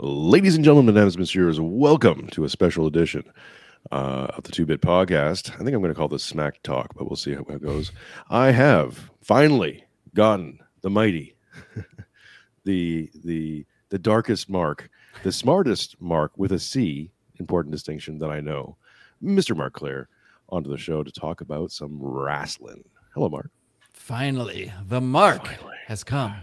[0.00, 3.22] Ladies and gentlemen, mesdames, messieurs, welcome to a special edition
[3.92, 5.50] uh, of the Two Bit Podcast.
[5.54, 7.92] I think I'm going to call this Smack Talk, but we'll see how it goes.
[8.30, 9.84] I have finally
[10.14, 11.36] gotten the mighty,
[12.64, 14.88] the the the darkest mark,
[15.22, 18.76] the smartest mark with a C, important distinction that I know,
[19.22, 19.56] Mr.
[19.56, 20.08] Marc Clair,
[20.48, 22.82] onto the show to talk about some wrestling.
[23.14, 23.50] Hello, Marc.
[23.92, 25.76] Finally, the mark Finally.
[25.86, 26.34] has come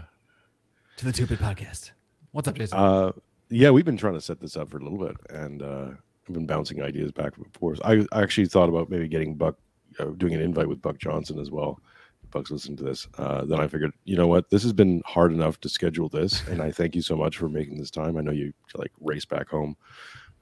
[0.96, 1.90] to the Two Bit Podcast.
[2.30, 2.78] What's up, Jason?
[2.78, 3.12] Uh,
[3.50, 5.88] yeah, we've been trying to set this up for a little bit, and uh,
[6.28, 7.80] I've been bouncing ideas back and forth.
[7.84, 9.56] I, I actually thought about maybe getting Buck,
[9.98, 11.80] uh, doing an invite with Buck Johnson as well.
[12.22, 13.08] If Buck's listening to this.
[13.18, 16.46] Uh, then I figured, you know what, this has been hard enough to schedule this,
[16.48, 18.16] and I thank you so much for making this time.
[18.16, 19.76] I know you like race back home,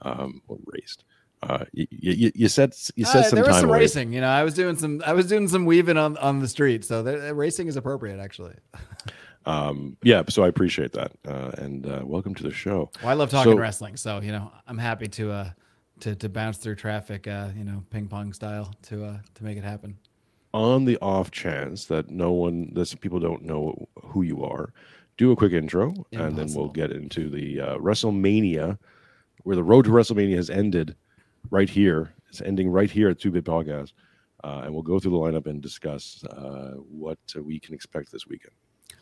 [0.02, 1.04] um, well, raced.
[1.40, 3.78] Uh, you, you, you said you said Uh, some there was time some away.
[3.78, 4.12] racing.
[4.12, 5.00] You know, I was doing some.
[5.06, 8.54] I was doing some weaving on on the street, so the, racing is appropriate, actually.
[9.46, 12.90] Um, yeah, so I appreciate that, uh, and uh, welcome to the show.
[13.02, 15.50] Well, I love talking So- wrestling, so you know, I'm happy to uh
[16.00, 19.56] to to bounce through traffic, uh, you know, ping pong style to uh to make
[19.56, 19.98] it happen.
[20.54, 24.72] on the off chance that no one that some people don't know who you are
[25.18, 28.78] do a quick intro and then we'll get into the uh, wrestlemania
[29.42, 30.94] where the road to wrestlemania has ended
[31.50, 33.92] right here it's ending right here at two bit podcast
[34.44, 36.70] uh, and we'll go through the lineup and discuss uh,
[37.04, 38.54] what we can expect this weekend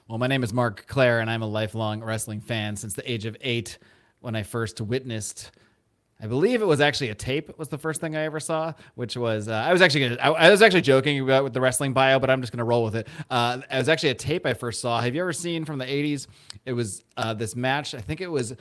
[0.08, 3.26] Well, my name is Marc Clair, and I'm a lifelong wrestling fan since the age
[3.26, 3.78] of eight
[4.20, 5.50] when I first witnessed.
[6.20, 9.16] I believe it was actually a tape was the first thing I ever saw, which
[9.16, 11.92] was uh, I was actually gonna, I, I was actually joking about with the wrestling
[11.92, 13.08] bio, but I'm just gonna roll with it.
[13.28, 15.00] Uh, it was actually a tape I first saw.
[15.00, 16.26] Have you ever seen from the '80s?
[16.64, 17.94] It was uh, this match.
[17.94, 18.54] I think it was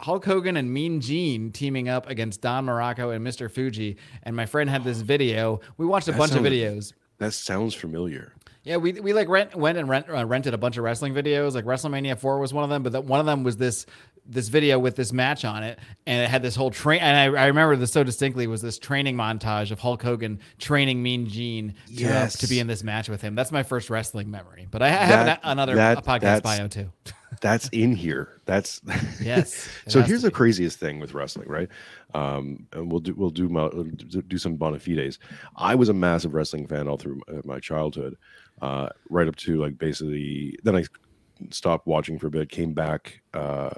[0.00, 3.50] Hulk Hogan and Mean Gene teaming up against Don Muraco and Mr.
[3.50, 3.98] Fuji.
[4.22, 5.60] And my friend had this video.
[5.76, 6.92] We watched a That bunch of videos.
[7.18, 8.32] that sounds familiar
[8.64, 11.54] Yeah, we we like rent went and rent uh, rented a bunch of wrestling videos.
[11.54, 13.86] Like WrestleMania Four was one of them, but that one of them was this
[14.24, 17.00] this video with this match on it, and it had this whole train.
[17.00, 21.02] And I, I remember this so distinctly was this training montage of Hulk Hogan training
[21.02, 22.38] Mean Gene to, Yes.
[22.38, 23.34] to be in this match with him.
[23.34, 24.68] That's my first wrestling memory.
[24.70, 26.92] But I have That- an, another that- podcast bio too.
[27.40, 28.82] that's in here that's
[29.22, 30.34] Yes, so here's the be.
[30.34, 31.68] craziest thing with wrestling right
[32.12, 33.70] um and we'll do we'll do mo-
[34.28, 35.18] do some bona fides
[35.56, 38.16] i was a massive wrestling fan all through my, my childhood
[38.60, 40.84] uh right up to like basically then i
[41.50, 43.70] stopped watching for a bit came back uh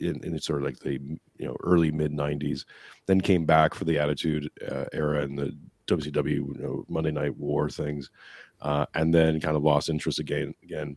[0.00, 1.00] in, in sort of like the
[1.38, 2.64] you know early mid 90s
[3.06, 5.56] then came back for the attitude uh, era and the
[5.86, 8.10] wcw you know monday night war things
[8.60, 10.96] uh and then kind of lost interest again again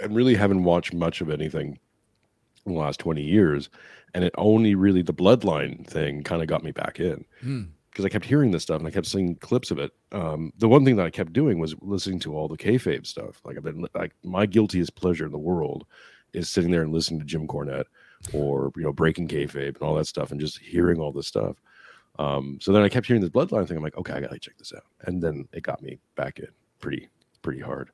[0.00, 1.78] and really haven't watched much of anything
[2.64, 3.68] in the last 20 years
[4.14, 7.62] and it only really the bloodline thing kind of got me back in Hmm.
[7.96, 9.90] Because I kept hearing this stuff and I kept seeing clips of it.
[10.12, 13.40] Um, the one thing that I kept doing was listening to all the kayfabe stuff.
[13.42, 15.86] Like I've been like my guiltiest pleasure in the world
[16.34, 17.86] is sitting there and listening to Jim Cornette
[18.34, 21.56] or you know breaking kayfabe and all that stuff and just hearing all this stuff.
[22.18, 23.78] Um, so then I kept hearing this bloodline thing.
[23.78, 26.48] I'm like, okay, I gotta check this out, and then it got me back in
[26.80, 27.08] pretty
[27.46, 27.90] pretty hard.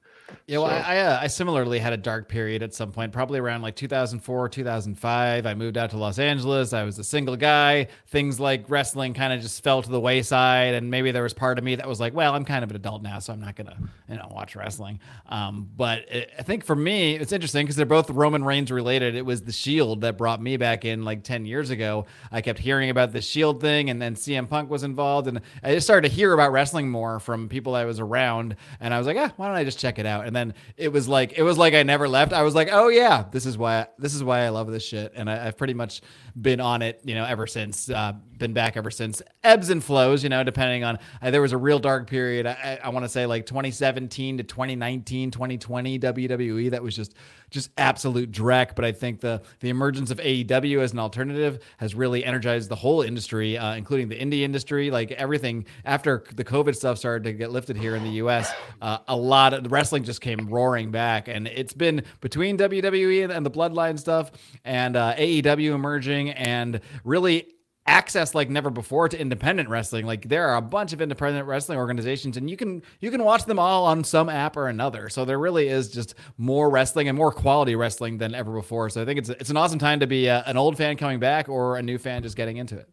[0.47, 3.13] Yeah, well, So- I I, uh, I similarly had a dark period at some point,
[3.13, 5.45] probably around like 2004, 2005.
[5.45, 6.73] I moved out to Los Angeles.
[6.73, 7.89] I was a single guy.
[8.07, 11.59] Things like wrestling kind of just fell to the wayside, and maybe there was part
[11.59, 13.57] of me that was like, "Well, I'm kind of an adult now, so I'm not
[13.57, 13.77] gonna,
[14.09, 17.85] you know, watch wrestling." Um, but it, I think for me, it's interesting because they're
[17.85, 19.15] both Roman Reigns related.
[19.15, 22.07] It was the Shield that brought me back in like 10 years ago.
[22.31, 25.75] I kept hearing about the Shield thing, and then CM Punk was involved, and I
[25.75, 29.07] just started to hear about wrestling more from people I was around, and I was
[29.07, 31.43] like, "Ah, why don't I just check it out?" And then it was like it
[31.43, 32.33] was like I never left.
[32.33, 35.13] I was like, "Oh yeah, this is why this is why I love this shit,"
[35.17, 36.01] and I, I've pretty much
[36.41, 37.91] been on it, you know, ever since.
[37.91, 39.23] Uh, been back ever since.
[39.45, 40.99] Ebbs and flows, you know, depending on.
[41.23, 42.45] Uh, there was a real dark period.
[42.45, 46.71] I, I, want to say like 2017 to 2019, 2020 WWE.
[46.73, 47.15] That was just
[47.51, 48.75] just absolute dreck.
[48.75, 52.75] But I think the the emergence of AEW as an alternative has really energized the
[52.75, 54.91] whole industry, uh, including the indie industry.
[54.91, 58.99] Like everything after the COVID stuff started to get lifted here in the U.S., uh,
[59.07, 63.33] a lot of the wrestling just came roaring back, and it's been between WWE and,
[63.33, 64.33] and the Bloodline stuff
[64.65, 67.47] and uh, AEW emerging, and really
[67.87, 70.07] access like never before to independent wrestling.
[70.07, 73.45] Like there are a bunch of independent wrestling organizations and you can you can watch
[73.45, 75.09] them all on some app or another.
[75.09, 78.89] So there really is just more wrestling and more quality wrestling than ever before.
[78.91, 81.19] So i think it's it's an awesome time to be a, an old fan coming
[81.19, 82.89] back or a new fan just getting into it.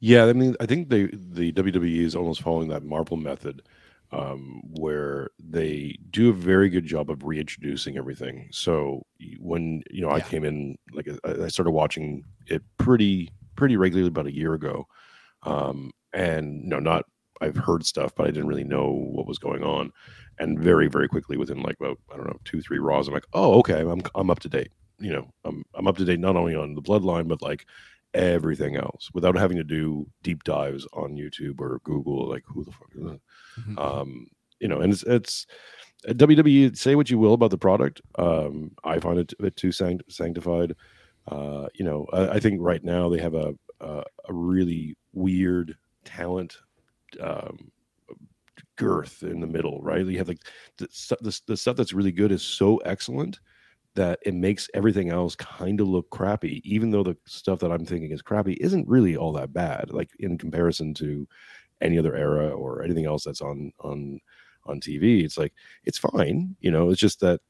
[0.00, 3.62] Yeah, I mean, I think they the WWE is almost following that Marvel method,
[4.12, 8.48] um, where they do a very good job of reintroducing everything.
[8.50, 9.04] So
[9.38, 14.26] when you know I came in, like I started watching it pretty pretty regularly about
[14.26, 14.86] a year ago,
[15.42, 17.04] um, and no, not
[17.40, 19.92] I've heard stuff, but I didn't really know what was going on.
[20.38, 23.26] And very very quickly, within like about I don't know two three Raws, I'm like,
[23.34, 24.70] oh okay, I'm I'm up to date.
[24.98, 27.66] you know, I'm I'm up to date not only on the bloodline but like
[28.14, 32.28] everything else without having to do deep dives on YouTube or Google.
[32.28, 33.20] Like who the fuck is that?
[33.60, 33.78] Mhm.
[33.78, 34.26] Um,
[34.60, 35.46] you know, and it's it's
[36.08, 36.76] uh, WWE.
[36.76, 38.00] Say what you will about the product.
[38.16, 40.74] Um, I find it a bit too sanct- sanctified.
[41.30, 45.76] Uh, you know, I, I think right now they have a a, a really weird
[46.04, 46.56] talent
[47.20, 47.70] um,
[48.76, 50.04] girth in the middle, right?
[50.06, 50.42] You have like
[50.78, 50.88] the,
[51.20, 53.40] the the stuff that's really good is so excellent
[53.96, 57.84] that it makes everything else kind of look crappy, even though the stuff that I'm
[57.86, 61.28] thinking is crappy isn't really all that bad, like in comparison to
[61.82, 64.20] any other era or anything else that's on on
[64.66, 65.24] on TV.
[65.24, 65.54] It's like
[65.84, 66.90] it's fine, you know.
[66.90, 67.40] It's just that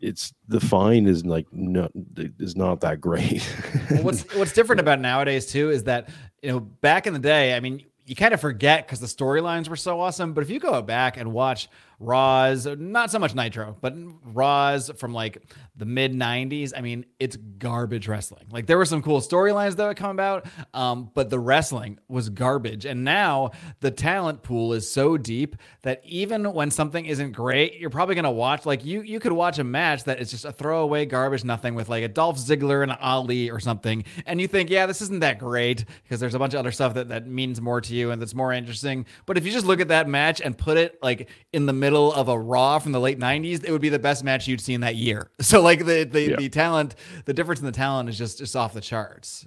[0.00, 1.90] it's the fine is like not
[2.38, 3.48] is not that great.
[3.90, 6.08] Well, what's what's different about nowadays too is that
[6.42, 9.68] you know back in the day, I mean, you kind of forget because the storylines
[9.68, 10.34] were so awesome.
[10.34, 11.68] But if you go back and watch
[11.98, 15.42] Raws, not so much Nitro, but Raws from like
[15.76, 18.46] the mid '90s, I mean, it's garbage wrestling.
[18.50, 22.28] Like there were some cool storylines that would come about, um, but the wrestling was
[22.28, 22.84] garbage.
[22.84, 27.90] And now the talent pool is so deep that even when something isn't great, you're
[27.90, 28.66] probably gonna watch.
[28.66, 31.88] Like you, you could watch a match that is just a throwaway garbage, nothing with
[31.88, 35.38] like a Dolph Ziggler and Ali or something, and you think, yeah, this isn't that
[35.38, 38.20] great because there's a bunch of other stuff that that means more to you and
[38.20, 39.06] that's more interesting.
[39.26, 42.12] But if you just look at that match and put it like in the middle
[42.12, 44.80] of a Raw from the late '90s, it would be the best match you'd seen
[44.80, 45.30] that year.
[45.40, 46.36] So like the the, Yeah.
[46.36, 46.94] the talent,
[47.26, 49.46] the difference in the talent is just just off the charts.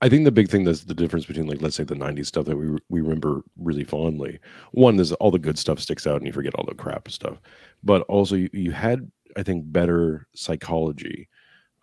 [0.00, 2.44] I think the big thing that's the difference between like let's say the '90s stuff
[2.46, 4.38] that we we remember really fondly.
[4.72, 7.38] One is all the good stuff sticks out, and you forget all the crap stuff.
[7.82, 11.28] But also, you, you had I think better psychology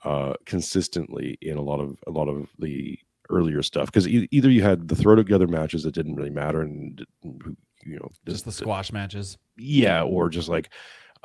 [0.03, 4.49] uh, consistently in a lot of a lot of the earlier stuff because e- either
[4.49, 7.05] you had the throw together matches that didn't really matter and
[7.85, 9.37] you know Just the squash matches.
[9.57, 10.69] yeah or just like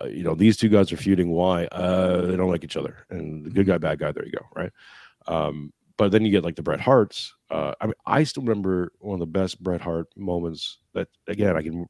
[0.00, 1.66] uh, you know these two guys are feuding why?
[1.66, 4.44] Uh they don't like each other and the good guy bad guy there you go
[4.56, 4.72] right?
[5.26, 8.92] Um but then you get like the bret harts uh i mean i still remember
[8.98, 11.86] one of the best bret hart moments that again i can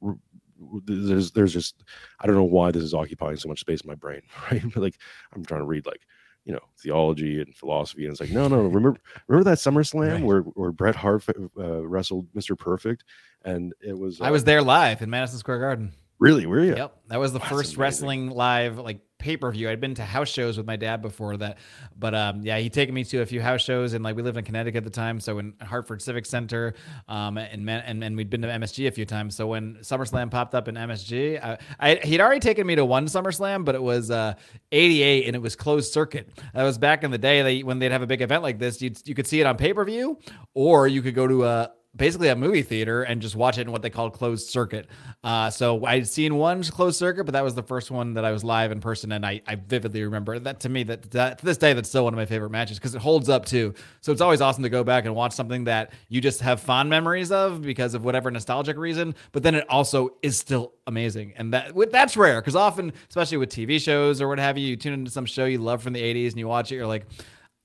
[0.85, 1.83] there's there's just
[2.21, 4.21] i don't know why this is occupying so much space in my brain
[4.51, 4.63] right?
[4.75, 4.97] But like
[5.35, 6.03] i'm trying to read like
[6.45, 8.99] you know theology and philosophy and it's like no no remember
[9.29, 10.23] remember that SummerSlam Right.
[10.25, 11.25] where where Bret Hart
[11.59, 12.59] uh, wrestled Mr.
[12.59, 13.05] Perfect
[13.45, 15.93] and it was I uh, was there live in Madison Square Garden.
[16.23, 19.71] Really were you Yep, that was the first wrestling live like pay per view.
[19.71, 21.59] I'd been to house shows with my dad before that,
[21.97, 24.37] but um, yeah, he'd taken me to a few house shows, and like we lived
[24.37, 26.75] in Connecticut at the time, so in Hartford Civic Center,
[27.09, 29.37] um, and Man- and and we'd been to MSG a few times.
[29.37, 33.07] So when SummerSlam popped up in MSG, I, I he'd already taken me to one
[33.07, 34.35] SummerSlam, but it was uh,
[34.73, 36.29] '88 and it was closed circuit.
[36.53, 37.43] That was back in the day.
[37.43, 39.57] They when they'd have a big event like this, you you could see it on
[39.57, 40.19] pay per view,
[40.55, 43.73] or you could go to a basically a movie theater and just watch it in
[43.73, 44.87] what they called closed circuit.
[45.23, 48.33] Uh, so I'd seen one closed circuit, but that was the first one that I
[48.33, 50.61] was live in person, and I, I vividly remember that.
[50.61, 52.95] To me, that, that to this day, that's still one of my favorite matches because
[52.95, 53.75] it holds up too.
[54.01, 56.89] So it's always awesome to go back and watch something that you just have fond
[56.89, 61.53] memories of because of whatever nostalgic reason, but then it also is still amazing, and
[61.53, 64.95] that that's rare because often, especially with TV shows or what have you, you tune
[64.95, 67.05] into some show you love from the '80s and you watch it, you're like.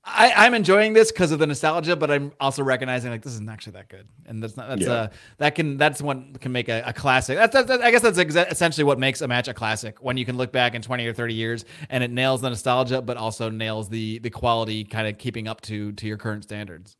[0.04, 3.48] I, I'm enjoying this because of the nostalgia, but I'm also recognizing like this isn't
[3.48, 4.92] actually that good, and that's not that's Yeah.
[4.92, 7.36] uh that can that's what can make a, a classic.
[7.36, 10.16] That's, that's, that's- I guess that's exa- essentially what makes a match a classic when
[10.16, 13.16] you can look back in 20 or 30 years and it nails the nostalgia, but
[13.18, 16.96] also nails the the quality, kind of keeping up to to your current standards.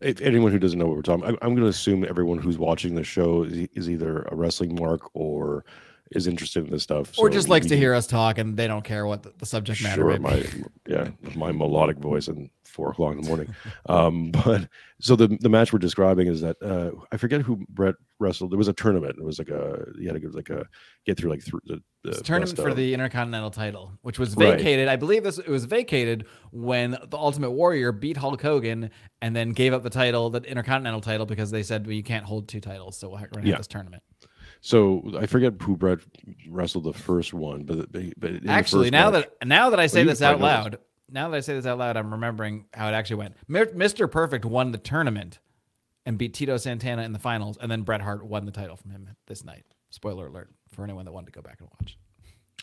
[0.00, 2.58] if anyone who doesn't know what we're talking, I'm, I'm going to assume everyone who's
[2.58, 5.64] watching the show is, is either a wrestling mark or
[6.12, 8.56] is interested in this stuff, or So just likes we to hear us talk and
[8.56, 10.44] they don't care what the, the subject matter Sure, my
[10.88, 13.54] yeah, my melodic voice and four o'clock in the morning.
[13.88, 14.68] Um, but
[15.00, 18.52] so the the match we're describing is that uh, I forget who Bret wrestled.
[18.52, 19.16] It was a tournament.
[19.18, 20.66] It was like a you had to go like a
[21.06, 24.56] get through like through the, the tournament for the Intercontinental title, which was Right.
[24.58, 24.88] vacated.
[24.88, 28.90] I believe this it was vacated when the Ultimate Warrior beat Hulk Hogan
[29.22, 32.24] and then gave up the title, the Intercontinental title, because they said well, you can't
[32.24, 33.56] hold two titles, so we're have Yeah.
[33.56, 34.02] this tournament.
[34.60, 36.00] So I forget who Bret
[36.48, 39.88] wrestled the first one, but but but Actually, now match- that now that I oh,
[39.88, 42.92] say this out loud, now that I say this out loud, I'm remembering how it
[42.92, 43.36] actually went.
[43.48, 44.10] Mr.
[44.10, 45.38] Perfect won the tournament
[46.04, 48.90] and beat Tito Santana in the finals, and then Bret Hart won the title from
[48.90, 49.64] him this night.
[49.90, 51.98] Spoiler alert for anyone that wanted to go back and watch.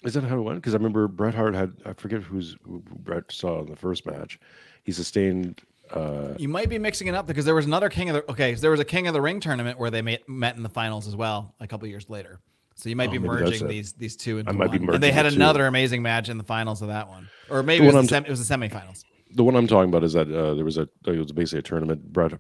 [0.04, 0.58] Is that how it went?
[0.58, 4.06] Because I remember Bret Hart had I forget who's who Bret saw in the first
[4.06, 4.40] match.
[4.84, 5.62] He sustained.
[5.92, 8.56] Uh, You might be mixing it up because there was another King of the okay,
[8.56, 10.70] so there was a King of the Ring tournament where they met, met in the
[10.70, 12.40] finals as well a couple years later.
[12.76, 14.94] So you might Oh, be merging these these two into might be one.
[14.96, 15.36] and they had the two.
[15.38, 18.10] another amazing match in the finals of that one, or maybe it was, one the
[18.10, 19.04] sem- it was the semifinals.
[19.32, 21.64] the one I'm talking about is that uh, there was a it was basically a
[21.64, 22.14] tournament.
[22.14, 22.38] Bret uh,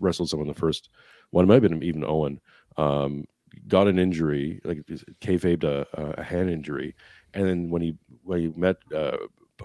[0.00, 0.88] wrestled someone in the first
[1.30, 1.44] one.
[1.44, 2.40] It might have been even Owen.
[2.76, 3.24] Um,
[3.68, 4.78] got an injury, like
[5.20, 5.86] kayfabed a,
[6.18, 6.96] a hand injury,
[7.32, 9.16] and then when he when he met uh,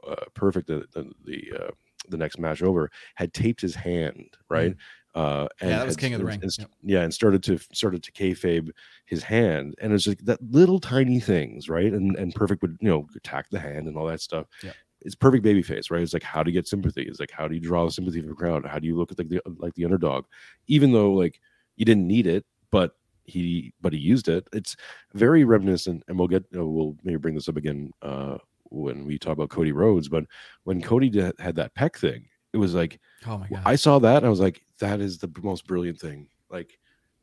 [0.08, 1.72] uh, perfect the the the, uh,
[2.10, 4.76] the next match over had taped his hand right.
[5.14, 6.40] Uh, and Yeah, that was had- King of the Ring.
[6.42, 6.72] and- Yep.
[6.84, 8.72] yeah, and started to started to kayfabe
[9.06, 11.92] his hand, and it's like that little tiny things, right?
[11.92, 14.48] And and perfect would you know attack the hand and all that stuff.
[14.64, 14.72] Yeah.
[15.02, 16.02] It's perfect baby face, right?
[16.02, 17.02] It's like how do you get sympathy.
[17.04, 18.66] It's like how do you draw the sympathy of the crowd?
[18.66, 20.26] How do you look at like the like the underdog,
[20.68, 21.42] even though like
[21.76, 24.48] you didn't need it, but he but he used it.
[24.54, 24.76] It's
[25.14, 28.38] very reminiscent, and we'll get uh, we'll maybe bring this up again uh,
[28.72, 30.10] when we talk about Cody Rhodes.
[30.10, 30.26] But
[30.64, 33.62] when Cody did, had that pec thing, it was like Oh my god.
[33.66, 36.28] I saw that and I was like, that is the most brilliant thing.
[36.50, 36.80] Like,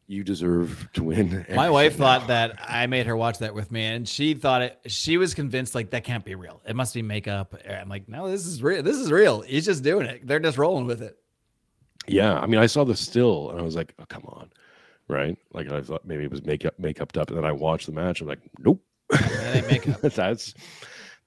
[0.06, 1.44] you deserve to win.
[1.54, 4.78] My wife thought that I made her watch that with me, and she thought it.
[4.86, 6.62] She was convinced like that can't be real.
[6.66, 7.54] It must be makeup.
[7.68, 8.82] I'm like, no, this is real.
[8.82, 9.42] This is real.
[9.42, 10.26] He's just doing it.
[10.26, 11.18] They're just rolling with it.
[12.06, 14.50] Yeah, I mean, I saw the still and I was like, oh, come on,
[15.08, 15.36] right?
[15.52, 18.22] Like, I thought maybe it was makeup makeup up, and then I watched the match.
[18.22, 20.00] I'm like, nope, That ain't makeup.
[20.14, 20.54] that's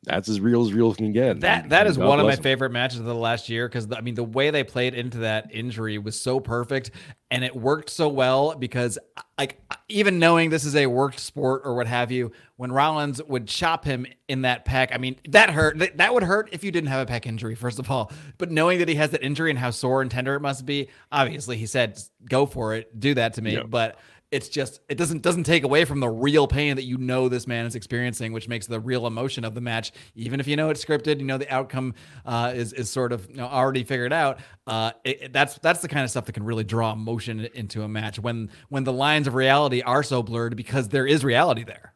[0.03, 1.41] that's as real as real can get.
[1.41, 2.41] That that is God one of my him.
[2.41, 5.53] favorite matches of the last year because I mean the way they played into that
[5.53, 6.89] injury was so perfect
[7.29, 8.97] and it worked so well because
[9.37, 13.47] like even knowing this is a worked sport or what have you, when Rollins would
[13.47, 15.77] chop him in that pack, I mean that hurt.
[15.77, 18.49] That, that would hurt if you didn't have a pack injury first of all, but
[18.49, 21.57] knowing that he has that injury and how sore and tender it must be, obviously
[21.57, 23.63] he said go for it, do that to me, Yeah.
[23.63, 23.99] but
[24.31, 27.47] it's just it doesn't doesn't take away from the real pain that you know this
[27.47, 29.91] man is experiencing, which makes the real emotion of the match.
[30.15, 31.93] Even if you know it's scripted, you know the outcome
[32.25, 34.39] uh, is is sort of you know, already figured out.
[34.67, 37.83] Uh, it, it- that's that's the kind of stuff that can really draw emotion into
[37.83, 41.63] a match when when the lines of reality are so blurred because there is reality
[41.63, 41.93] there.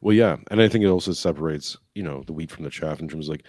[0.00, 3.00] Well, yeah, and I think it also separates you know the wheat from the chaff
[3.00, 3.44] in terms of like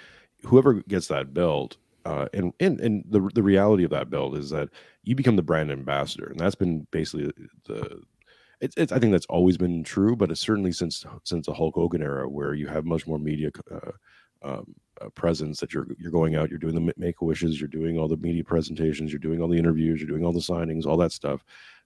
[0.46, 1.78] whoever gets that belt.
[2.06, 4.70] Uh, and and and the the reality of that build is that
[5.04, 7.32] you become the brand ambassador, and that's been basically
[7.66, 8.02] the.
[8.62, 11.76] It's, it's I think that's always been true, but it's certainly since since the Hulk
[11.76, 13.92] Hogan era, where you have much more media uh,
[14.44, 17.98] um, uh, presence that you're you're going out, you're doing the make wishes, you're doing
[17.98, 20.98] all the media presentations, you're doing all the interviews, you're doing all the signings, all
[20.98, 21.44] that stuff.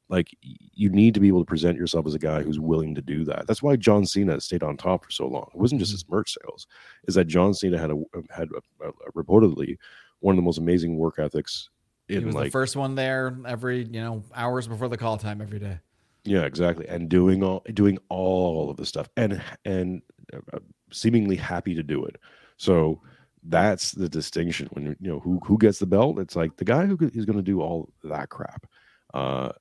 [0.10, 3.02] Like you need to be able to present yourself as a guy who's willing to
[3.02, 3.46] do that.
[3.48, 5.48] That's why John Cena stayed on top for so long.
[5.54, 6.68] It wasn't just his merch sales;
[7.08, 9.78] is that John Cena had a had a, a, a reportedly
[10.20, 11.70] one of the most amazing work ethics
[12.08, 15.42] He in was the first one there every you know hours before the call time
[15.42, 15.80] every day.
[16.26, 16.88] yeah exactly.
[16.88, 20.02] And doing all doing all of the stuff and and
[20.34, 20.60] uh,
[20.92, 22.18] seemingly happy to do it.
[22.58, 23.02] So
[23.44, 26.20] that's the distinction when you you know who who gets the belt?
[26.20, 28.66] It's like the guy who is going to do all that crap.
[29.14, 29.52] Uh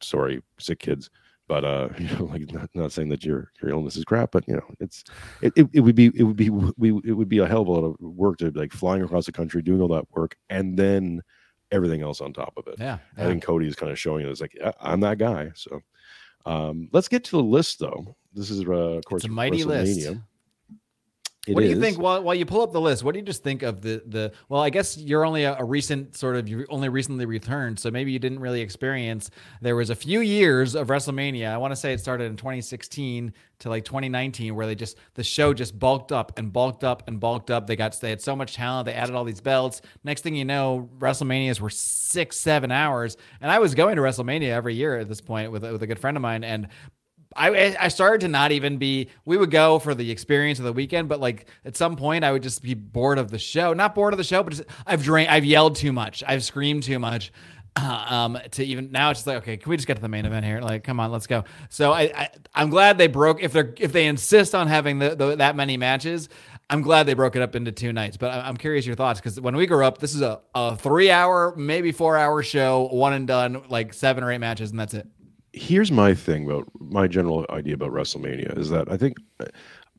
[0.00, 1.10] sorry sick kids
[1.48, 4.46] but uh you know like not, not saying that your your illness is crap but
[4.46, 5.02] you know it's
[5.40, 7.68] it, it, it would be it would be we it would be a hell of
[7.68, 10.36] a lot of work to be like flying across the country doing all that work
[10.50, 11.20] and then
[11.72, 14.30] everything else on top of it Yeah, I think Cody is kind of showing it.
[14.30, 15.50] It's like yeah, I'm that guy.
[15.54, 15.82] So
[16.46, 18.16] um, let's get to the list, though.
[18.32, 20.08] This is, uh, of course, a mighty list.
[21.48, 21.80] It what do you is.
[21.80, 23.02] think while, while you pull up the list?
[23.02, 24.32] What do you just think of the the?
[24.48, 27.90] Well, I guess you're only a, a recent sort of you only recently returned, so
[27.90, 29.30] maybe you didn't really experience.
[29.62, 31.50] There was a few years of WrestleMania.
[31.50, 35.24] I want to say it started in 2016 to like 2019, where they just the
[35.24, 37.66] show just bulked up and bulked up and bulked up.
[37.66, 38.86] They got they had so much talent.
[38.86, 39.80] They added all these belts.
[40.04, 44.50] Next thing you know, WrestleManias were six seven hours, and I was going to WrestleMania
[44.50, 46.68] every year at this point with with a good friend of mine, and
[47.38, 49.08] I I started to not even be.
[49.24, 52.32] We would go for the experience of the weekend, but like at some point, I
[52.32, 53.72] would just be bored of the show.
[53.72, 56.82] Not bored of the show, but just, I've drank, I've yelled too much, I've screamed
[56.82, 57.32] too much.
[57.76, 60.08] uh, Um, to even now, it's just like, okay, can we just get to the
[60.08, 60.60] main event here?
[60.60, 61.44] Like, come on, let's go.
[61.68, 63.40] So I, I I'm glad they broke.
[63.42, 66.28] If they're if they insist on having the, the that many matches,
[66.70, 68.16] I'm glad they broke it up into two nights.
[68.16, 70.76] But I- I'm curious your thoughts because when we grew up, this is a, a
[70.76, 74.80] three hour, maybe four hour show, one and done, like seven or eight matches, and
[74.80, 75.06] that's it.
[75.52, 79.16] Here's my thing about my general idea about WrestleMania is that I think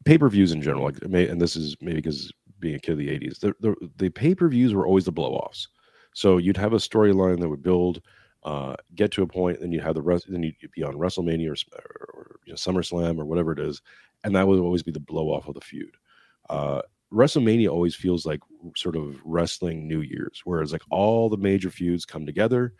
[0.05, 2.97] pay per views in general, like, and this is maybe because being a kid of
[2.99, 5.67] the '80s, the the, the pay per views were always the blow offs.
[6.13, 8.01] So you'd have a storyline that would build,
[8.43, 11.49] uh, get to a point, then you'd have the rest, then you'd be on WrestleMania
[11.49, 13.81] or, or, or you know, SummerSlam or whatever it is,
[14.23, 15.95] and that would always be the blow off of the feud.
[16.49, 16.81] Uh,
[17.13, 18.39] WrestleMania always feels like
[18.75, 22.73] sort of wrestling New Year's, whereas like all the major feuds come together.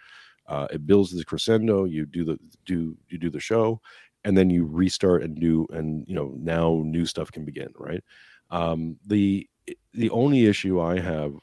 [0.50, 1.86] Uh, it builds the crescendo.
[1.86, 3.80] You do the do you do the show,
[4.26, 7.70] and then you restart and do and you know now new stuff can begin.
[7.78, 8.04] Right.
[8.50, 9.48] Um, the
[9.94, 11.34] the only issue I have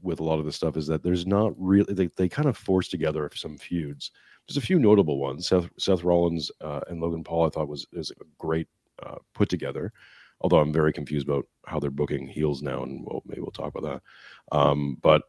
[0.00, 2.56] with a lot of this stuff is that there's not really they, they kind of
[2.56, 4.10] force together some feuds.
[4.48, 5.46] There's a few notable ones.
[5.48, 8.68] Seth Seth Rollins uh, and Logan Paul I thought was is a great
[9.04, 9.92] uh, put together.
[10.40, 13.74] Although I'm very confused about how they're booking heels now, and we'll, maybe we'll talk
[13.74, 14.02] about
[14.50, 14.56] that.
[14.56, 15.22] Um, but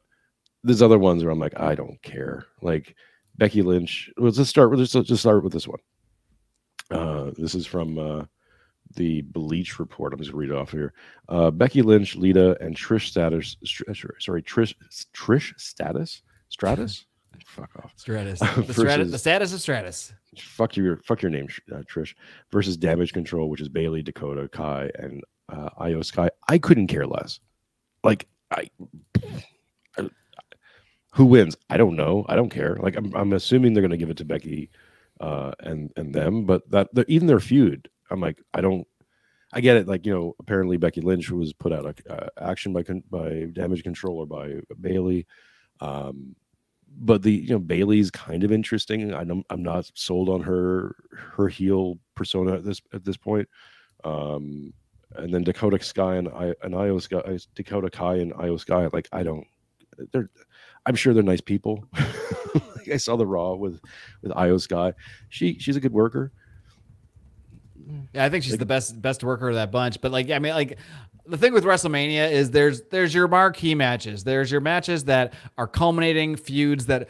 [0.64, 2.48] there's other ones where I'm like, I don't care.
[2.62, 2.96] Like
[3.38, 4.12] Becky Lynch.
[4.18, 5.80] Let's just start with let's just start with this one.
[6.92, 8.26] Uh, this is from uh,
[8.96, 10.14] the Bleacher Report.
[10.14, 10.94] I'm just gonna read it off here.
[11.28, 13.58] Uh, Becky Lynch, Lita, and Trish Status.
[14.20, 14.74] Sorry, Trish
[15.14, 17.06] Trish Status Stratus.
[17.46, 17.94] Fuck off.
[17.98, 18.40] Stratus.
[18.56, 20.14] The, versus, stratus, the status of Stratus.
[20.40, 22.14] Fuck your fuck your name, uh, Trish.
[22.52, 26.30] Versus Damage Control, which is Bayley, Dakota, Kai, and uh, Iyo Sky.
[26.48, 27.40] I couldn't care less.
[28.04, 28.70] Like I,
[29.18, 29.46] I,
[31.16, 31.56] who wins?
[31.70, 32.26] I don't know.
[32.28, 32.76] I don't care.
[32.82, 34.70] Like I'm, I'm assuming they're gonna give it to Becky,
[35.22, 36.46] uh, and and them.
[36.46, 38.86] But that even their feud, I'm like, I don't.
[39.54, 39.88] I get it.
[39.88, 43.84] Like you know, apparently Becky Lynch was put out of uh, action by by Damage
[43.84, 45.26] Control or by Bayley.
[45.80, 46.36] Um,
[46.98, 49.14] but the you know Bayley's kind of interesting.
[49.14, 53.48] I'm I'm not sold on her her heel persona at this at this point.
[54.04, 54.74] Um,
[55.16, 58.90] and then Dakota Sky and I and Iyo Sky, Dakota Kai and Iyo Sky.
[58.92, 59.48] Like I don't,
[60.12, 60.30] they're.
[60.86, 61.86] I'm sure they're nice people.
[61.94, 63.82] like I saw the Raw with
[64.22, 64.94] with Iyo Sky.
[65.30, 66.32] She she's a good worker.
[68.14, 70.02] Yeah, I think she's like, the best best worker of that bunch.
[70.02, 70.78] But like, I mean, like
[71.28, 74.24] the thing with WrestleMania is there's there's your marquee matches.
[74.24, 77.10] There's your matches that are culminating feuds that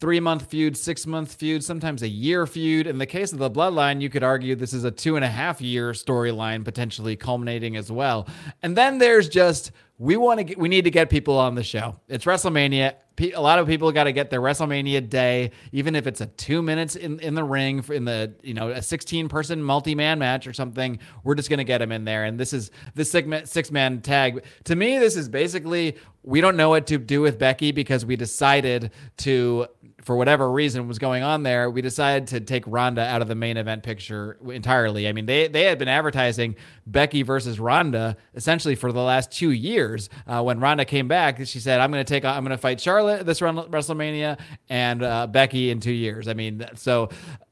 [0.00, 2.86] three month feud, six month feud, sometimes a year feud.
[2.86, 5.28] In the case of the Bloodline, you could argue this is a two and a
[5.28, 8.28] half year storyline potentially culminating as well.
[8.62, 11.64] And then there's just we want to get, we need to get people on the
[11.64, 11.96] show.
[12.08, 12.94] It's WrestleMania.
[13.34, 16.62] A lot of people got to get their WrestleMania day, even if it's a two
[16.62, 20.46] minutes in, in the ring in the you know a 16 person multi man match
[20.46, 21.00] or something.
[21.24, 24.44] We're just gonna get them in there, and this is six six man tag.
[24.64, 28.14] To me, this is basically we don't know what to do with Becky because we
[28.14, 29.66] decided to
[30.02, 33.34] for whatever reason was going on there, we decided to take Ronda out of the
[33.34, 35.08] main event picture entirely.
[35.08, 36.54] I mean, they they had been advertising
[36.86, 40.08] Becky versus Ronda essentially for the last two years.
[40.26, 42.80] Uh, when Ronda came back, she said, "I'm going to take, I'm going to fight
[42.80, 44.38] Charlotte this WrestleMania
[44.68, 47.10] and uh, Becky in two years." I mean, so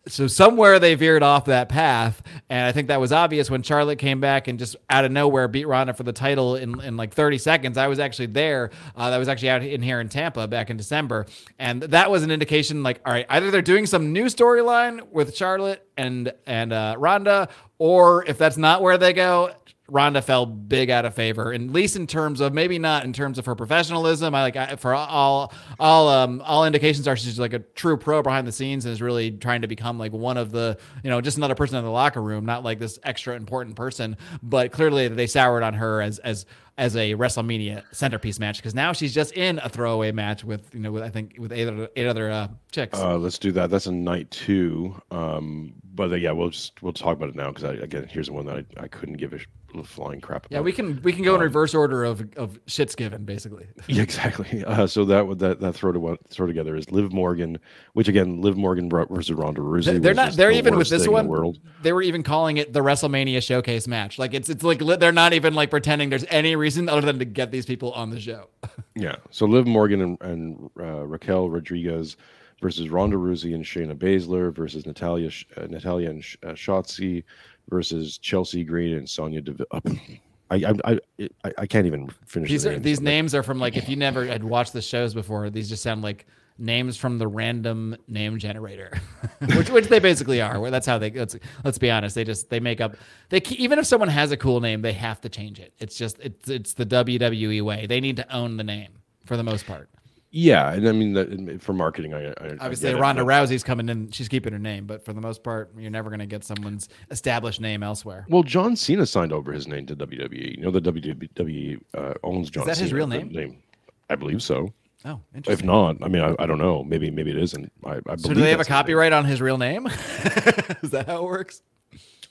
[0.08, 3.98] so somewhere they veered off that path, and I think that was obvious when Charlotte
[3.98, 7.12] came back and just out of nowhere beat Ronda for the title in, in like
[7.12, 7.76] 30 seconds.
[7.76, 8.70] I was actually there.
[8.94, 11.26] Uh, that was actually out in here in Tampa back in December,
[11.58, 15.36] and that was an indication like, all right, either they're doing some new storyline with
[15.36, 19.50] Charlotte and and uh, Ronda, or if that's not where they go,
[19.88, 23.38] Ronda fell big out of favor, at least in terms of maybe not in terms
[23.38, 24.34] of her professionalism.
[24.34, 28.22] I like I, for all all um all indications are she's like a true pro
[28.22, 31.20] behind the scenes and is really trying to become like one of the you know
[31.20, 34.16] just another person in the locker room, not like this extra important person.
[34.42, 36.46] But clearly they soured on her as as
[36.78, 40.80] as a WrestleMania centerpiece match because now she's just in a throwaway match with you
[40.80, 42.98] know with I think with eight other eight other uh, chicks.
[42.98, 43.70] Uh, let's do that.
[43.70, 45.00] That's a night two.
[45.10, 48.26] Um, but uh, yeah, we'll just we'll talk about it now because I again, here's
[48.26, 49.38] the one that I, I couldn't give a
[49.84, 50.46] flying crap.
[50.46, 50.54] About.
[50.54, 53.66] Yeah, we can we can go um, in reverse order of of shits given, basically.
[53.88, 54.64] Yeah, exactly.
[54.64, 57.58] Uh, so that would that that throw to throw together is Liv Morgan,
[57.94, 60.02] which again, Liv Morgan versus Ronda Rousey.
[60.02, 60.32] They're not.
[60.32, 61.28] They're the even with this one.
[61.28, 64.18] The they were even calling it the WrestleMania Showcase match.
[64.18, 67.24] Like it's it's like they're not even like pretending there's any reason other than to
[67.24, 68.48] get these people on the show.
[68.94, 69.16] yeah.
[69.30, 72.16] So Liv Morgan and, and uh, Raquel Rodriguez
[72.60, 77.24] versus Ronda Rousey and Shayna Baszler versus Natalya uh, Natalya and uh, Shotzi
[77.68, 79.66] versus Chelsea Green and Sonya Deville.
[80.50, 81.00] I, I
[81.44, 82.50] I I can't even finish.
[82.50, 82.80] These the names.
[82.80, 85.68] are these names are from like if you never had watched the shows before, these
[85.68, 86.26] just sound like
[86.58, 88.92] names from the random name generator,
[89.56, 90.70] which which they basically are.
[90.70, 91.10] That's how they.
[91.10, 92.14] Let's let's be honest.
[92.14, 92.96] They just they make up.
[93.28, 95.72] They even if someone has a cool name, they have to change it.
[95.78, 97.86] It's just it's it's the WWE way.
[97.86, 98.92] They need to own the name
[99.24, 99.90] for the most part.
[100.38, 103.88] Yeah, and I mean that for marketing, I, I obviously I Ronda it, Rousey's coming
[103.88, 106.44] in; she's keeping her name, but for the most part, you're never going to get
[106.44, 108.26] someone's established name elsewhere.
[108.28, 110.58] Well, John Cena signed over his name to WWE.
[110.58, 112.64] You know, the WWE uh, owns John.
[112.64, 112.72] Cena.
[112.72, 113.28] Is that Cena, his real name?
[113.28, 113.62] name?
[114.10, 114.74] I believe so.
[115.06, 115.52] Oh, interesting.
[115.54, 116.84] If not, I mean, I, I don't know.
[116.84, 117.72] Maybe maybe it isn't.
[117.86, 119.86] I, I so do they have a copyright on his real name?
[120.82, 121.62] Is that how it works?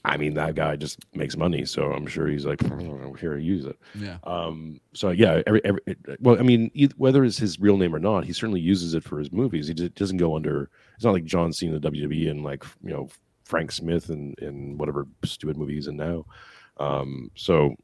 [0.06, 2.62] I mean, that guy just makes money, so I'm sure he's like,
[3.20, 3.78] here, to use it.
[3.96, 4.18] Yeah.
[4.24, 4.80] Um.
[4.94, 5.82] So yeah, every, every
[6.20, 9.18] well, I mean, whether it's his real name or not, he certainly uses it for
[9.18, 9.68] his movies.
[9.68, 10.70] He doesn't go under.
[10.96, 13.10] It's not like John Cena, WWE, and like you know
[13.46, 16.26] Frank Smith and in whatever stupid movies and now.
[16.78, 17.32] Um.
[17.36, 17.76] So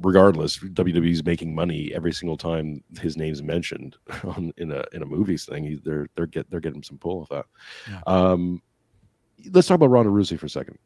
[0.00, 5.06] regardless, WWE's making money every single time his name's mentioned on in a in a
[5.06, 5.80] movies thing.
[5.84, 7.44] They're they're get they're getting some pull with that.
[7.90, 8.00] Yeah.
[8.06, 8.62] Um.
[9.50, 10.78] Let's talk about Ronda Rousey for a second.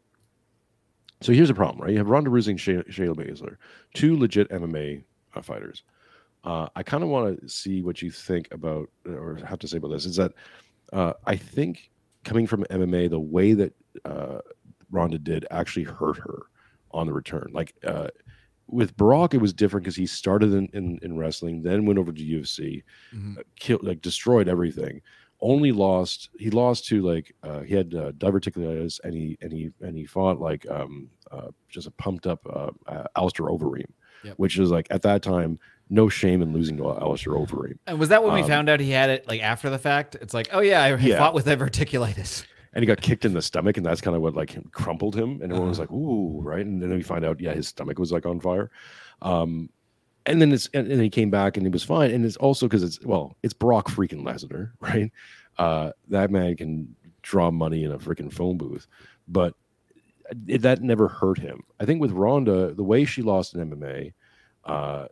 [1.21, 1.93] So here's the problem, right?
[1.93, 3.57] You have Ronda Rousey and Shayna Baszler,
[3.95, 5.05] two legit MMA
[5.35, 5.83] uh, fighters.
[6.45, 9.77] Uh, I kind of want to see what you think about, or have to say
[9.77, 10.07] about this.
[10.07, 10.33] Is that
[10.93, 11.91] uh, I think
[12.25, 14.39] coming from MMA, the way that uh,
[14.91, 16.47] Ronda did actually hurt her
[16.93, 17.51] on the return.
[17.53, 18.09] Like uh,
[18.67, 22.13] with Brock, it was different because he started in, in, in, wrestling, then went over
[22.13, 22.83] to UFC,
[23.15, 23.39] mm-hmm.
[23.39, 25.03] Uh, killed, like destroyed everything
[25.42, 29.70] only lost he lost to like uh, he had uh, diverticulitis and he and he
[29.81, 33.87] and he fought like um uh, just a pumped up uh, uh, Alistair Overeem,
[34.24, 34.35] Yep.
[34.37, 37.79] which is like at that time no shame in losing to Alistair Overeem.
[37.87, 40.14] And was that when we Um, found out he had it like after the fact?
[40.20, 41.18] It's like, oh yeah, I Yeah.
[41.18, 42.44] fought with diverticulitis.
[42.72, 45.40] and he got kicked in the stomach, and that's kind of what like crumpled him.
[45.42, 45.88] And everyone was Uh-huh.
[45.90, 48.70] like, "Ooh, right." And then we find out, yeah, his stomach was like on fire.
[49.22, 49.70] Um,
[50.27, 52.11] and then it's and, and he came back and he was fine.
[52.11, 55.11] And it's also because it's well, it's Brock freaking Lesnar, right?
[55.59, 58.87] Uh, that man can draw money in a freaking phone booth,
[59.29, 59.55] but
[60.47, 61.63] it, that never hurt him.
[61.81, 64.13] I think with Ronda, the way she lost in MMA,
[64.65, 65.07] uh,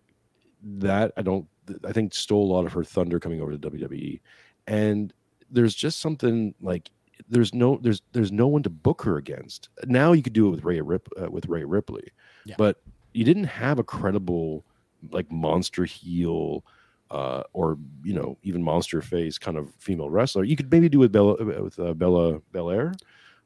[0.63, 1.47] that I don't,
[1.85, 4.21] I think stole a lot of her thunder coming over to WWE.
[4.67, 5.13] And
[5.51, 6.91] there's just something like
[7.29, 9.69] there's no there's there's no one to book her against.
[9.87, 12.09] Now you could do it with Rhea Rip uh, with Rhea Ripley,
[12.45, 12.55] Yeah.
[12.59, 12.81] but
[13.13, 14.65] you didn't have a credible
[15.11, 16.65] like monster heel
[17.11, 20.45] uh, or you know even monster face kind of female wrestler.
[20.45, 22.93] You could maybe do with Bella with uh, Bella Belair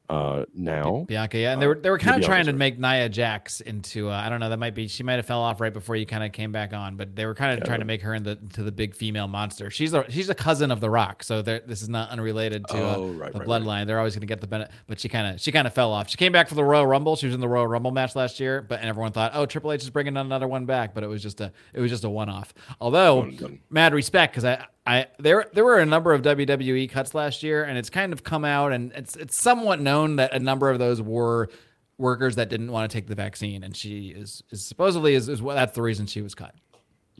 [0.09, 1.05] uh, now.
[1.07, 3.61] Bianca, yeah, and they Uh, were they were kind of trying to make Nia Jax
[3.61, 5.95] into uh, I don't know that might be she might have fell off right before
[5.95, 7.65] you kind of came back on, but they were kind of Yeah.
[7.65, 9.69] trying to make her into to the big female monster.
[9.71, 12.95] She's a she's a cousin of The Rock, so this is not unrelated to uh,
[12.97, 13.47] Oh, right, the right, right.
[13.63, 13.87] bloodline.
[13.87, 15.91] They're always going to get the benefit, but she kind of she kind of fell
[15.93, 16.09] off.
[16.09, 17.15] She came back for the Royal Rumble.
[17.15, 19.71] She was in the Royal Rumble match last year, but and everyone thought, oh, Triple
[19.71, 22.09] H is bringing another one back, but it was just a it was just a
[22.09, 22.53] one off.
[22.81, 23.59] Although One and done.
[23.69, 27.63] mad respect because I, I there there were a number of WWE cuts last year,
[27.63, 30.79] and it's kind of come out, and it's it's somewhat known that a number of
[30.79, 31.49] those were
[31.97, 35.41] workers that didn't want to take the vaccine, and she is, is supposedly is, is
[35.41, 36.53] what that's the reason she was cut.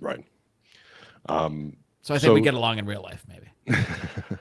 [0.02, 0.26] Right.
[1.30, 3.48] Um, So I think we get along in real life, maybe.
[4.26, 4.36] So,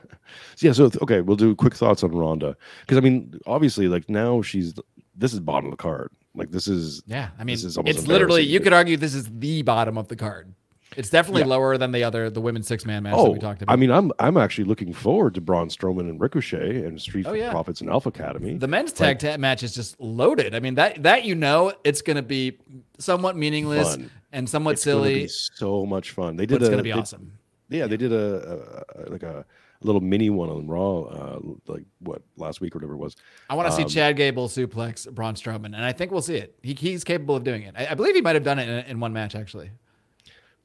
[0.67, 4.41] yeah, so okay, we'll do quick thoughts on Ronda because I mean, obviously, like now
[4.41, 4.73] she's
[5.15, 6.11] this is bottom of the card.
[6.35, 9.29] Like this is Yeah, I mean, This is it's literally you could argue this is
[9.31, 10.53] the bottom of the card.
[10.97, 11.47] It's definitely Yeah.
[11.47, 13.73] lower than the other the women's six man match that oh, we talked about.
[13.73, 17.33] I mean, I'm I'm actually looking forward to Braun Strowman and Ricochet and Street Oh,
[17.33, 17.51] yeah.
[17.51, 18.57] Profits and Alpha Academy.
[18.57, 20.55] The men's tag ta- match is just loaded.
[20.55, 22.57] I mean that that you know it's going to be
[22.99, 24.11] somewhat meaningless Fun.
[24.31, 26.35] and somewhat it's silly, be so much fun.
[26.35, 27.33] They but did it's going to be they- awesome.
[27.69, 29.45] Yeah, they did a, a, a like a,
[29.81, 33.15] little mini one on Raw, uh, like what last week or whatever it was.
[33.49, 36.35] I want to see Um, Chad Gable suplex Braun Strowman, and I think we'll see
[36.35, 36.55] it.
[36.61, 37.73] He, he's capable of doing it.
[37.77, 39.71] I, I believe he might have done it in, in one match actually.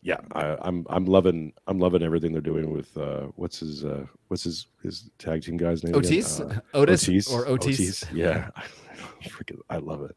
[0.03, 4.07] Yeah, I, I'm I'm loving I'm loving everything they're doing with uh, what's his uh,
[4.29, 5.95] what's his his tag team guy's name?
[5.95, 8.05] Otis, Uh, Otis, or Otis.
[8.13, 8.51] Yeah,
[9.25, 10.17] freaking, I love it.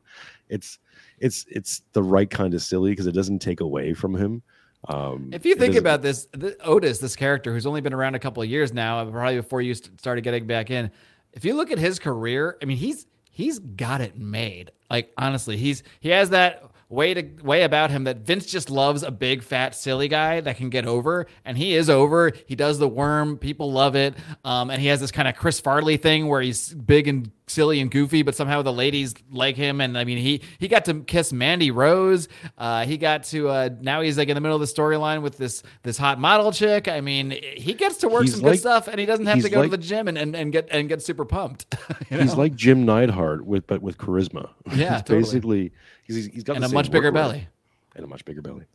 [0.50, 0.78] It's
[1.20, 4.44] it's it's the right kind of silly because it doesn't take away from him.
[4.88, 8.20] Um, If you think about this, the, Otis, this character who's only been around a
[8.20, 10.90] couple of years now, probably before you started getting back in.
[11.34, 14.72] If you look at his career, I mean, he's he's got it made.
[14.90, 19.04] Like honestly, he's he has that way to way about him that Vince just loves
[19.04, 22.32] a big fat silly guy that can get over, and he is over.
[22.46, 25.60] He does the worm, people love it, um, and he has this kind of Chris
[25.60, 29.82] Farley thing where he's big and silly and goofy, but somehow the ladies like him.
[29.82, 32.28] And I mean, he he got to kiss Mandy Rose.
[32.58, 35.38] Uh, he got to uh, now he's like in the middle of the storyline with
[35.38, 36.88] this this hot model chick.
[36.88, 39.50] I mean, he gets to work He's some good stuff, and he doesn't have to
[39.50, 41.74] go like- to the gym and, and, and get and get super pumped.
[42.10, 44.50] you He's like Jim Neidhart with but with charisma.
[44.74, 45.20] Yeah, totally.
[45.20, 45.72] basically
[46.16, 47.48] he's he's got and a much bigger belly.
[47.96, 48.66] and a much bigger belly.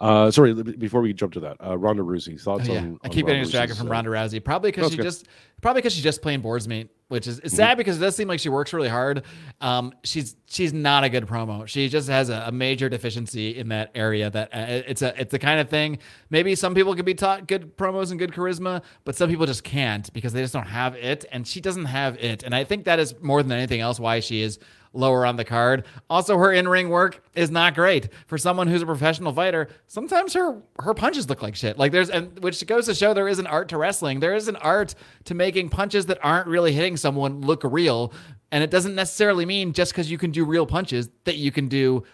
[0.00, 3.00] Uh, sorry, before we jump to that, uh, Ronda Rousey thoughts Oh, yeah, on.
[3.02, 5.02] I on keep getting Ronda distracted from Ronda Rousey, probably because That's she good.
[5.02, 5.26] just
[5.60, 7.48] probably because she's just playing boards meat, which is Mm-hmm.
[7.48, 9.24] sad because it does seem like she works really hard.
[9.60, 11.66] Um, she's she's not a good promo.
[11.66, 14.30] She just has a, a major deficiency in that area.
[14.30, 15.98] That uh, it's a it's the kind of thing.
[16.30, 19.64] Maybe some people can be taught good promos and good charisma, but some people just
[19.64, 22.44] can't because they just don't have it, and she doesn't have it.
[22.44, 24.60] And I think that is more than anything else why she is
[24.98, 25.86] lower on the card.
[26.10, 29.68] Also, her in-ring work is not great for someone who's a professional fighter.
[29.86, 31.78] Sometimes her her punches look like shit.
[31.78, 34.20] Like there's and which goes to show there is an art to wrestling.
[34.20, 38.12] There is an art to making punches that aren't really hitting someone look real.
[38.50, 41.68] And it doesn't necessarily mean just because you can do real punches that you can
[41.68, 42.04] do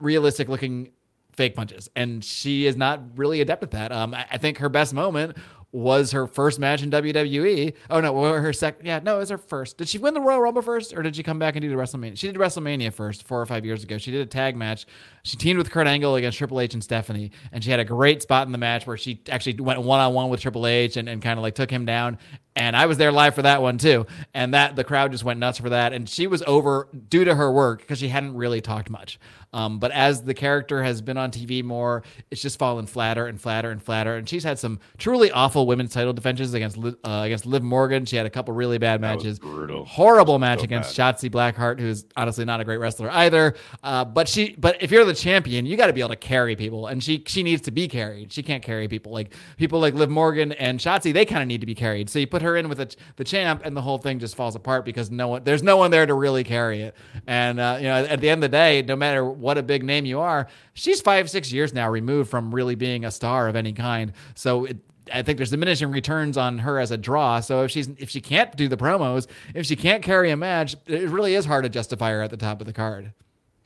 [0.00, 0.90] realistic looking
[1.32, 1.90] fake punches.
[1.94, 3.92] And she is not really adept at that.
[3.92, 5.36] Um, I, I think her best moment
[5.74, 7.74] was her first match in WWE.
[7.90, 8.86] Oh no, her second.
[8.86, 9.76] Yeah, no, it was her first.
[9.76, 11.74] Did she win the Royal Rumble first, or did she come back and do the
[11.74, 12.16] WrestleMania?
[12.16, 13.98] She did WrestleMania first, four or five years ago.
[13.98, 14.86] She did a tag match.
[15.24, 18.22] She teamed with Kurt Angle against Triple H and Stephanie, and she had a great
[18.22, 21.08] spot in the match where she actually went one on one with Triple H and,
[21.08, 22.18] and kind of like took him down.
[22.56, 24.06] And I was there live for that one too.
[24.32, 25.92] And that the crowd just went nuts for that.
[25.92, 29.18] And she was over due to her work because she hadn't really talked much.
[29.52, 33.40] Um, but as the character has been on TV more, it's just fallen flatter and
[33.40, 34.16] flatter and flatter.
[34.16, 38.04] And she's had some truly awful women's title defenses against uh, against Liv Morgan.
[38.04, 39.38] She had a couple really bad matches.
[39.38, 39.84] brutal.
[39.84, 41.16] Horrible match So against bad.
[41.16, 43.54] Shotzi Blackheart, who's honestly not a great wrestler either.
[43.84, 46.56] Uh, but she, but if you're the champion, you got to be able to carry
[46.56, 48.32] people, and she she needs to be carried.
[48.32, 51.12] She can't carry people like people like Liv Morgan and Shotzi.
[51.12, 52.10] They kind of need to be carried.
[52.10, 54.54] So you put her in with the, the champ, and the whole thing just falls
[54.54, 56.94] apart because no one there's no one there to really carry it.
[57.26, 59.82] And uh, you know, at the end of the day, no matter what a big
[59.82, 63.56] name you are, she's five six years now removed from really being a star of
[63.56, 64.12] any kind.
[64.34, 64.78] So it,
[65.12, 67.40] I think there's diminishing returns on her as a draw.
[67.40, 70.76] So if she's if she can't do the promos, if she can't carry a match,
[70.86, 73.12] it really is hard to justify her at the top of the card.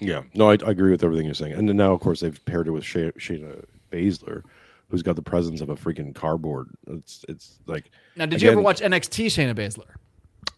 [0.01, 1.55] Yeah, no, I, I agree with everything you're saying.
[1.55, 4.45] And then now, of course, they've paired her with Shay- Shayna Baszler,
[4.91, 6.69] who's got the presence of a freaking cardboard.
[6.87, 9.97] It's it's like Now, did you ever watch NXT Shayna Baszler?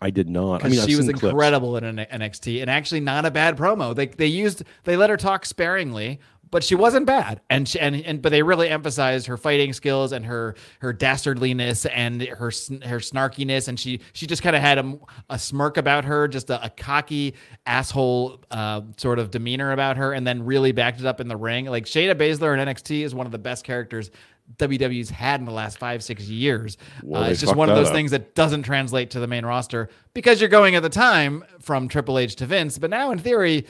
[0.03, 0.65] I did not.
[0.65, 1.33] I mean, she was seen clips.
[1.33, 3.95] incredible in NXT and actually not a bad promo.
[3.95, 7.41] They they used they let her talk sparingly, but she wasn't bad.
[7.49, 11.89] And she, and and but they really emphasized her fighting skills and her her dastardliness
[11.93, 13.69] and her her snarkiness.
[13.69, 14.99] And she she just kind of had a,
[15.31, 17.35] a smirk about her, just a, a cocky
[17.67, 21.37] asshole uh, sort of demeanor about her, and then really backed it up in the
[21.37, 21.67] ring.
[21.67, 24.11] Like Shayna Baszler in NXT is one of the best characters.
[24.57, 26.77] WWE's had in the last five, six years.
[27.05, 27.95] Well, uh, it's just one of those up.
[27.95, 31.87] things that doesn't translate to the main roster because you're going at the time from
[31.87, 32.77] Triple H to Vince.
[32.77, 33.65] But now, in theory,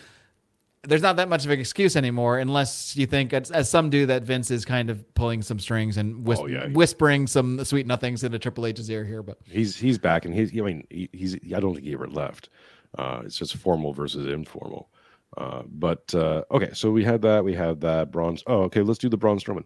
[0.85, 4.07] there's not that much of an excuse anymore, unless you think, as, as some do,
[4.07, 6.69] that Vince is kind of pulling some strings and whis- Oh, yeah.
[6.69, 9.23] whispering some sweet nothings into Triple H's ear here.
[9.23, 10.57] But He's he's back, and he's.
[10.57, 11.35] I mean, he, he's.
[11.55, 12.49] I don't think he ever left.
[12.99, 14.89] Uh, it's just formal versus informal.
[15.37, 17.45] Uh, but uh, okay, so we had that.
[17.45, 18.43] We had that bronze.
[18.47, 18.81] Oh, okay.
[18.81, 19.65] Let's do the Braun Strowman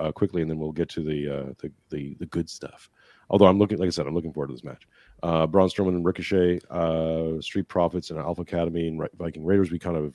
[0.00, 2.90] uh, quickly, and then we'll get to the, uh, the the the good stuff.
[3.30, 4.86] Although I'm looking, like I said, I'm looking forward to this match.
[5.22, 9.70] Uh, Braun Strowman and Ricochet, uh, Street Profits and Alpha Academy and Viking Raiders.
[9.70, 10.14] We kind of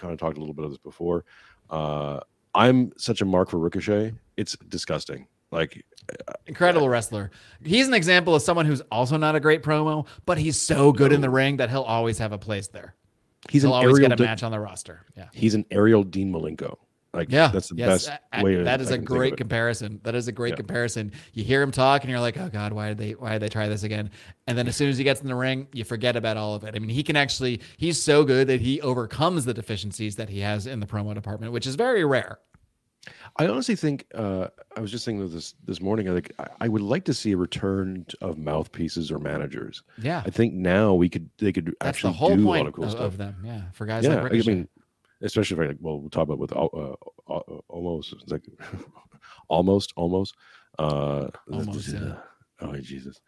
[0.00, 1.24] kind of talked a little bit of this before.
[1.68, 2.20] Uh,
[2.54, 4.12] I'm such a mark for Ricochet.
[4.36, 5.26] It's disgusting.
[5.52, 5.84] Like
[6.46, 7.30] incredible wrestler.
[7.64, 11.12] He's an example of someone who's also not a great promo, but he's so good
[11.12, 12.94] in the ring that he'll always have a place there.
[13.48, 14.08] he's He'll an always aerial.
[14.10, 15.04] get a match on the roster.
[15.16, 15.28] Yeah.
[15.32, 16.76] he's an aerial Dean Malenko.
[17.12, 18.62] Like Yeah, that's the yes, best a- a- way.
[18.62, 20.00] that I is a think of great comparison.
[20.04, 20.56] That is a great Yeah.
[20.56, 21.10] comparison.
[21.32, 23.12] You hear him talk, and you're like, "Oh God, why did they?
[23.12, 24.10] Why did they try this again?"
[24.46, 26.62] And then as soon as he gets in the ring, you forget about all of
[26.62, 26.76] it.
[26.76, 27.60] I mean, he can actually.
[27.76, 31.52] He's so good that he overcomes the deficiencies that he has in the promo department,
[31.52, 32.38] which is very rare.
[33.38, 36.08] I honestly think uh, I was just thinking this this morning.
[36.08, 39.82] I think I, I would like to see a return of mouthpieces or managers.
[40.00, 42.66] Yeah, I think now we could they could that's actually the whole do a lot
[42.66, 43.02] of cool of, stuff.
[43.02, 43.36] of them.
[43.44, 44.68] Yeah, for guys yeah, like I mean,
[45.22, 48.44] especially if I like, well, we'll talk about with uh, uh, almost it's like
[49.48, 50.34] almost almost
[50.78, 52.14] uh, Almost, yeah.
[52.60, 53.20] oh Jesus.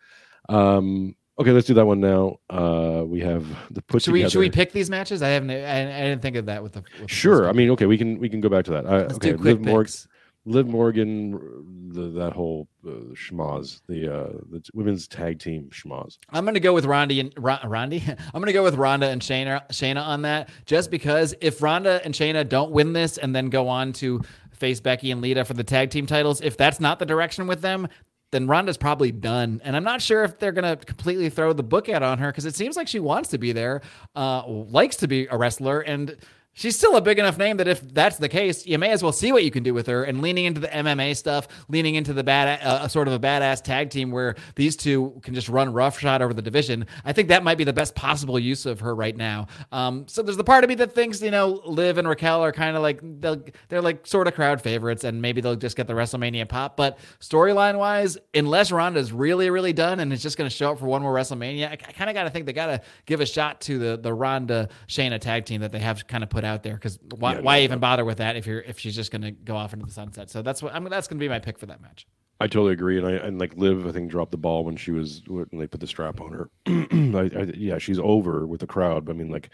[0.49, 2.39] Um, okay, let's do that one now.
[2.49, 5.23] Uh, we have the put should we should we pick these matches?
[5.23, 5.51] I haven't.
[5.51, 6.81] I, I didn't think of that with the.
[6.81, 7.49] With the Sure.
[7.49, 8.87] I mean, okay, we can we can go back to that.
[8.87, 10.09] Uh, okay, Liv, Morgan, picks.
[10.45, 16.19] Liv Morgan, the, that whole uh, schmoz, the uh, the women's tag team schmoz.
[16.31, 18.09] I'm gonna go with Rondi and Ron, Rondi.
[18.35, 22.13] I'm gonna go with Ronda and Shayna Shayna on that, just because if Ronda and
[22.13, 25.65] Shayna don't win this and then go on to face Becky and Lita for the
[25.65, 27.87] tag team titles, if that's not the direction with them,
[28.33, 29.61] then Ronda's probably done.
[29.63, 32.47] And I'm not sure if they're gonna completely throw the book out on her because
[32.47, 33.81] it seems like she wants to be there,
[34.17, 36.17] uh, likes to be a wrestler, and
[36.55, 39.13] She's still a big enough name that if that's the case, you may as well
[39.13, 40.05] see what you can do with her.
[40.05, 43.63] And leaning into the MMA stuff, leaning into the bad, uh, sort of a badass
[43.63, 46.87] tag team where these two can just run roughshod over the division.
[47.07, 49.47] I think that might be the best possible use of her right now.
[49.73, 52.53] Um, so there's the part of me that thinks you know Liv and Raquel are
[52.53, 55.95] kind of like they're like sort of crowd favorites, and maybe they'll just get the
[55.95, 56.77] WrestleMania pop.
[56.77, 60.79] But storyline wise, unless Ronda's really really done and is just going to show up
[60.79, 63.23] for one more WrestleMania, I, I kind of got to think they got to give
[63.23, 66.42] a shot to the the Ronda Shayna tag team that they have kind of put
[66.45, 67.65] out there because why, Yeah, why no.
[67.65, 69.93] even bother with that if you're if she's just going to go off into the
[69.93, 70.31] sunset?
[70.31, 72.07] So that's what I'm that's going to be my pick for that match.
[72.41, 74.91] I totally agree, and I and like Liv, I think dropped the ball when she
[74.91, 76.51] was when they put the strap on her.
[76.67, 79.05] I, I, yeah, she's over with the crowd.
[79.05, 79.51] But I mean, like,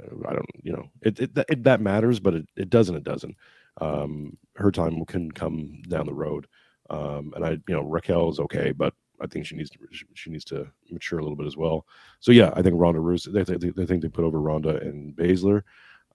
[0.00, 2.96] uh, I don't, you know, it, it, that- it that matters, but it, it doesn't.
[2.96, 3.36] It doesn't.
[3.80, 6.46] Um, her time can come down the road,
[6.90, 10.04] um, and I, you know, Raquel is okay, but I think she needs to she,
[10.14, 11.86] she needs to mature a little bit as well.
[12.20, 13.32] So yeah, I think Ronda Rousey.
[13.32, 15.62] They, they, they think they put over Ronda and Baszler.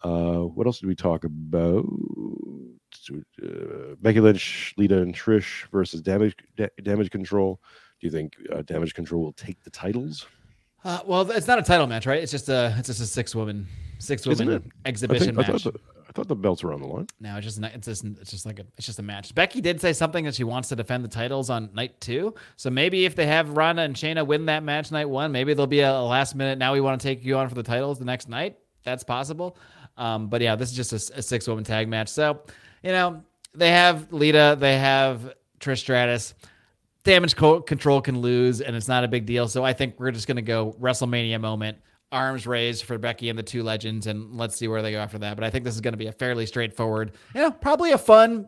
[0.03, 1.85] Uh, what else did we talk about?
[3.11, 7.59] Uh, Becky Lynch, Lita, and Trish versus Damage da- Damage Control.
[7.99, 10.25] Do you think uh, Damage Control will take the titles?
[10.83, 12.21] Uh, well, it's not a title match, right?
[12.21, 13.67] It's just a it's just a six woman
[13.99, 15.63] six woman exhibition I, think, I, match.
[15.63, 17.07] thought the, I thought the belts were on the line.
[17.19, 19.33] No, it's just not- it's just it's just like a it's just a match.
[19.33, 22.35] Becky did say something that she wants to defend the titles on night two.
[22.55, 25.67] So maybe if they have Ronda and Shayna win that match night one, maybe there'll
[25.67, 26.57] be a, a last minute.
[26.59, 28.57] Now we want to take you on for the titles the next night.
[28.83, 29.57] That's possible.
[29.97, 32.09] Um, but yeah, this is just a, a six woman tag match.
[32.09, 32.41] So
[32.83, 36.33] you know they have Lita, they have Trish Stratus.
[37.03, 39.47] Damage co- control can lose, and it's not a big deal.
[39.47, 41.77] So I think we're just gonna go WrestleMania moment
[42.11, 45.17] arms raised for Becky and the two legends, and let's see where they go after
[45.19, 45.35] that.
[45.35, 47.97] But I think this is going to be a fairly straightforward, you know, probably a
[47.97, 48.47] fun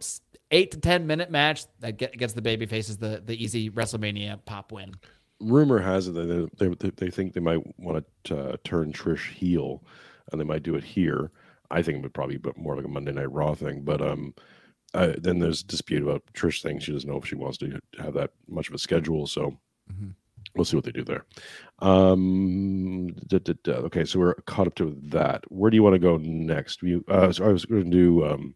[0.52, 4.40] eight to ten minute match that get, gets the baby faces the the easy WrestleMania
[4.46, 4.94] pop win.
[5.40, 9.34] rumor has it that they, they, they think they might want to uh, turn Trish
[9.34, 9.84] heel,
[10.32, 11.32] and they might do it here.
[11.72, 13.82] I think it would probably be more like a Monday Night Raw thing.
[13.82, 14.34] But um,
[14.94, 16.80] uh, then there's dispute about Trish thing.
[16.80, 19.28] She doesn't know if she wants to have that much of a schedule.
[19.28, 19.58] So
[19.92, 20.10] mm-hmm.
[20.56, 21.26] we'll see what they do there.
[21.80, 23.74] Um, da, da, da.
[23.74, 25.44] Okay, so we're caught up to that.
[25.52, 26.82] Where do you want to go next?
[26.82, 28.56] We, uh, so I was going to do um,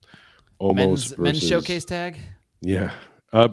[0.61, 2.17] Omos men's, versus, men's showcase tag.
[2.61, 2.91] Yeah.
[3.31, 3.47] Uh,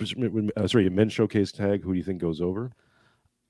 [0.57, 1.83] uh, sorry, men's showcase tag.
[1.83, 2.71] Who do you think goes over?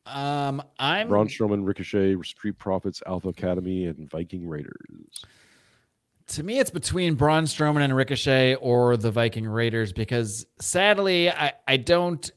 [0.06, 5.24] Um, I'm Braun Strowman, Ricochet, Street Profits, Alpha Academy, and Viking Raiders.
[6.30, 11.54] To me, it's between Braun Strowman and Ricochet or the Viking Raiders because sadly, I,
[11.66, 12.30] I don't.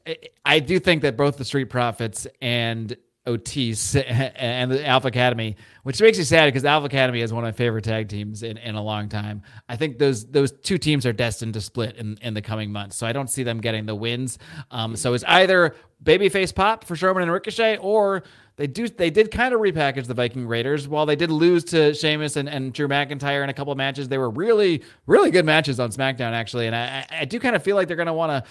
[0.44, 6.00] I do think that both the Street Profits and Otis and the Alpha Academy, which
[6.00, 8.74] makes me sad because Alpha Academy is one of my favorite tag teams in, in
[8.74, 9.42] a long time.
[9.68, 12.96] I think those those two teams are destined to split in, in the coming months,
[12.96, 14.38] so I don't see them getting the wins.
[14.70, 18.24] Um, so it's either babyface pop for Strowman and Ricochet, or
[18.56, 20.86] they do they did kind of repackage the Viking Raiders.
[20.86, 24.08] While they did lose to Sheamus and, and Drew McIntyre in a couple of matches,
[24.08, 27.62] they were really really good matches on SmackDown actually, and I I do kind of
[27.62, 28.50] feel like they're going to want to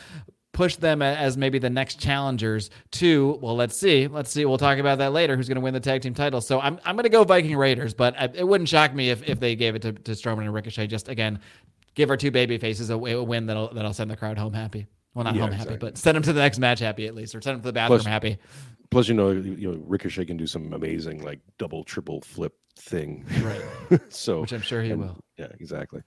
[0.54, 4.78] push them as maybe the next challengers to well let's see let's see we'll talk
[4.78, 6.40] about that later who's going to win the tag team title.
[6.40, 9.28] So i'm, I'm going to go viking raiders but I, it wouldn't shock me if,
[9.28, 10.88] if they gave it to, to strowman and ricochet.
[10.88, 11.40] Just again
[11.96, 14.86] give our two baby faces a, a win that'll that'll send the crowd home happy.
[15.16, 15.74] Well not yeah, home exactly.
[15.74, 17.68] happy but send them to the next match happy at least or send them to
[17.68, 18.38] the bathroom plus, happy.
[18.92, 23.26] plus you know you know ricochet can do some amazing like double triple flip thing.
[23.42, 24.00] Right.
[24.10, 25.18] So which i'm sure he and, will.
[25.38, 26.02] yeah exactly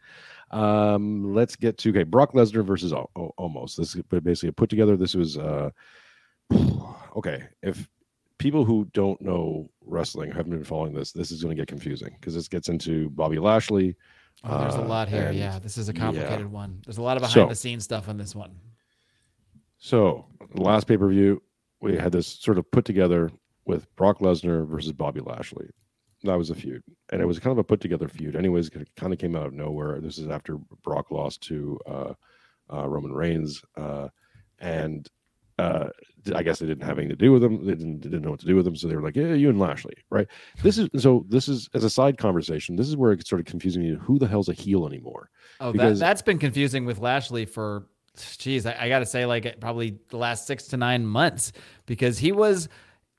[0.50, 2.04] um, let's get to okay.
[2.04, 3.76] Brock Lesnar versus o- o- Omos.
[3.76, 4.96] This is basically a put together.
[4.96, 5.70] This was uh,
[7.16, 7.44] okay.
[7.62, 7.88] If
[8.38, 12.14] people who don't know wrestling haven't been following this, this is going to get confusing
[12.20, 13.96] because this gets into Bobby Lashley.
[14.44, 15.28] Oh, there's uh, a lot here.
[15.28, 16.46] And, yeah, this is a complicated yeah.
[16.46, 16.80] one.
[16.84, 18.54] There's a lot of behind so, the scenes stuff on this one.
[19.78, 21.42] So, last pay per view,
[21.80, 23.30] we had this sort of put together
[23.64, 25.70] with Brock Lesnar versus Bobby Lashley
[26.24, 28.36] that was a feud, and it was kind of a put together feud.
[28.36, 30.00] Anyways, it kind of came out of nowhere.
[30.00, 32.12] This is after Brock lost to uh,
[32.72, 34.08] uh, Roman Reigns, uh,
[34.58, 35.08] and
[35.58, 35.88] uh,
[36.34, 37.64] I guess they didn't have anything to do with them.
[37.64, 39.34] They didn't, they didn't know what to do with them, so they were like, "Yeah,
[39.34, 40.26] you and Lashley, right?"
[40.62, 41.24] This is so.
[41.28, 42.76] This is as a side conversation.
[42.76, 43.96] This is where it started confusing me.
[44.00, 45.30] Who the hell's a heel anymore?
[45.60, 47.86] Oh, because, that, that's been confusing with Lashley for,
[48.38, 51.52] geez, I, I got to say, like probably the last six to nine months
[51.86, 52.68] because he was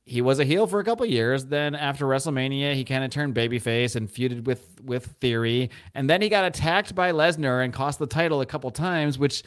[0.08, 1.48] he was a heel for a couple years.
[1.48, 6.22] Then after WrestleMania, he kind of turned babyface and feuded with with Theory, and then
[6.22, 9.44] he got attacked by Lesnar and cost the title a couple times, which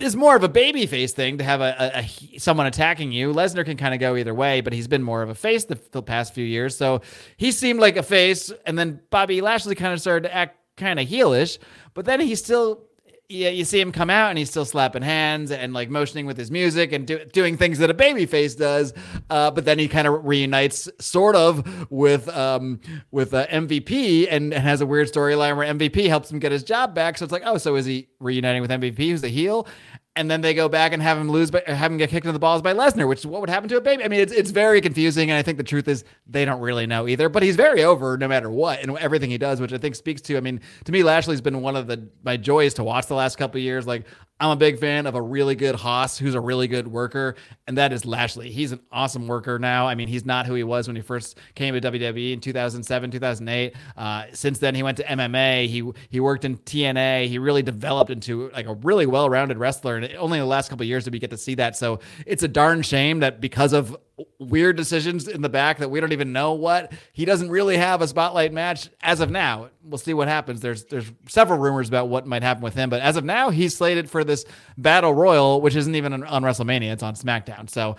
[0.00, 3.32] is more of a babyface thing to have a, a, a someone attacking you.
[3.32, 5.78] Lesnar can kind of go either way, but he's been more of a face the,
[5.90, 6.76] the past few years.
[6.76, 7.02] So
[7.36, 11.00] he seemed like a face, and then Bobby Lashley kind of started to act kind
[11.00, 11.58] of heelish,
[11.94, 12.84] but then he still
[13.32, 16.36] yeah, you see him come out and he's still slapping hands and like motioning with
[16.36, 18.92] his music and do, doing things that a baby face does.
[19.30, 22.78] Uh, but then he kind of reunites sort of with um,
[23.10, 26.62] with uh, MVP and, and, has a weird storyline where MVP helps him get his
[26.62, 27.16] job back.
[27.16, 29.66] So it's like, oh, so is he reuniting with MVP, who's the heel?
[30.14, 32.34] And then they go back and have him lose, but have him get kicked in
[32.34, 34.04] the balls by Lesnar, which is what would happen to a baby.
[34.04, 36.86] I mean, it's it's very confusing, and I think the truth is they don't really
[36.86, 37.30] know either.
[37.30, 40.20] But he's very over no matter what and everything he does, which I think speaks
[40.22, 40.36] to.
[40.36, 43.36] I mean, to me, Lashley's been one of the my joys to watch the last
[43.36, 43.86] couple years.
[43.86, 44.06] Like
[44.42, 47.36] I'm a big fan of a really good Hoss who's a really good worker,
[47.68, 48.50] and that is Lashley.
[48.50, 49.86] He's an awesome worker now.
[49.86, 53.12] I mean, he's not who he was when he first came to WWE in 2007,
[53.12, 53.76] 2008.
[53.96, 55.68] Uh, since then, he went to MMA.
[55.68, 57.28] He he worked in TNA.
[57.28, 60.84] He really developed into like a really well-rounded wrestler, and only in the last couple
[60.86, 61.76] years did we get to see that.
[61.76, 63.96] So it's a darn shame that because of
[64.38, 66.92] weird decisions in the back that we don't even know what.
[67.12, 69.70] He doesn't really have a spotlight match as of now.
[69.82, 70.60] We'll see what happens.
[70.60, 73.76] There's there's several rumors about what might happen with him, but as of now, he's
[73.76, 74.44] slated for this
[74.76, 76.92] battle royal, which isn't even on WrestleMania.
[76.92, 77.68] It's on SmackDown.
[77.68, 77.96] So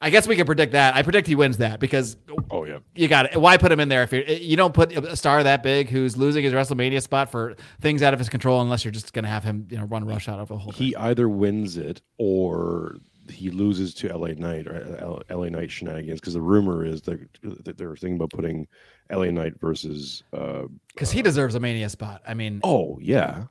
[0.00, 0.94] I guess we can predict that.
[0.94, 2.16] I predict he wins that because
[2.50, 3.40] oh yeah, you got it.
[3.40, 6.16] Why put him in there if you you don't put a star that big who's
[6.16, 9.44] losing his WrestleMania spot for things out of his control unless you're just gonna have
[9.44, 10.72] him you know run rush out over the whole.
[10.72, 11.02] He thing.
[11.02, 12.96] either wins it or
[13.30, 17.76] he loses to LA Knight or LA Knight shenanigans because the rumor is that, that
[17.76, 18.66] they're thinking about putting
[19.10, 22.22] LA Knight versus uh because uh, he deserves a mania spot.
[22.26, 23.44] I mean, oh yeah,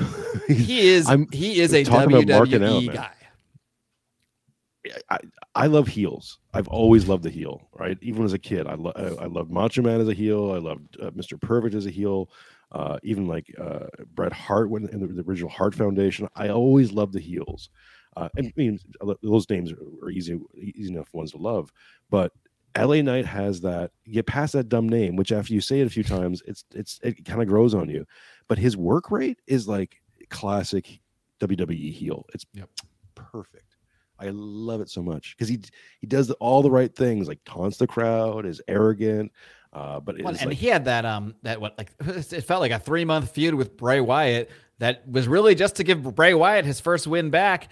[0.48, 1.08] he is.
[1.08, 3.12] I'm, he is a WWE out, guy.
[5.10, 5.18] I,
[5.54, 6.38] I love heels.
[6.54, 7.96] I've always loved the heel, right?
[8.00, 10.52] Even as a kid, I love I loved Macho Man as a heel.
[10.52, 11.40] I loved uh, Mr.
[11.40, 12.30] Perfect as a heel.
[12.72, 16.26] Uh, even like uh, Bret Hart when in the, the, original Hart Foundation.
[16.34, 17.68] I always loved the heels.
[18.16, 18.78] Uh, I mean,
[19.22, 21.72] those names are easy, easy enough ones to love,
[22.10, 22.32] but
[22.76, 23.90] LA Knight has that.
[24.10, 27.00] Get past that dumb name, which after you say it a few times, it's it's
[27.02, 28.06] it kind of grows on you.
[28.48, 30.00] But his work rate is like
[30.30, 31.00] classic
[31.40, 32.24] WWE heel.
[32.34, 32.68] It's yep.
[33.14, 33.76] perfect.
[34.18, 35.60] I love it so much because he
[36.00, 39.32] he does all the right things, like taunts the crowd, is arrogant.
[39.72, 42.72] Uh, but well, and like, he had that um that what like it felt like
[42.72, 46.64] a three month feud with Bray Wyatt that was really just to give Bray Wyatt
[46.64, 47.68] his first win back.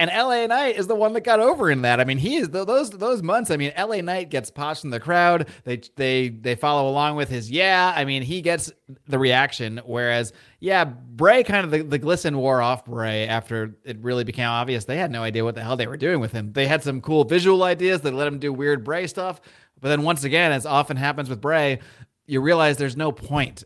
[0.00, 2.00] And LA Knight is the one that got over in that.
[2.00, 3.52] I mean, he is those those months.
[3.52, 5.48] I mean, LA Knight gets posh in the crowd.
[5.62, 7.92] They they they follow along with his yeah.
[7.94, 8.72] I mean, he gets
[9.06, 9.80] the reaction.
[9.84, 14.48] Whereas yeah, Bray kind of the, the glisten wore off Bray after it really became
[14.48, 16.52] obvious they had no idea what the hell they were doing with him.
[16.52, 19.40] They had some cool visual ideas that let him do weird Bray stuff,
[19.80, 21.78] but then once again, as often happens with Bray,
[22.26, 23.62] you realize there's no point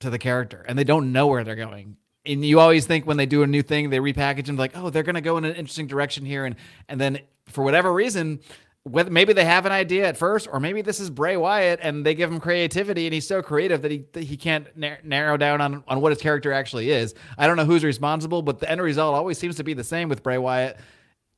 [0.00, 1.96] to the character, and they don't know where they're going
[2.26, 4.90] and you always think when they do a new thing, they repackage them like, oh,
[4.90, 6.56] they're going to go in an interesting direction here, and
[6.88, 8.40] and then for whatever reason,
[8.84, 12.04] whether maybe they have an idea at first, or maybe this is Bray Wyatt and
[12.04, 15.60] they give him creativity, and he's so creative that he that he can't narrow down
[15.60, 17.14] on on what his character actually is.
[17.36, 20.08] I don't know who's responsible, but the end result always seems to be the same
[20.08, 20.78] with Bray Wyatt.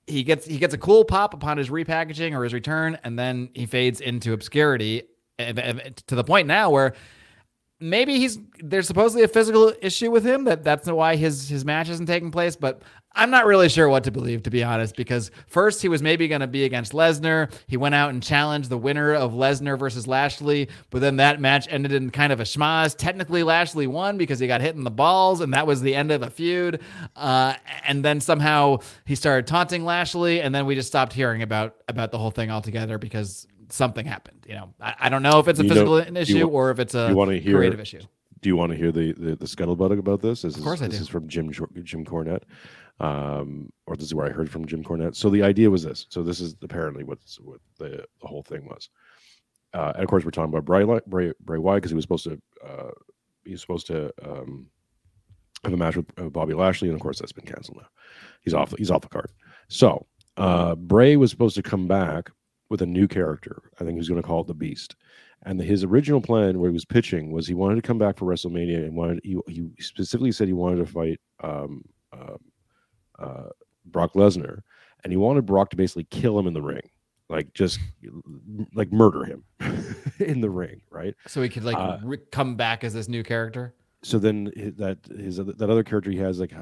[0.06, 3.50] He gets he gets a cool pop upon his repackaging or his return, and then
[3.54, 5.04] he fades into obscurity
[5.38, 6.94] to the point now where
[7.82, 11.88] maybe he's there's supposedly a physical issue with him that that's why his his match
[11.88, 12.80] isn't taking place but
[13.14, 16.28] i'm not really sure what to believe to be honest because first he was maybe
[16.28, 17.52] going to be against lesnar.
[17.66, 21.66] He went out and challenged the winner of lesnar versus lashley but then that match
[21.68, 22.96] ended in kind of a schmoz.
[22.96, 26.12] Technically lashley won because he got hit in the balls and that was the end
[26.12, 26.80] of a feud.
[27.16, 27.54] Uh,
[27.84, 32.12] and then somehow he started taunting lashley and then we just stopped hearing about about
[32.12, 34.44] the whole thing altogether because something happened.
[34.48, 36.70] You know, I, I don't know if it's a You physical know- issue you- or
[36.70, 38.00] if it's a you hear- creative issue.
[38.40, 40.42] do you want to hear the the, the scuttlebutt about this?
[40.42, 41.02] This Of course is, I this do.
[41.02, 41.50] is from Jim
[41.82, 42.42] Jim Cornette,
[43.00, 45.16] um, or this is where I heard from Jim Cornette.
[45.16, 46.06] So the idea was this.
[46.10, 48.88] So this is apparently what's what the, the whole thing was.
[49.74, 52.24] Uh, and of course, we're talking about Bray Bray, Bray Wyatt because he was supposed
[52.24, 52.90] to uh,
[53.44, 54.66] he was supposed to um,
[55.64, 57.88] have a match with uh, Bobby Lashley, and of course that's been canceled now.
[58.42, 58.74] He's off.
[58.76, 59.30] He's off the card.
[59.68, 60.06] So
[60.36, 62.30] uh, Bray was supposed to come back
[62.72, 63.62] with a new character.
[63.78, 64.96] I think he was going to call it the Beast.
[65.44, 68.24] And his original plan, where he was pitching, was he wanted to come back for
[68.24, 72.36] WrestleMania and wanted he, he specifically said he wanted to fight um, uh,
[73.18, 73.48] uh,
[73.84, 74.60] Brock Lesnar,
[75.04, 76.88] and he wanted Brock to basically kill him in the ring,
[77.28, 77.78] like just
[78.74, 79.44] like murder him
[80.18, 81.14] in the ring, right?
[81.26, 83.74] So he could like Uh, re- come back as this new character,
[84.04, 86.52] So then that his that other character he has like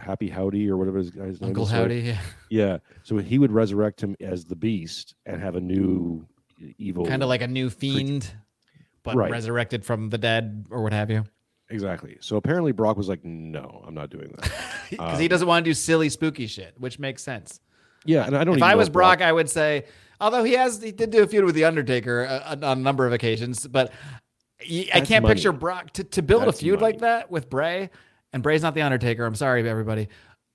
[0.00, 1.78] Happy Howdy or whatever his guy's name Uncle is, right?
[1.80, 2.00] Howdy.
[2.00, 2.18] Yeah.
[2.50, 2.78] Yeah.
[3.02, 6.26] So he would resurrect him as the Beast and have a new
[6.78, 7.04] evil.
[7.04, 8.32] Kind of like a new fiend,
[9.02, 9.30] but Right.
[9.30, 11.24] resurrected from the dead or what have you.
[11.68, 12.16] exactly.
[12.20, 14.52] So apparently Brock was like, "No, I'm not doing that."
[14.90, 17.58] Because he doesn't want to do silly, spooky shit, which makes sense.
[18.04, 18.54] yeah, and I don't.
[18.58, 18.64] Know.
[18.66, 19.86] If I was if Brock, I would say,
[20.20, 23.04] although he has, he did do a feud with the Undertaker uh, on a number
[23.06, 23.90] of occasions, but
[24.60, 25.34] I That's can't money.
[25.34, 27.90] picture Brock to, to build That's a feud like that with Bray.
[28.32, 29.24] And Bray's not the Undertaker.
[29.24, 30.08] I'm sorry, everybody.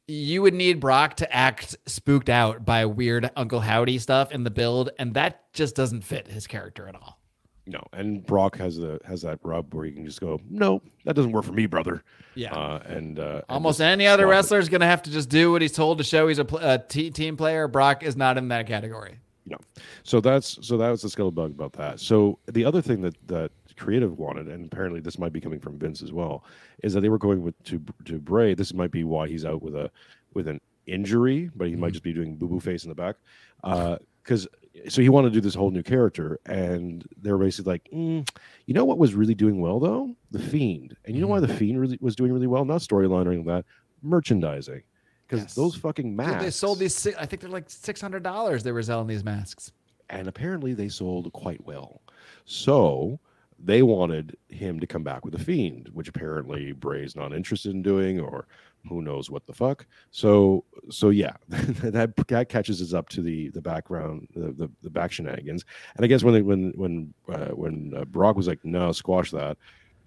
[0.08, 4.50] You would need Brock to act spooked out by weird Uncle Howdy stuff in the
[4.50, 7.20] build, and that just doesn't fit his character at all.
[7.68, 11.16] no, and Brock has the has that rub where he can just go, "No, that
[11.16, 12.54] doesn't work for me, brother." Yeah.
[12.56, 15.52] Uh, and uh, Almost just any other wrestler is going to have to just do
[15.52, 17.68] what he's told to show he's a, pl- a t- team player.
[17.68, 19.20] Brock is not in that category.
[19.46, 19.58] No.
[20.04, 22.00] So that's so that was the skill bug about that.
[22.00, 25.80] So the other thing that that creative wanted, and apparently this might be coming from
[25.80, 26.44] Vince as well,
[26.84, 28.54] is that they were going with to to Bray.
[28.54, 29.90] This might be why he's out with a
[30.34, 33.16] with an injury, but he might just be doing boo boo face in the back.
[33.64, 34.48] Uh, because
[34.88, 38.28] so he wanted to do this whole new character, and they were basically like, mm,
[38.68, 41.48] you know what was really doing well though, the Fiend, and you know why the
[41.48, 43.66] Fiend really was doing really well, not storyline or anything like that,
[44.04, 44.84] merchandising.
[45.28, 45.54] Because Yes.
[45.56, 47.08] those fucking masks, They sold these.
[47.18, 48.64] I think they're like six hundred dollars.
[48.64, 49.72] They were selling these masks.
[50.12, 52.02] and apparently they sold quite well.
[52.46, 53.20] So
[53.64, 57.82] they wanted him to come back with a fiend, which apparently Bray's not interested in
[57.82, 58.48] doing, or
[58.88, 59.86] who knows what the fuck.
[60.12, 64.90] So so yeah, that that catches us up to the the background, the the, the
[64.90, 65.66] back shenanigans.
[65.96, 69.32] And I guess when they, when when uh, when uh, Brock was like, no, squash
[69.32, 69.58] that,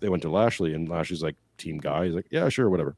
[0.01, 2.97] they went to Lashley, and Lashley's like, team guy, he's like, yeah, sure, whatever,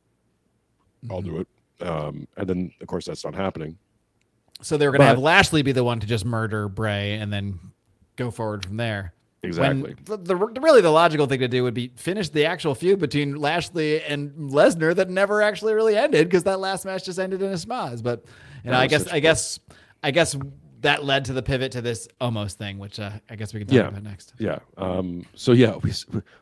[1.11, 1.49] I'll do it.
[1.87, 3.77] Um, and then of course that's not happening.
[4.63, 7.33] So they were going to have Lashley be the one to just murder Bray and
[7.33, 7.59] then
[8.17, 9.13] go forward from there.
[9.45, 9.95] Exactly.
[10.05, 13.37] The, the really the logical thing to do would be finish the actual feud between
[13.37, 17.51] Lashley and Lesnar that never actually really ended because that last match just ended in
[17.51, 18.03] a schmoz.
[18.03, 18.25] But
[18.65, 19.61] you know, That I guess I guess
[20.03, 20.37] I guess
[20.81, 23.67] that led to the pivot to this Omos thing, which uh, I guess we can
[23.69, 23.89] talk Yeah.
[23.89, 24.35] about next.
[24.39, 24.59] Yeah.
[24.77, 25.93] Um, so yeah, we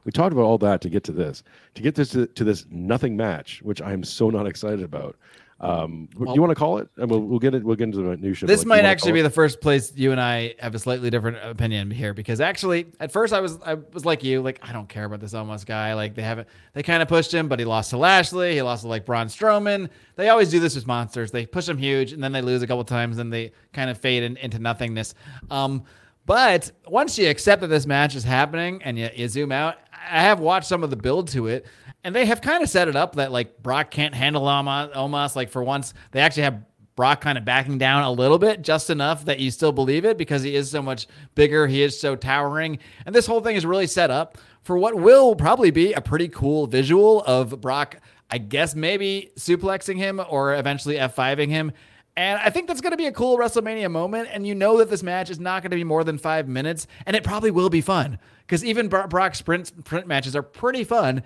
[0.04, 1.42] we talked about all that to get to this,
[1.74, 5.16] to get this to, to this nothing match, which I'm so not excited about.
[5.62, 6.88] Um, well, you want to call it?
[6.96, 7.62] And we'll, we'll get it.
[7.62, 8.46] We'll get into the new show.
[8.48, 11.38] This like, might actually be the first place you and I have a slightly different
[11.40, 14.88] opinion here because actually, at first I was I was like you, like I don't
[14.88, 15.94] care about this Omos guy.
[15.94, 18.54] Like they haven't they kind of pushed him, but he lost to Lashley.
[18.54, 19.88] He lost to like Braun Strowman.
[20.16, 21.30] They always do this with monsters.
[21.30, 23.98] They push him huge and then they lose a couple times and they kind of
[23.98, 25.14] fade in, into nothingness.
[25.48, 25.84] Um,
[26.26, 30.22] but once you accept that this match is happening and you, you zoom out, I
[30.22, 31.66] have watched some of the build to it
[32.04, 35.36] and they have kind of set it up that like Brock can't handle Omos.
[35.36, 36.62] Like for once, they actually have
[36.94, 40.18] Brock kind of backing down a little bit, just enough that you still believe it
[40.18, 41.66] because he is so much bigger.
[41.66, 42.78] He is so towering.
[43.06, 46.28] And this whole thing is really set up for what will probably be a pretty
[46.28, 47.96] cool visual of Brock,
[48.30, 51.72] I guess maybe suplexing him or eventually F5ing him.
[52.14, 54.28] And I think that's going to be a cool WrestleMania moment.
[54.30, 56.86] And you know that this match is not going to be more than five minutes,
[57.06, 61.22] and it probably will be fun because even Brock's sprint, sprint matches are pretty fun.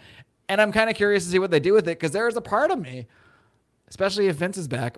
[0.48, 2.36] And I'm kind of curious to see what they do with it because there is
[2.36, 3.06] a part of me,
[3.88, 4.96] especially if Vince is back.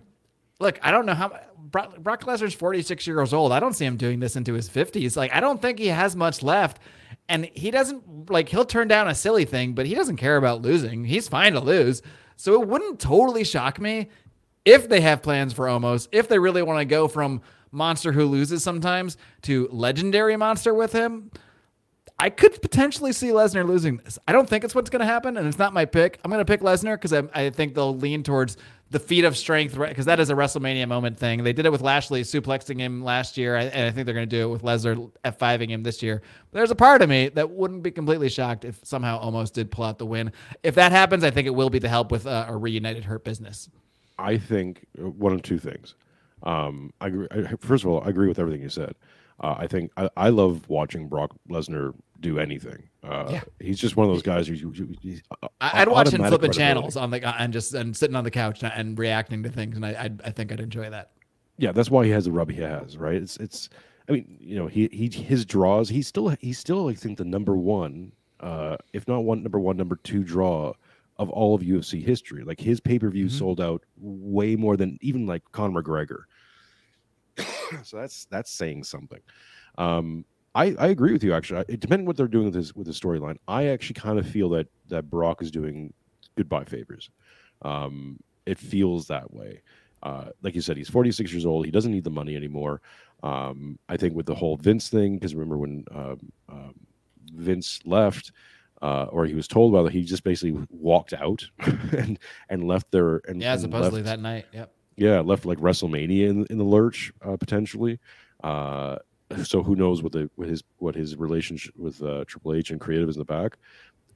[0.60, 3.52] Look, I don't know how Brock, Brock Lesnar's 46 years old.
[3.52, 5.16] I don't see him doing this into his 50s.
[5.16, 6.80] Like, I don't think he has much left.
[7.28, 10.62] And he doesn't, like, he'll turn down a silly thing, but he doesn't care about
[10.62, 11.04] losing.
[11.04, 12.02] He's fine to lose.
[12.36, 14.08] So it wouldn't totally shock me
[14.64, 18.24] if they have plans for Omos, if they really want to go from monster who
[18.24, 21.30] loses sometimes to legendary monster with him.
[22.20, 24.18] I could potentially see Lesnar losing this.
[24.26, 26.18] I don't think it's what's going to happen, and it's not my pick.
[26.24, 28.56] I'm going to pick Lesnar because I, I, think they'll lean towards
[28.90, 31.44] the feat of strength because that is a WrestleMania moment thing.
[31.44, 34.36] They did it with Lashley suplexing him last year, and I think they're going to
[34.36, 36.20] do it with Lesnar F5ing him this year.
[36.50, 39.70] But there's a part of me that wouldn't be completely shocked if somehow Omos did
[39.70, 40.32] pull out the win.
[40.64, 43.22] If that happens, I think it will be to help with uh, a reunited Hurt
[43.22, 43.68] business.
[44.18, 45.94] I think one of two things.
[46.42, 48.94] Um, I, I, first of all, I agree with everything you said.
[49.40, 52.88] Uh, I think I, I, love watching Brock Lesnar do anything.
[53.02, 53.40] Uh, yeah.
[53.60, 54.60] He's just one of those guys who's.
[54.60, 55.22] who's
[55.60, 58.98] I'd watch him flipping channels on the and just and sitting on the couch and
[58.98, 61.10] reacting to things, and I I, I think I'd enjoy that.
[61.58, 63.16] Yeah, that's why he has the rub he has, right?
[63.16, 63.68] It's it's.
[64.08, 65.88] I mean, you know, he he his draws.
[65.88, 69.76] He's still he's still I think the number one, uh, if not one number one,
[69.76, 70.72] number two draw
[71.18, 72.44] of all of UFC history.
[72.44, 73.36] Like his pay per view mm-hmm.
[73.36, 76.22] sold out way more than even like Conor McGregor.
[77.84, 79.20] so that's that's saying something.
[79.76, 81.64] Um, I, I agree with you actually.
[81.68, 83.36] It depending what they're doing with his with the storyline.
[83.46, 85.92] I actually kind of feel that that Brock is doing
[86.36, 87.10] goodbye favors.
[87.62, 89.62] Um, it feels that way.
[90.02, 91.64] Uh, like you said, he's 46 years old.
[91.64, 92.80] He doesn't need the money anymore.
[93.22, 96.74] Um, I think with the whole Vince thing, because remember when um, um,
[97.34, 98.30] Vince left,
[98.80, 101.44] uh, or he was told about it, he just basically walked out
[101.96, 102.18] and
[102.48, 103.20] and left there.
[103.28, 104.46] And yeah, and supposedly left, that night.
[104.52, 104.72] Yep.
[104.96, 107.98] Yeah, left like WrestleMania in, in the lurch uh, potentially.
[108.42, 108.98] Uh,
[109.44, 112.80] so who knows what the what his what his relationship with uh, Triple H and
[112.80, 113.58] creative is in the back.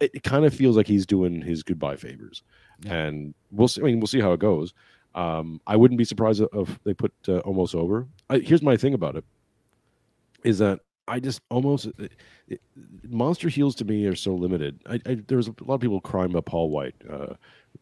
[0.00, 2.42] It, it kind of feels like he's doing his goodbye favors,
[2.84, 2.94] yeah.
[2.94, 3.82] and we'll see.
[3.82, 4.74] I mean, we'll see how it goes.
[5.14, 8.06] Um, I wouldn't be surprised if they put uh, Omos over.
[8.30, 9.24] I, here's my thing about it:
[10.44, 12.12] is that I just almost it,
[12.48, 12.60] it,
[13.08, 14.80] monster heels to me are so limited.
[14.86, 17.34] I, I, there's a lot of people crying about Paul White, uh,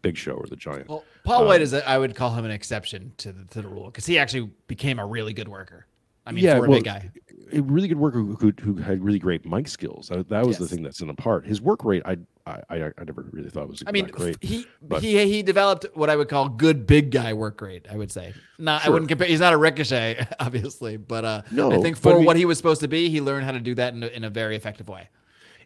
[0.03, 0.89] Big Show, or the Giant.
[0.89, 3.63] Well, Paul um, White is a, I would call him an exception to the, to
[3.63, 5.87] the rule because he actually became a really good worker.
[6.27, 7.11] I mean, yeah, for a well, big guy.
[7.53, 10.09] A really good worker who, who, who had really great mic skills.
[10.09, 10.69] That, that was yes.
[10.69, 11.45] the thing that's in the part.
[11.45, 12.17] His work rate, I,
[12.47, 13.83] I, I, I never really thought was.
[13.87, 14.37] I mean, great.
[14.41, 15.03] He but.
[15.03, 17.87] he he developed what I would call good big guy work rate.
[17.91, 18.35] I would say.
[18.59, 18.91] Not, sure.
[18.91, 19.27] I wouldn't compare.
[19.27, 22.45] He's not a ricochet, obviously, but uh, no, I think for I mean, what he
[22.45, 24.55] was supposed to be, he learned how to do that in a, in a very
[24.55, 25.09] effective way.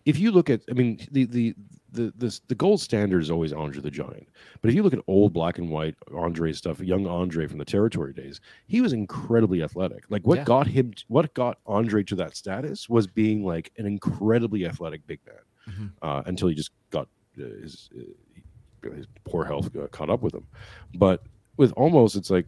[0.04, 1.54] If you look at, I mean, the the
[1.92, 4.28] the the, the gold standard is always Andre the Giant.
[4.60, 7.64] But if you look at old black and white Andre stuff, young Andre from the
[7.64, 10.04] territory days, he was incredibly athletic.
[10.10, 10.44] Like what yeah.
[10.44, 15.20] got him, what got Andre to that status was being like an incredibly athletic big
[15.26, 15.36] man.
[15.68, 15.86] Mm-hmm.
[16.02, 17.08] Uh, until he just got
[17.40, 20.46] uh, his, uh, his poor health caught up with him.
[20.94, 21.22] But
[21.56, 22.46] with Omos, it's like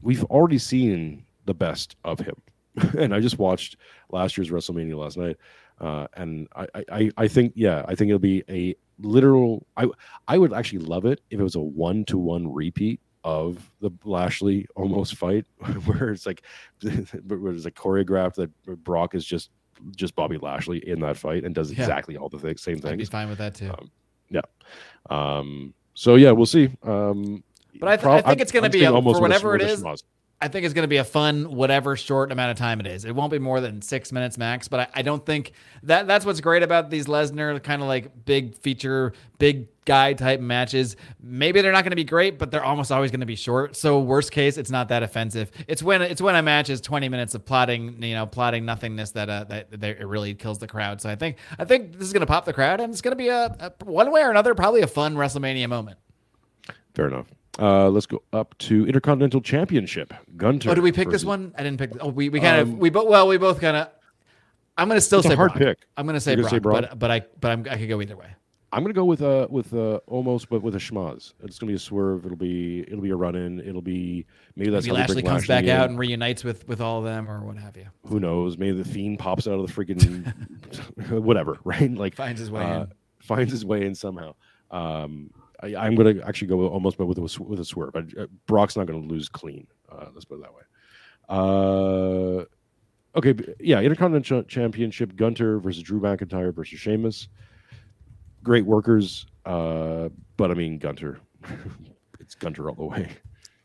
[0.00, 2.36] we've already seen the best of him.
[2.98, 3.76] and I just watched
[4.10, 5.36] last year's WrestleMania last night.
[5.80, 9.66] Uh, and I, I, I think, yeah, I think it'll be a literal.
[9.76, 9.86] I,
[10.28, 13.90] I would actually love it if it was a one to one repeat of the
[14.04, 15.46] Lashley Omos fight,
[15.84, 16.42] where it's like,
[16.82, 18.50] where it's like choreographed that
[18.84, 19.50] Brock is just
[19.96, 21.80] just Bobby Lashley in that fight and does yeah.
[21.80, 22.92] exactly all the things, same things.
[22.92, 23.70] I'd be fine with that too.
[23.70, 23.90] Um,
[24.30, 24.40] yeah.
[25.10, 26.70] Um, so yeah, we'll see.
[26.82, 27.42] Um,
[27.80, 29.84] but I, th- I think it's going to be a, for whatever it is.
[30.44, 33.06] I think it's going to be a fun, whatever short amount of time it is.
[33.06, 34.68] It won't be more than six minutes max.
[34.68, 35.52] But I, I don't think
[35.84, 40.40] that that's what's great about these Lesnar kind of like big feature, big guy type
[40.40, 40.96] matches.
[41.22, 43.74] Maybe they're not going to be great, but they're almost always going to be short.
[43.74, 45.50] So worst case, it's not that offensive.
[45.66, 49.12] It's when it's when a match is 20 minutes of plotting, you know, plotting nothingness
[49.12, 51.00] that uh, that, that it really kills the crowd.
[51.00, 53.12] So I think I think this is going to pop the crowd, and it's going
[53.12, 55.96] to be a, a one way or another probably a fun WrestleMania moment.
[56.92, 57.28] Fair enough.
[57.58, 60.12] Uh, let's go up to Intercontinental Championship.
[60.36, 60.70] Gunther.
[60.70, 61.54] Oh, did we pick versus- this one?
[61.56, 61.92] I didn't pick.
[62.00, 63.88] Oh, we, we kind of Um, we both well we both kind of.
[64.76, 65.58] I'm gonna still say hard Brock.
[65.62, 65.78] pick.
[65.96, 66.80] I'm gonna say Brock, gonna say Brock?
[66.90, 68.26] but but I but I'm, I could go either way.
[68.72, 71.32] I'm gonna go with uh with uh Omos but with a schmoz.
[71.44, 72.24] It's gonna be a swerve.
[72.26, 73.60] It'll be it'll be a run in.
[73.60, 74.26] It'll be
[74.56, 77.04] maybe that's Maybe how Lashley comes Lashley back out and reunites with with all of
[77.04, 77.86] them or what have you.
[78.08, 78.58] Who knows?
[78.58, 80.26] Maybe the fiend pops out of the freaking
[81.22, 81.94] whatever, right?
[81.94, 82.92] Like Finds his way uh, in.
[83.20, 84.34] finds his way in somehow.
[84.72, 85.30] Um,
[85.64, 87.96] I, I'm gonna actually go Omos but with a, with a swerve.
[87.96, 89.66] Uh, Brock's not gonna lose clean.
[89.90, 90.62] Uh, let's put it that way.
[91.28, 92.44] Uh,
[93.16, 97.28] okay, yeah, Intercontinental Championship: Gunther versus Drew McIntyre versus Sheamus.
[98.42, 101.18] Great workers, uh, but I mean Gunther.
[102.20, 103.08] it's Gunther all the way.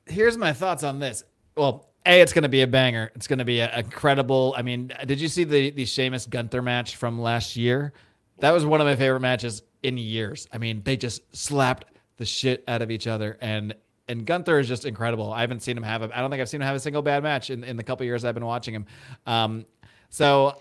[0.05, 1.23] Here's my thoughts on this.
[1.57, 3.11] Well, a it's gonna be a banger.
[3.15, 4.55] It's gonna be a, a credible.
[4.57, 7.93] I mean, did you see the the Sheamus Gunther match from last year?
[8.39, 10.47] That was one of my favorite matches in years.
[10.51, 11.85] I mean, they just slapped
[12.19, 13.73] the shit out of each other and.
[14.07, 15.31] And Gunther is just incredible.
[15.31, 16.09] I haven't seen him have a.
[16.17, 18.07] I don't think I've seen him have a single bad match in, in the couple
[18.07, 18.87] years I've been watching him.
[19.27, 19.67] Um,
[20.09, 20.59] so,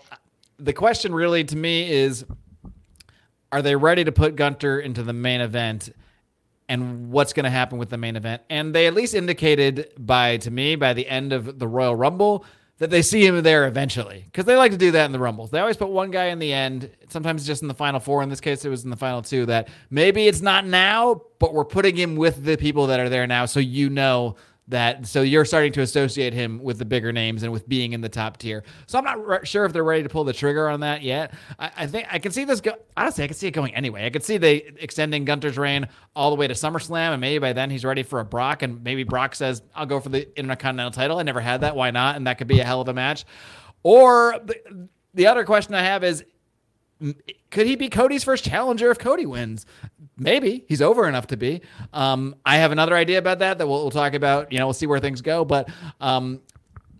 [0.59, 2.25] the question really to me is:
[3.51, 5.89] Are they ready to put Gunther into the main event?
[6.69, 8.43] and what's going to happen with the main event.
[8.49, 12.45] And they at least indicated by to me by the end of the Royal Rumble
[12.79, 15.51] that they see him there eventually because they like to do that in the Rumbles.
[15.51, 16.89] They always put one guy in the end.
[17.09, 18.23] Sometimes just in the final four.
[18.23, 19.45] In this case, it was in the final two.
[19.45, 23.27] That maybe it's not now, but we're putting him with the people that are there
[23.27, 24.35] now, so you know
[24.69, 28.01] that so you're starting to associate him with the bigger names and with being in
[28.01, 28.63] the top tier.
[28.85, 31.33] So I'm not re- sure if they're ready to pull the trigger on that yet.
[31.57, 32.73] I, I think I can see this go.
[32.95, 34.05] Honestly, I can see it going anyway.
[34.05, 37.53] I could see they extending Gunther's reign all the way to SummerSlam, and maybe by
[37.53, 40.91] then he's ready for a Brock, and maybe Brock says, "I'll go for the Intercontinental
[40.91, 41.75] title." I never had that.
[41.75, 42.15] Why not?
[42.15, 43.25] And that could be a hell of a match.
[43.81, 46.23] Or the, the other question I have is
[47.49, 49.65] could he be Cody's first challenger if Cody wins?
[50.19, 51.61] Maybe he's over enough to be.
[51.93, 54.51] Um, I have another idea about that that we'll, we'll talk about.
[54.51, 55.45] You know, we'll see where things go.
[55.45, 55.69] But
[56.01, 56.41] um,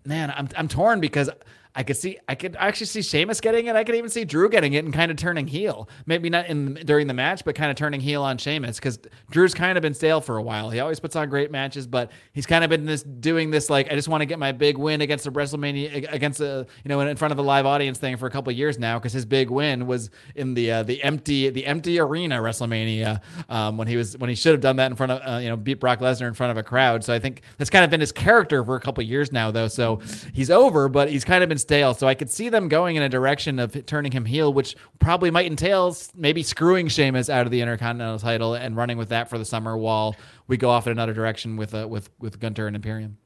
[0.06, 1.30] man, I'm I'm torn because
[1.76, 3.76] I could see I could actually see Sheamus getting it.
[3.76, 5.88] I could even see Drew getting it and kind of turning heel.
[6.08, 9.00] Maybe not in during the match, but kind of turning heel on Sheamus because
[9.30, 10.72] Drew's kind of been stale for a while.
[10.72, 13.92] He always puts on great matches, but he's kind of been this doing this like
[13.92, 17.00] I just want to get my big win against a WrestleMania against a you know
[17.02, 19.52] in front of a live audience thing for a couple years now because his big
[19.52, 24.18] win was in the uh, the empty the empty arena WrestleMania um, when he was
[24.18, 26.28] when he should have done that in front of uh, you know beat Brock Lesnar
[26.28, 27.04] in front of a crowd.
[27.04, 29.68] So I think that's kind of been his character for a couple years now though.
[29.68, 30.02] So
[30.34, 31.94] he's over, but he's kind of been stale.
[31.94, 35.32] So I could see them going in a direction of turning him heel, which probably
[35.32, 39.38] might entail maybe screwing Sheamus out of the Intercontinental title and running with that for
[39.38, 40.16] the summer while
[40.48, 43.18] we go off in another direction with uh, with with Gunther and Imperium.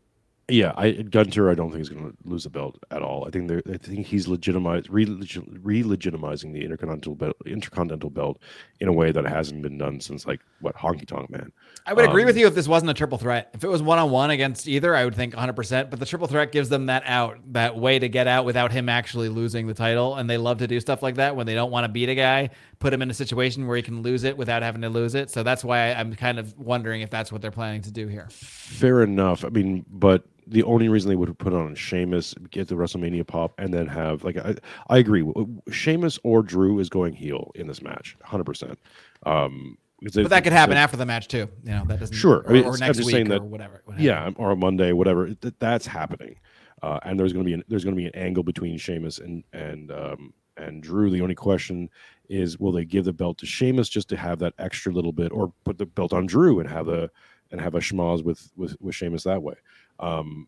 [0.49, 1.49] Yeah, I Gunther.
[1.49, 3.25] I don't think he's going to lose the belt at all.
[3.25, 3.61] I think they're.
[3.71, 8.41] I think he's legitimized, re legitimizing the intercontinental belt, intercontinental belt
[8.81, 11.53] in a way that hasn't been done since like what Honky Tonk Man.
[11.85, 13.51] I would agree Um, with you if this wasn't a triple threat.
[13.53, 15.89] If it was one on one against either, I would think 100%.
[15.89, 18.89] But the triple threat gives them that out, that way to get out without him
[18.89, 20.15] actually losing the title.
[20.15, 22.15] And they love to do stuff like that when they don't want to beat a
[22.15, 22.49] guy,
[22.83, 25.31] put him in a situation where he can lose it without having to lose it.
[25.31, 28.27] So that's why I'm kind of wondering if that's what they're planning to do here.
[28.29, 29.45] Fair enough.
[29.45, 33.53] I mean, but the only reason they would put on Sheamus, get the WrestleMania pop,
[33.57, 34.55] and then have like I,
[34.89, 35.23] I agree.
[35.71, 38.77] Sheamus or Drew is going heel in this match, hundred percent.
[39.25, 41.47] Um, But that could happen after the match too.
[41.63, 42.39] You know, that doesn't Sure.
[42.39, 43.81] Or, I mean, or next just week saying or that- whatever.
[43.85, 44.03] whatever.
[44.03, 45.33] yeah, or a Monday, whatever.
[45.33, 46.35] Th- that's happening,
[46.81, 49.19] uh, and there's going to be an, there's going to be an angle between Sheamus
[49.19, 51.09] and and um, and Drew.
[51.09, 51.89] The only question
[52.29, 55.31] is, will they give the belt to Sheamus just to have that extra little bit,
[55.31, 57.09] or put the belt on Drew and have a
[57.51, 59.55] and have a schmoz with with with Sheamus that way?
[59.99, 60.47] Um,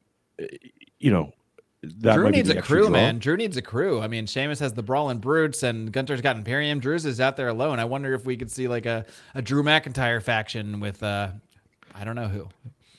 [1.00, 1.34] you know,
[1.84, 2.90] that Drew might be needs a crew, draw.
[2.90, 3.20] man.
[3.20, 4.02] Drew needs a crew.
[4.02, 6.80] I mean, Sheamus has the Brawling Brutes, and Gunther's got Imperium.
[6.80, 7.80] Drew's is out there alone.
[7.80, 11.30] I wonder if we could see like a, a Drew McIntyre faction with uh,
[11.94, 12.50] I don't know who.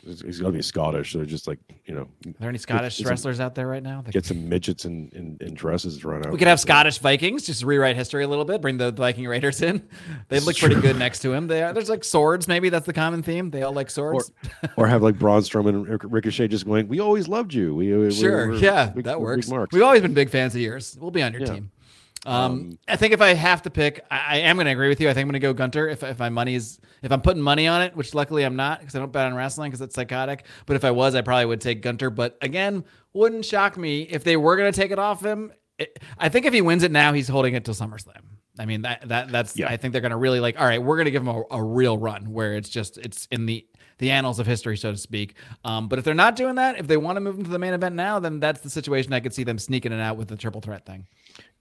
[0.07, 3.05] He's, got to be Scottish, so just like you know, Are there any Scottish a-
[3.09, 4.03] wrestlers out there right now?
[4.03, 6.33] that- get some midgets in in, in dresses to run out.
[6.33, 9.61] we could have Scottish Vikings, just rewrite history a little bit, bring the Viking Raiders
[9.63, 9.87] in.
[10.29, 11.47] They look pretty good next to him.
[11.47, 13.51] They are, there's like swords, maybe that's the common theme.
[13.51, 14.33] They all like swords.
[14.77, 17.75] or have like Braun Strowman and Ricochet just going, "We always loved you.
[17.75, 19.49] We, we Sure, we're- yeah, that we're big works.
[19.49, 20.97] marks." We've always been big fans of yours.
[21.01, 21.53] We'll be on your Yeah.
[21.55, 21.71] team.
[22.27, 25.01] Um, I think if I have to pick, I, I am going to agree with
[25.01, 25.09] you.
[25.09, 25.89] I think I'm going to go Gunther.
[25.89, 28.97] If, if my money's, if I'm putting money on it, which luckily I'm not because
[28.97, 30.45] I don't bet on wrestling because it's psychotic.
[30.67, 32.11] But if I was, I probably would take Gunther.
[32.11, 35.53] But again, wouldn't shock me if they were going to take it off him.
[35.79, 38.23] It, I think if he wins it now, he's holding it till SummerSlam.
[38.59, 39.57] I mean that that that's.
[39.59, 39.69] Yeah.
[39.69, 40.59] I think they're going to really like.
[40.59, 43.29] All right, we're going to give him a, a real run where it's just it's
[43.31, 43.67] in the
[43.99, 45.35] the annals of history, so to speak.
[45.65, 47.59] Um, but if they're not doing that, if they want to move him to the
[47.59, 50.29] main event now, then that's the situation I could see them sneaking it out with
[50.29, 51.07] the triple threat thing.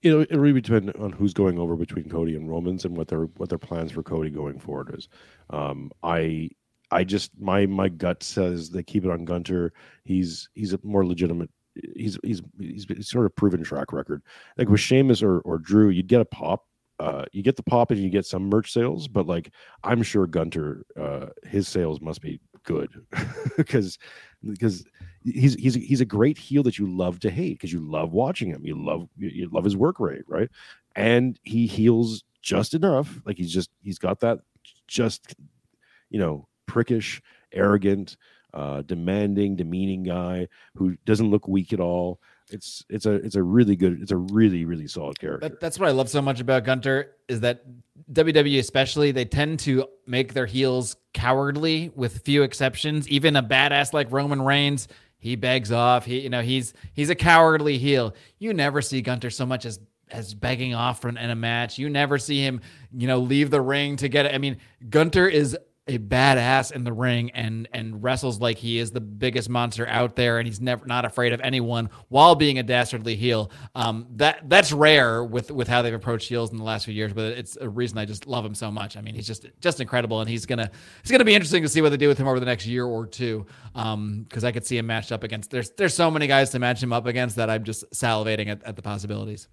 [0.01, 3.25] It'll, it'll really depend on who's going over between Cody and Romans and what their
[3.37, 5.07] what their plans for Cody going forward is.
[5.49, 6.49] Um, I
[6.91, 9.73] I just my my gut says they keep it on Gunther.
[10.03, 11.49] He's he's a more legitimate.
[11.95, 14.21] He's he's he's, he's sort of proven track record.
[14.57, 16.65] Like with Sheamus or or Drew, you'd get a pop.
[16.99, 19.51] Uh, you get the pop and you get some merch sales, but like
[19.83, 22.89] I'm sure Gunther, uh, his sales must be good
[23.57, 23.97] because
[24.43, 24.85] because
[25.23, 28.49] he's he's he's a great heel that you love to hate because you love watching
[28.49, 28.65] him.
[28.65, 30.49] You love you love his work rate, right?
[30.95, 33.21] And he heals just enough.
[33.25, 34.39] Like he's just he's got that
[34.87, 35.35] just
[36.09, 37.21] you know prickish,
[37.51, 38.17] arrogant,
[38.53, 42.19] uh, demanding, demeaning guy who doesn't look weak at all.
[42.49, 45.49] It's it's a it's a really good it's a really really solid character.
[45.49, 47.63] That, that's what I love so much about Gunther is that
[48.11, 53.07] WWE especially they tend to make their heels cowardly with few exceptions.
[53.09, 54.87] Even a badass like Roman Reigns,
[55.17, 56.05] he begs off.
[56.05, 58.15] He you know he's he's a cowardly heel.
[58.37, 59.79] You never see Gunther so much as
[60.11, 61.77] as begging off from in a match.
[61.77, 62.61] You never see him,
[62.95, 64.35] you know, leave the ring to get it.
[64.35, 64.57] I mean,
[64.89, 69.49] Gunther is a badass in the ring and and wrestles like he is the biggest
[69.49, 73.51] monster out there and he's never not afraid of anyone while being a dastardly heel.
[73.75, 77.13] Um that that's rare with with how they've approached heels in the last few years
[77.13, 78.97] but it's a reason i just love him so much.
[78.97, 80.71] I mean he's just just incredible and he's gonna
[81.01, 82.85] it's gonna be interesting to see what they do with him over the next year
[82.85, 86.25] or two um because i could see him matched up against there's there's so many
[86.27, 89.47] guys to match him up against that i'm just salivating at, at the possibilities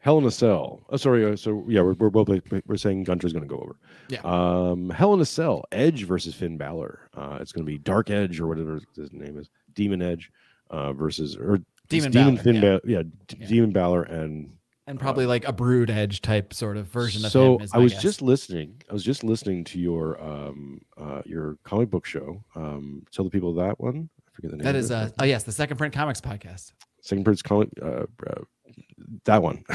[0.00, 0.80] Hell in a Cell.
[0.90, 1.24] Oh, sorry.
[1.24, 2.28] Uh, so yeah, we're, we're both
[2.66, 3.76] we're saying Gunther's going to go over.
[4.08, 4.20] Yeah.
[4.22, 5.64] Um, Hell in a Cell.
[5.72, 7.08] Edge versus Finn Balor.
[7.16, 9.50] Uh, it's going to be Dark Edge or whatever his name is.
[9.74, 10.30] Demon Edge
[10.70, 12.60] uh, versus or Demon Demon Balor, Finn yeah.
[12.60, 12.80] Balor.
[12.84, 13.02] Yeah,
[13.38, 13.46] Yeah.
[13.48, 14.52] Demon Balor and
[14.86, 17.78] and probably like a brood edge type sort of version of so him is I
[17.78, 18.02] was guess.
[18.02, 18.80] just listening.
[18.88, 22.42] I was just listening to your um uh your comic book show.
[22.54, 24.08] Um, tell the people that one.
[24.18, 24.64] I forget the name.
[24.64, 26.72] that of is uh oh yes the second print comics podcast
[27.02, 27.68] Second Print comic.
[27.80, 28.40] Uh, uh,
[29.24, 29.64] that one.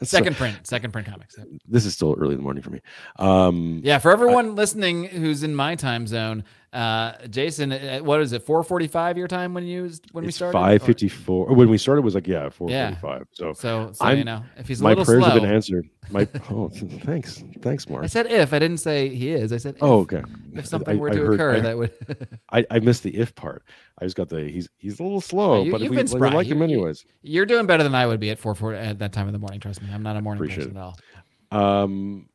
[0.00, 1.36] So, second print second print comics
[1.68, 2.80] this is still early in the morning for me.
[3.16, 8.32] Um, Yeah, for everyone listening who's in my time zone, uh, Jason, uh, what is
[8.32, 8.42] it?
[8.42, 10.52] Four forty-five your time when you when we started.
[10.56, 11.52] five Or- fifty four.
[11.54, 13.26] When we started was like yeah four forty five.
[13.32, 15.88] So So, so you know, if he's a my little prayers slow, have been answered.
[16.10, 18.04] My oh thanks thanks Marc.
[18.04, 19.52] I said if I didn't say he is.
[19.52, 20.22] I said if, oh okay.
[20.54, 22.38] if something I- were to heard- occur, I- that would.
[22.52, 23.64] I, I missed the if part.
[24.00, 26.20] I just got the he's he's a little slow, you- but if you've we, been
[26.20, 27.04] we like him anyways.
[27.22, 29.38] You're doing better than I would be at four four at that time of the
[29.40, 29.58] morning.
[29.58, 30.80] Trust me, I'm not a morning Appreciate person it.
[30.80, 30.82] at
[31.52, 31.82] all.
[31.82, 32.28] Um,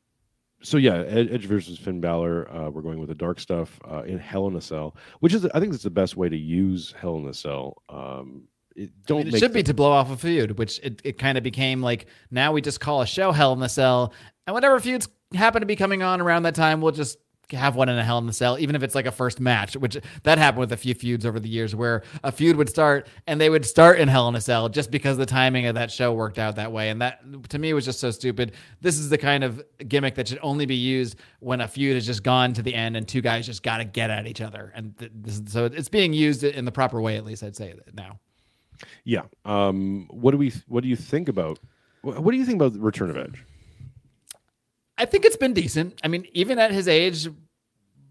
[0.66, 2.52] so yeah, Ed- Edge versus Finn Balor.
[2.52, 5.46] Uh, we're going with the dark stuff uh, in Hell in a Cell, which is
[5.46, 7.82] I think it's the best way to use Hell in a Cell.
[7.90, 11.18] Um, it, don't mean, it should be to blow off a feud, which it, it
[11.18, 14.14] kind of became like now we just call a show Hell in a Cell,
[14.48, 17.18] and whatever feuds happen to be coming on around that time, we'll just
[17.52, 19.76] have one in a Hell in the Cell, even if it's like a first match,
[19.76, 23.08] which that happened with a few feuds over the years where a feud would start
[23.28, 25.92] and they would start in Hell in a Cell just because the timing of that
[25.92, 26.90] show worked out that way.
[26.90, 28.54] And that to me was just so stupid.
[28.82, 32.06] This is the kind of gimmick that should only be used when a feud has
[32.06, 34.72] just gone to the end and two guys just got to get at each other.
[34.76, 37.76] And th- this, so it's being used in the proper way, at least I'd say
[37.94, 38.20] now.
[39.04, 39.24] yeah.
[39.46, 40.54] Um, what do we?
[40.68, 41.60] What do you think about?
[42.02, 43.44] What do you think about Return of Edge?
[44.98, 46.00] I think it's been decent.
[46.04, 47.28] I mean, even at his age,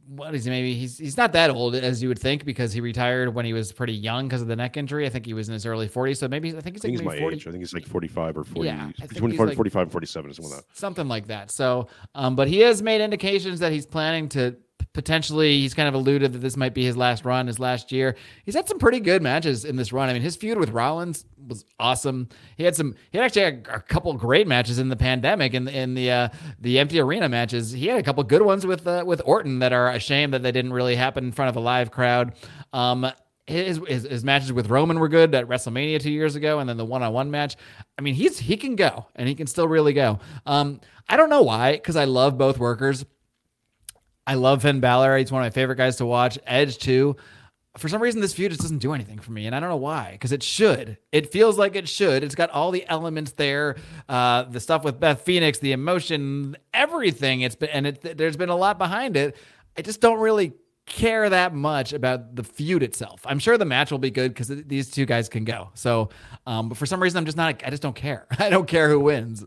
[0.06, 0.50] what is he?
[0.50, 3.54] Maybe he's he's not that old as you would think because he retired when he
[3.54, 5.06] was pretty young because of the neck injury.
[5.06, 6.18] I think he was in his early 40s.
[6.18, 7.46] So maybe I think he's I like think he's my 40, age.
[7.46, 8.68] I think he's like forty-five or forty.
[8.68, 10.76] Yeah, between 40, like- 45 and forty-seven or something like that.
[10.76, 11.50] something like that.
[11.50, 14.54] So, um, but he has made indications that he's planning to
[14.94, 15.58] potentially.
[15.58, 18.16] He's kind of alluded that this might be his last run, his last year.
[18.44, 20.08] He's had some pretty good matches in this run.
[20.08, 22.28] I mean, his feud with Rollins was awesome.
[22.56, 22.94] He had some.
[23.10, 26.28] He actually had a couple great matches in the pandemic and in, the uh,
[26.60, 27.72] the empty arena matches.
[27.72, 30.42] He had a couple good ones with uh, with Orton that are a shame that
[30.42, 32.32] they didn't really happen in front of a live crowd.
[32.72, 33.10] Um,
[33.46, 36.76] his, his his matches with Roman were good at WrestleMania two years ago, and then
[36.78, 37.56] the one on one match.
[37.98, 40.20] I mean, he's he can go, and he can still really go.
[40.46, 43.04] Um, I don't know why, because I love both workers.
[44.26, 45.18] I love Finn Balor.
[45.18, 46.38] He's one of my favorite guys to watch.
[46.46, 47.16] Edge too.
[47.76, 49.76] For some reason, this feud just doesn't do anything for me, and I don't know
[49.76, 50.12] why.
[50.12, 50.96] Because it should.
[51.10, 52.22] It feels like it should.
[52.22, 53.76] It's got all the elements there.
[54.08, 57.40] Uh, the stuff with Beth Phoenix, the emotion, everything.
[57.40, 59.36] It's been and it, there's been a lot behind it.
[59.76, 60.52] I just don't really
[60.86, 63.22] care that much about the feud itself.
[63.24, 65.70] I'm sure the match will be good because these two guys can go.
[65.74, 66.10] So,
[66.46, 67.62] um, but for some reason, I'm just not.
[67.66, 68.26] I just don't care.
[68.38, 69.44] I don't care who wins.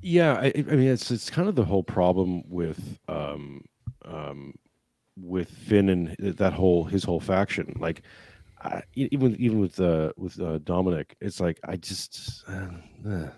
[0.00, 3.62] Yeah, I, I mean it's it's kind of the whole problem with um
[4.08, 4.54] um
[5.16, 7.76] with Finn and that whole his whole faction.
[7.78, 8.02] Like
[8.62, 12.68] I, even even with uh with uh, Dominic, it's like I just uh,
[13.08, 13.30] uh,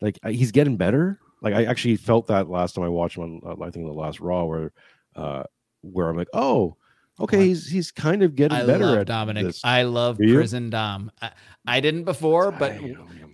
[0.00, 1.18] like I, he's getting better.
[1.42, 3.92] Like I actually felt that last time I watched him on uh, I think the
[3.92, 4.72] last Raw where
[5.16, 5.44] uh
[5.82, 6.76] where I'm like oh
[7.20, 9.46] okay he's he's kind of getting I better love at Dominic.
[9.46, 9.60] this.
[9.64, 11.10] I love Prison Dom.
[11.20, 11.30] I,
[11.66, 12.78] I didn't before, but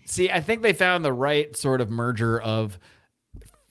[0.04, 2.78] see, I think they found the right sort of merger of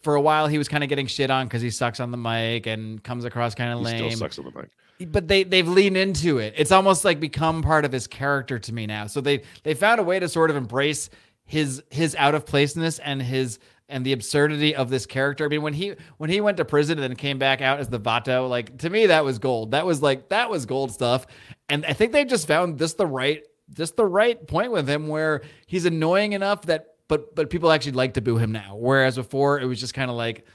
[0.01, 2.17] for a while he was kind of getting shit on because he sucks on the
[2.17, 4.09] mic and comes across kind of lame.
[4.09, 4.69] still sucks on the mic.
[5.11, 6.53] But they they've leaned into it.
[6.57, 9.07] It's almost like become part of his character to me now.
[9.07, 11.09] So they they found a way to sort of embrace
[11.45, 15.45] his his out of placeness and his and the absurdity of this character.
[15.45, 17.89] I mean, when he when he went to prison and then came back out as
[17.89, 19.71] the Vato, like to me that was gold.
[19.71, 21.25] That was like that was gold stuff.
[21.69, 23.43] And I think they just found this the right
[23.73, 27.91] just the right point with him where he's annoying enough that but but people actually
[27.91, 28.77] like to boo him now.
[28.77, 30.45] Whereas before it was just kind of like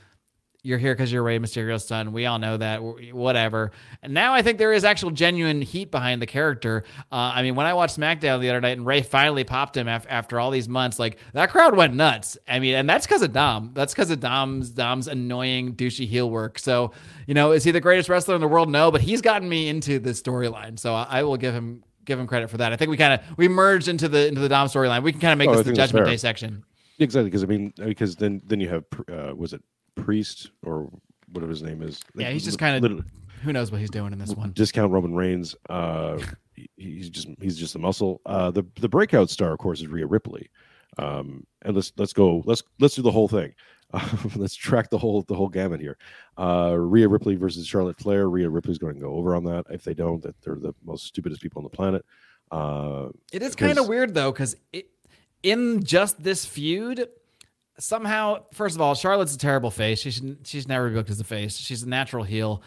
[0.65, 2.13] you're here because you're Rey Mysterio's son.
[2.13, 2.83] We all know that.
[3.13, 3.71] Whatever.
[4.03, 6.85] And now I think there is actual genuine heat behind the character.
[7.13, 9.89] Uh, I mean, when I watched SmackDown the other night and Rey finally popped him
[9.89, 12.39] af- after all these months, like that crowd went nuts.
[12.49, 13.73] I mean, and that's because of Dom.
[13.75, 16.59] That's because of Dom's Dom's annoying douchey heel work.
[16.59, 16.93] So,
[17.27, 18.71] you know, is he the greatest wrestler in the world?
[18.71, 20.79] No, but he's gotten me into the storyline.
[20.79, 22.73] So I, I will give him give him credit for that.
[22.73, 25.03] I think we kind of we merged into the into the Dom storyline.
[25.03, 26.07] We can kind of make Oh, this the Judgment.
[26.07, 26.65] Day section.
[26.99, 29.63] Exactly, because I mean, because then then you have uh, was it
[29.97, 30.91] Priest or
[31.33, 32.01] whatever his name is?
[32.15, 33.05] Yeah, he's just kind of
[33.43, 34.53] who knows what he's doing in this one.
[34.53, 35.55] discount Roman Reigns.
[35.69, 36.19] Uh,
[36.77, 38.21] he's just he's just a muscle.
[38.27, 40.51] Uh, the the breakout star, of course, is Rhea Ripley.
[40.99, 43.53] Um, and let's let's go let's let's do the whole thing.
[44.37, 45.97] Let's track the whole the whole gamut here.
[46.39, 48.29] Uh, Rhea Ripley versus Charlotte Flair.
[48.29, 49.67] Rhea Ripley's going to go over on that.
[49.71, 52.05] If they don't, that they're the most stupidest people on the planet.
[52.51, 54.57] Uh, It is kind of weird though, because
[55.43, 57.09] in just this feud,
[57.79, 60.01] somehow, first of all, Charlotte's a terrible face.
[60.01, 61.57] She should, she's never booked as a face.
[61.57, 62.63] She's a natural heel.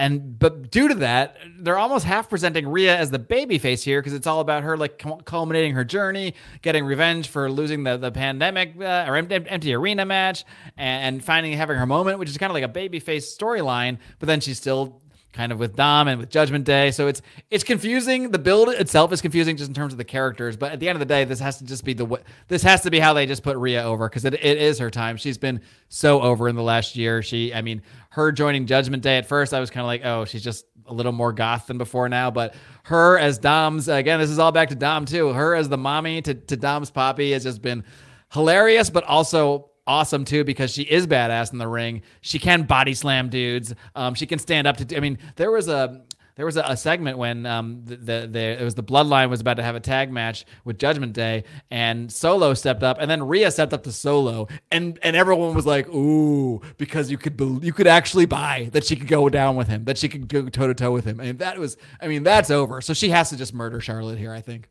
[0.00, 4.00] And but due to that, they're almost half presenting Rhea as the baby face here
[4.00, 6.32] because it's all about her like culminating her journey,
[6.62, 10.46] getting revenge for losing the the pandemic uh, or empty, arena match,
[10.78, 13.98] and, and finding having her moment, which is kind of like a baby face storyline.
[14.18, 15.02] But then she's still
[15.32, 16.90] kind of with Dom and with Judgment Day.
[16.90, 18.30] So it's it's confusing.
[18.30, 20.56] The build itself is confusing just in terms of the characters.
[20.56, 22.82] But at the end of the day, this has to just be the this has
[22.82, 25.16] to be how they just put Rhea over because it, it is her time.
[25.16, 27.22] She's been so over in the last year.
[27.22, 30.24] She, I mean, her joining Judgment Day at first, I was kind of like, oh,
[30.24, 32.30] she's just a little more goth than before now.
[32.30, 32.54] But
[32.84, 35.32] her as Dom's again, this is all back to Dom too.
[35.32, 37.84] Her as the mommy to to Dom's Poppy has just been
[38.32, 42.02] hilarious, but also awesome too because she is badass in the ring.
[42.20, 43.74] She can body slam dudes.
[43.96, 44.96] Um, she can stand up to.
[44.96, 46.02] I mean, there was a
[46.36, 49.40] there was a, a segment when um the, the the it was the Bloodline was
[49.40, 53.26] about to have a tag match with Judgment Day, and Solo stepped up, and then
[53.26, 57.58] Rhea stepped up to Solo, and and everyone was like, ooh, because you could bel
[57.60, 60.48] you could actually buy that she could go down with him, that she could go
[60.48, 62.80] toe to toe with him, and that was, I mean, that's over.
[62.80, 64.68] So she has to just murder Charlotte here, I think.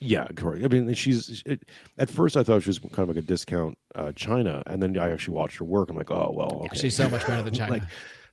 [0.00, 0.64] Yeah, correct.
[0.64, 1.62] I mean, she's it,
[1.98, 4.98] at first I thought she was kind of like a discount uh, Chyna, and then
[4.98, 5.90] I actually watched her work.
[5.90, 6.78] I'm like, oh well, okay.
[6.78, 7.70] She's so much better than Chyna.
[7.70, 7.82] like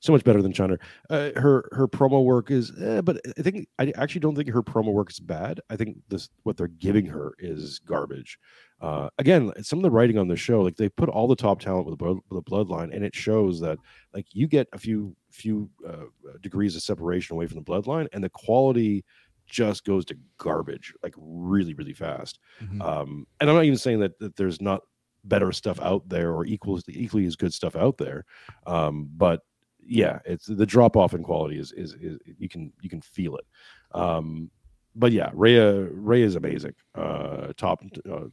[0.00, 0.78] so much better than Chyna.
[1.08, 4.62] Uh, her her promo work is, eh, but I think I actually don't think her
[4.62, 5.60] promo work is bad.
[5.70, 8.38] I think this what they're giving her is garbage.
[8.80, 11.60] Uh, again, some of the writing on the show, like they put all the top
[11.60, 13.78] talent with the, with the bloodline, and it shows that
[14.12, 16.06] like you get a few few uh,
[16.40, 19.04] degrees of separation away from the bloodline, and the quality
[19.52, 22.40] just goes to garbage like really really fast.
[22.60, 22.80] Mhm.
[22.80, 24.80] Um, and I'm not even saying that, that there's not
[25.24, 28.24] better stuff out there or equals equally as good stuff out there.
[28.66, 29.42] Um, but
[29.84, 33.36] yeah, it's the drop off in quality is, is is you can you can feel
[33.36, 33.44] it.
[33.92, 34.50] Um,
[34.94, 36.74] but yeah, Rhea Rhea is amazing.
[36.94, 38.24] Uh, top uh,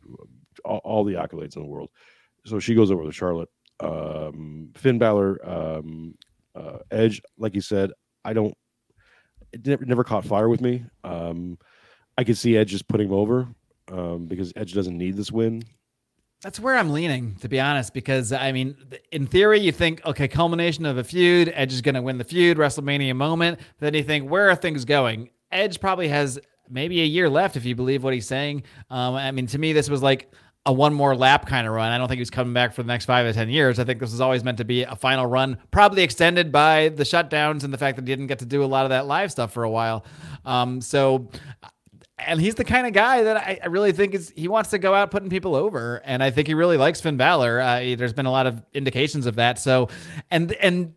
[0.63, 1.89] all, all the accolades in the world.
[2.45, 3.49] So she goes over to Charlotte.
[3.81, 6.15] Um, Finn Balor, um,
[6.55, 7.91] uh, Edge, like you said,
[8.25, 8.53] I don't.
[9.51, 10.85] It never, caught fire with me.
[11.03, 11.57] Um,
[12.17, 13.47] I could see Edge just putting him over
[13.91, 15.63] um, because Edge doesn't need this win.
[16.41, 18.77] That's where I'm leaning, to be honest, because I mean,
[19.11, 22.23] in theory, you think, okay, culmination of a feud, Edge is going to win the
[22.23, 23.59] feud, WrestleMania moment.
[23.79, 25.31] Then you think, where are things going?
[25.51, 26.39] Edge probably has
[26.69, 28.63] maybe a year left, if you believe what he's saying.
[28.89, 30.31] Um, I mean, to me, this was like
[30.69, 31.91] a one more lap kind of run.
[31.91, 33.79] I don't think he's coming back for the next five to 10 years.
[33.79, 37.01] I think this was always meant to be a final run, probably extended by the
[37.01, 39.31] shutdowns and the fact that he didn't get to do a lot of that live
[39.31, 40.05] stuff for a while.
[40.45, 41.27] Um, so,
[42.19, 44.77] and he's the kind of guy that I, I really think is he wants to
[44.77, 47.59] go out putting people over, and I think he really likes Finn Balor.
[47.59, 49.57] Uh, there's been a lot of indications of that.
[49.57, 49.89] So,
[50.29, 50.93] and and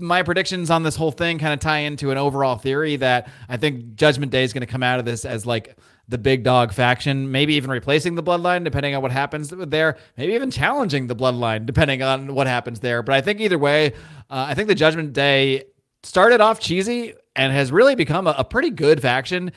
[0.00, 3.56] my predictions on this whole thing kind of tie into an overall theory that I
[3.56, 5.78] think Judgment Day is going to come out of this as like
[6.08, 10.34] the big dog faction, maybe even replacing the Bloodline depending on what happens there, maybe
[10.34, 13.02] even challenging the Bloodline depending on what happens there.
[13.02, 13.92] But I think either way,
[14.30, 15.64] uh, I think the Judgment Day
[16.02, 19.52] started off cheesy and has really become a, a pretty good faction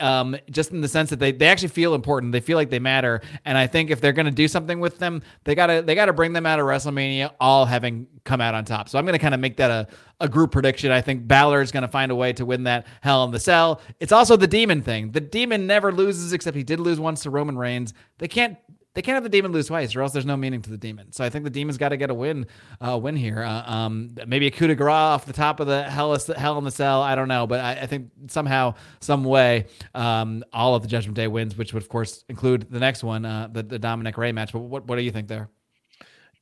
[0.00, 2.32] um, just in the sense that they, they actually feel important.
[2.32, 3.20] They feel like they matter.
[3.44, 6.12] And I think if they're going to do something with them, they gotta they gotta
[6.12, 8.88] bring them out of WrestleMania all having come out on top.
[8.88, 9.88] So I'm going to kind of make that a,
[10.20, 10.92] a group prediction.
[10.92, 13.40] I think Balor is going to find a way to win that Hell in the
[13.40, 13.80] Cell.
[14.00, 15.12] It's also the Demon thing.
[15.12, 17.94] The Demon never loses, except he did lose once to Roman Reigns.
[18.18, 18.56] They can't
[18.98, 21.12] they can't have the demon lose twice, or else there's no meaning to the demon.
[21.12, 22.48] So I think the demon's got to get a win,
[22.80, 23.44] uh, win here.
[23.44, 26.64] Uh, um, maybe a coup de grace off the top of the hell, hell in
[26.64, 27.00] the cell.
[27.00, 31.14] I don't know, but I, I think somehow, some way, um, all of the Judgment
[31.14, 34.32] Day wins, which would of course include the next one, uh, the, the Dominic Rey
[34.32, 34.52] match.
[34.52, 35.48] But what what do you think there?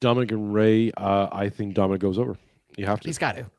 [0.00, 2.38] Dominic and Rey, uh, I think Dominic goes over.
[2.78, 3.06] You have to.
[3.06, 3.50] He's got to.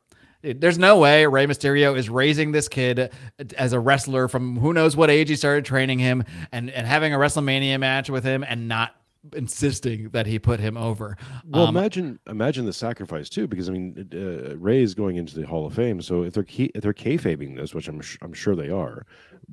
[0.42, 3.12] There's no way Rey Mysterio is raising this kid
[3.56, 7.12] as a wrestler from who knows what age he started training him and, and having
[7.12, 8.94] a WrestleMania match with him and not
[9.34, 11.16] insisting that he put him over.
[11.44, 15.38] Well, um, imagine imagine the sacrifice too, because I mean, uh, Rey is going into
[15.38, 18.32] the Hall of Fame, so if they're key, if they're kayfabing this, which I'm I'm
[18.32, 19.06] sure they are,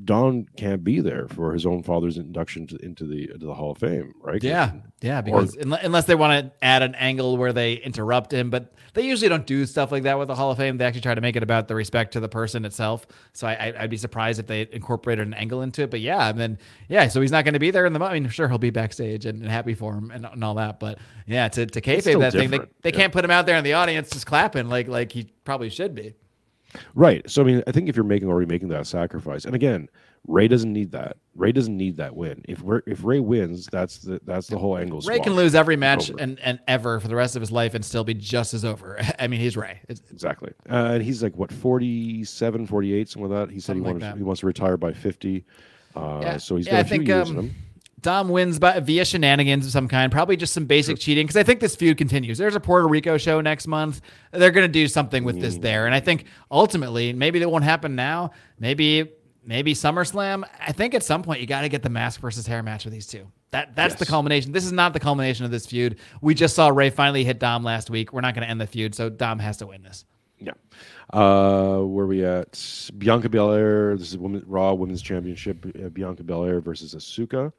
[0.04, 3.72] Dom can't be there for his own father's induction to, into the into the Hall
[3.72, 4.42] of Fame, right?
[4.44, 4.72] Yeah,
[5.02, 5.22] yeah.
[5.22, 9.04] Because or, unless they want to add an angle where they interrupt him, but they
[9.06, 10.78] usually don't do stuff like that with the Hall of Fame.
[10.78, 13.06] They actually try to make it about the respect to the person itself.
[13.34, 15.92] So I, would be surprised if they incorporated an angle into it.
[15.92, 18.04] But yeah, I mean, yeah, so he's not going to be there in the.
[18.04, 20.80] I mean, sure he'll be backstage and, and happy for him and, and, all that,
[20.80, 22.92] but yeah, to to kayfabe that thing, they, they yeah.
[22.92, 25.94] can't put him out there in the audience just clapping like like he probably should
[25.94, 26.14] be.
[26.94, 27.30] Right.
[27.30, 29.90] So I mean, I think if you're making already making that sacrifice, and again,
[30.28, 31.18] Rey doesn't need that.
[31.36, 32.42] Rey doesn't need that win.
[32.48, 35.02] If Rey, if Rey wins, that's the that's the whole angle.
[35.02, 37.84] Rey can lose every match and, and ever for the rest of his life and
[37.84, 39.00] still be just as over.
[39.20, 39.82] I mean, he's Rey.
[39.88, 40.54] It's, exactly.
[40.70, 43.54] Uh, and he's like what 47, 48, something like that.
[43.54, 45.46] He said he wants like he wants to retire by 50.
[45.96, 46.38] Uh, yeah.
[46.38, 47.56] so he's got yeah, a few think, years um, in him.
[48.02, 51.02] Dom wins by via shenanigans of some kind, probably just some basic sure.
[51.02, 51.26] cheating.
[51.26, 52.38] Because I think this feud continues.
[52.38, 54.02] There's a Puerto Rico show next month.
[54.32, 55.42] They're going to do something with mm.
[55.42, 58.32] this there, and I think ultimately, maybe that won't happen now.
[58.60, 59.10] Maybe
[59.46, 60.44] maybe SummerSlam.
[60.60, 62.94] I think at some point you got to get the mask versus hair match with
[62.94, 63.28] these two.
[63.52, 64.00] That that's yes.
[64.00, 64.52] the culmination.
[64.52, 65.98] This is not the culmination of this feud.
[66.22, 68.12] We just saw Rey finally hit Dom last week.
[68.12, 70.06] We're not going to end the feud, so Dom has to win this.
[70.40, 70.54] Yeah.
[71.14, 72.90] Uh, where we at?
[72.98, 73.96] Bianca Belair.
[73.98, 75.66] This is women, Raw Women's Championship.
[75.66, 77.54] Uh, Bianca Belair versus Asuka.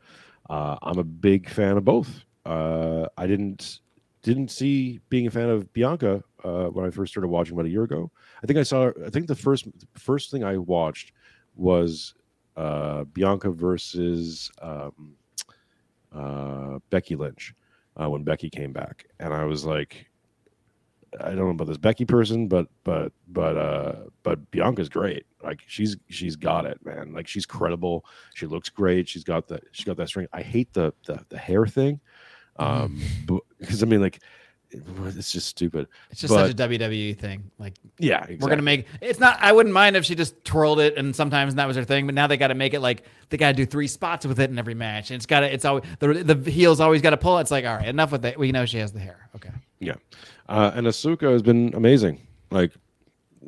[0.50, 2.24] Uh, I'm a big fan of both.
[2.44, 3.80] Uh, I didn't
[4.22, 7.70] didn't see being a fan of Bianca uh, when I first started watching about a
[7.70, 8.10] year ago.
[8.42, 8.90] I think I saw.
[9.04, 11.12] I think the first first thing I watched
[11.56, 12.14] was
[12.56, 15.16] uh, Bianca versus um,
[16.14, 17.54] uh, Becky Lynch
[18.00, 20.06] uh, when Becky came back, and I was like,
[21.20, 25.24] I don't know about this Becky person, but but but uh but Bianca's great.
[25.42, 27.12] Like she's she's got it, man.
[27.12, 28.04] Like she's credible.
[28.34, 29.08] She looks great.
[29.08, 29.64] She's got that.
[29.72, 30.26] she's got that string.
[30.32, 32.00] I hate the the, the hair thing,
[32.56, 33.00] um,
[33.58, 34.20] because I mean like
[35.06, 35.86] it's just stupid.
[36.10, 37.50] It's just but, such a WWE thing.
[37.58, 38.38] Like, yeah, exactly.
[38.40, 39.38] we're gonna make it's not.
[39.40, 42.06] I wouldn't mind if she just twirled it, and sometimes that was her thing.
[42.06, 44.40] But now they got to make it like they got to do three spots with
[44.40, 45.52] it in every match, and it's got to.
[45.52, 47.38] It's always the the heels always got to pull.
[47.38, 47.42] It.
[47.42, 48.38] It's like, all right, enough with that.
[48.38, 49.28] We know she has the hair.
[49.34, 49.50] Okay.
[49.80, 49.94] Yeah,
[50.48, 52.20] uh, and Asuka has been amazing.
[52.50, 52.72] Like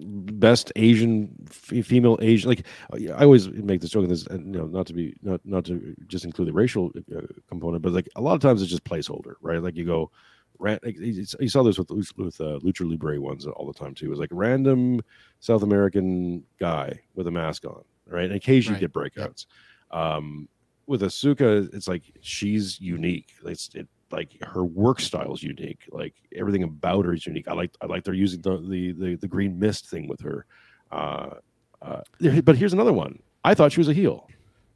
[0.01, 2.49] best Asian female Asian.
[2.49, 5.65] Like I always make this joke, and this, you know, not to be not not
[5.67, 8.85] to just include the racial uh, component, but like a lot of times it's just
[8.85, 9.63] placeholder, right?
[9.63, 10.11] Like you go
[10.59, 14.07] ran, you saw this with with uh, Lucha Libre ones all the time too.
[14.07, 15.01] It was like random
[15.41, 18.25] South American guy with a mask on, right?
[18.25, 18.93] And occasionally right.
[18.93, 19.47] get breakouts.
[19.91, 20.49] Um,
[20.87, 23.35] with Asuka, it's like she's unique.
[23.45, 25.89] It's it, like her work style is unique.
[25.91, 27.47] Like everything about her is unique.
[27.49, 30.47] I like I like they're using the the the, the green mist thing with her.
[30.91, 31.35] Uh,
[31.83, 32.01] uh,
[32.43, 33.21] but here's another one.
[33.45, 34.29] I thought she was a heel,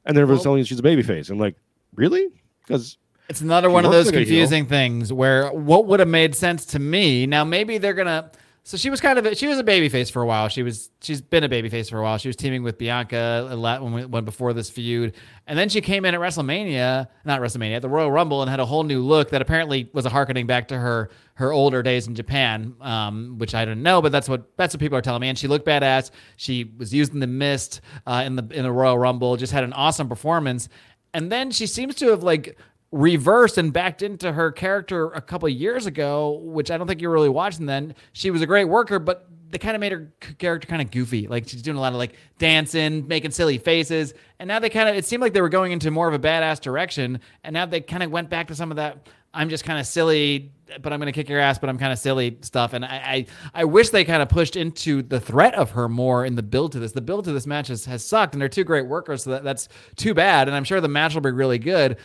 [0.05, 1.31] and then everyone's well, telling me she's a babyface.
[1.31, 1.57] I'm like,
[1.95, 2.29] really?
[2.61, 2.99] Because
[3.33, 6.79] it's another one of those like confusing things where what would have made sense to
[6.79, 7.25] me.
[7.25, 8.31] Now maybe they're gonna.
[8.63, 10.51] So she was kind of a, she was a babyface for a while.
[10.51, 12.19] She was she's been a babyface for a while.
[12.19, 15.15] She was teaming with Bianca a lot when, we, when before this feud,
[15.47, 18.61] and then she came in at WrestleMania, not WrestleMania, at the Royal Rumble, and had
[18.61, 22.07] a whole new look that apparently was a harkening back to her her older days
[22.07, 25.23] in Japan, um, which I didn't know, but that's what that's what people are telling
[25.23, 25.31] me.
[25.31, 26.11] And she looked badass.
[26.37, 29.39] She was using the mist uh, in the in the Royal Rumble.
[29.39, 30.69] Just had an awesome performance.
[31.15, 32.59] And then she seems to have like
[32.93, 37.09] reversed and backed into her character a couple years ago, which I don't think you
[37.09, 37.95] were really watching then.
[38.13, 41.27] She was a great worker, but they kind of made her character kind of goofy.
[41.27, 44.15] Like she's doing a lot of like dancing, making silly faces.
[44.39, 46.19] And now they kind of, it seemed like they were going into more of a
[46.19, 47.21] badass direction.
[47.45, 49.87] And now they kind of went back to some of that, I'm just kind of
[49.87, 52.75] silly, but I'm going to kick your ass, but I'm kind of silly stuff.
[52.75, 56.27] And I, I, I wish they kind of pushed into the threat of her more
[56.27, 56.93] in the build to this.
[56.93, 59.45] The build to this match has, has sucked, and they're two great workers, so that,
[59.45, 60.49] that's too bad.
[60.49, 61.97] And I'm sure the match will be really good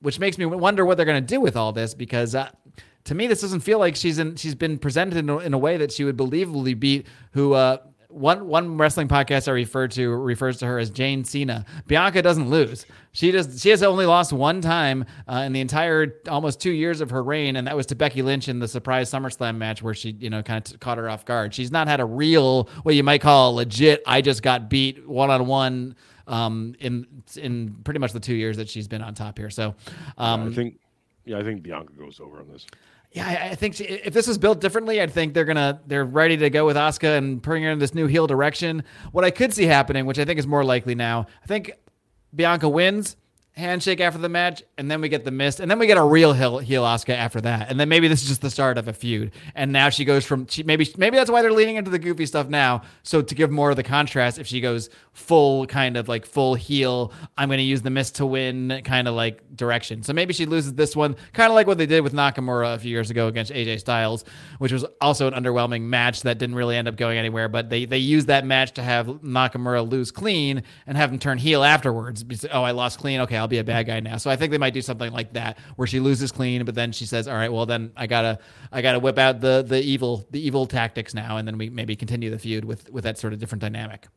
[0.00, 2.50] which makes me wonder what they're going to do with all this because uh,
[3.04, 5.58] to me this doesn't feel like she's in she's been presented in a, in a
[5.58, 7.78] way that she would believably beat who uh,
[8.08, 11.64] one one wrestling podcast I refer to refers to her as Jane Cena.
[11.86, 12.86] Bianca doesn't lose.
[13.12, 17.00] She just she has only lost one time uh, in the entire almost two years
[17.00, 19.94] of her reign, and that was to Becky Lynch in the surprise SummerSlam match where
[19.94, 21.54] she you know kind of caught her off guard.
[21.54, 24.02] She's not had a real what you might call legit.
[24.06, 25.94] I just got beat one on one
[26.28, 27.06] um, in
[27.36, 29.50] in pretty much the two years that she's been on top here.
[29.50, 29.74] So
[30.16, 30.78] um, I think
[31.24, 32.66] Yeah, I think Bianca goes over on this.
[33.12, 36.04] Yeah, I, I think she, if this was built differently, I think they're gonna they're
[36.04, 38.84] ready to go with Asuka and putting her in this new heel direction.
[39.12, 41.72] What I could see happening, which I think is more likely now, I think
[42.34, 43.16] Bianca wins
[43.58, 46.02] handshake after the match, and then we get the mist, and then we get a
[46.02, 48.88] real heel, heel Asuka after that, and then maybe this is just the start of
[48.88, 49.32] a feud.
[49.54, 52.24] And now she goes from she, maybe maybe that's why they're leaning into the goofy
[52.26, 52.82] stuff now.
[53.02, 56.54] So to give more of the contrast, if she goes full kind of like full
[56.54, 60.02] heel, I'm going to use the mist to win kind of like direction.
[60.04, 62.78] So maybe she loses this one, kind of like what they did with Nakamura a
[62.78, 64.24] few years ago against AJ Styles,
[64.58, 67.48] which was also an underwhelming match that didn't really end up going anywhere.
[67.48, 71.38] But they they used that match to have Nakamura lose clean and have him turn
[71.38, 72.24] heel afterwards.
[72.52, 73.20] Oh, I lost clean.
[73.22, 74.16] Okay, I'll be a bad guy now.
[74.16, 76.92] So I think they might do something like that where she loses clean, but then
[76.92, 78.38] she says, "All right, well then I gotta
[78.72, 81.96] I gotta whip out the the evil the evil tactics now, and then we maybe
[81.96, 84.08] continue the feud with with that sort of different dynamic."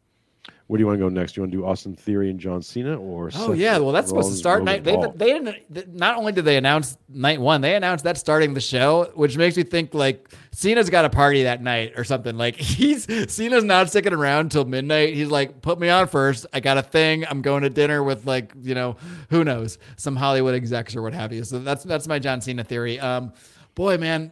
[0.71, 1.33] Where do you want to go next?
[1.33, 3.91] Do you want to do Austin Theory and John Cena, or Oh Seth yeah, well
[3.91, 5.17] that's supposed to start Logan night.
[5.17, 5.93] They, they didn't.
[5.93, 9.57] Not only did they announce night one, they announced that starting the show, which makes
[9.57, 12.37] me think like Cena's got a party that night or something.
[12.37, 15.13] Like he's Cena's not sticking around till midnight.
[15.13, 16.45] He's like, put me on first.
[16.53, 17.25] I got a thing.
[17.27, 18.95] I'm going to dinner with like you know
[19.29, 21.43] who knows some Hollywood execs or what have you.
[21.43, 22.97] So that's that's my John Cena theory.
[22.97, 23.33] Um,
[23.75, 24.31] boy, man,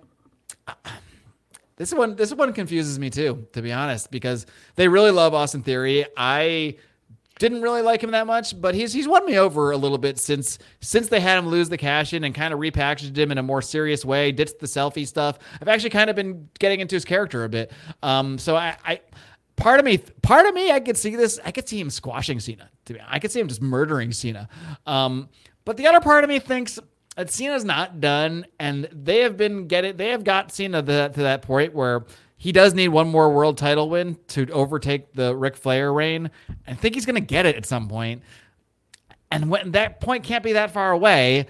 [1.80, 5.64] this one this one confuses me too, to be honest, because they really love Austin
[5.64, 6.06] Theory.
[6.16, 6.76] I
[7.40, 10.20] didn't really like him that much, but he's he's won me over a little bit
[10.20, 13.38] since since they had him lose the cash in and kind of repackaged him in
[13.38, 15.40] a more serious way, ditched the selfie stuff.
[15.62, 17.72] I've actually kind of been getting into his character a bit.
[18.04, 19.00] Um, so I, I
[19.56, 22.42] part of me part of me I could see this I could see him squashing
[22.42, 22.70] Cena.
[22.86, 23.00] To be.
[23.08, 24.50] I could see him just murdering Cena.
[24.86, 25.30] Um,
[25.64, 26.78] but the other part of me thinks
[27.28, 31.41] Cena's not done, and they have been getting they have got Cena the, to that
[31.41, 32.05] point where
[32.38, 36.32] he does need one more world title win to overtake the Ric Flair reign.
[36.67, 38.24] I think he's going to get it at some point,
[39.32, 41.47] and when that point can't be that far away.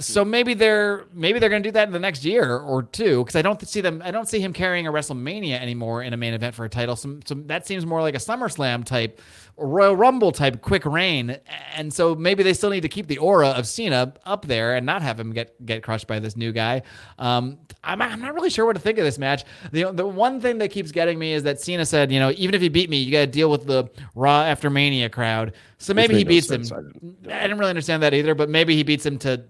[0.00, 3.18] So maybe they're maybe they're going to do that in the next year or two
[3.24, 4.02] because I don't see them.
[4.04, 6.96] I don't see him carrying a WrestleMania anymore in a main event for a title.
[6.96, 9.20] So, so that seems more like a SummerSlam type,
[9.56, 11.38] or Royal Rumble type quick reign.
[11.76, 14.84] And so maybe they still need to keep the aura of Cena up there and
[14.86, 16.82] not have him get get crushed by this new guy.
[17.18, 19.44] Um, I'm, I'm not really sure what to think of this match.
[19.72, 22.54] The the one thing that keeps getting me is that Cena said, you know, even
[22.54, 25.52] if you beat me, you got to deal with the Raw after Mania crowd.
[25.78, 26.60] So maybe he no beats him.
[26.72, 29.42] I didn't- I didn't really understand that either, but maybe he beats him to,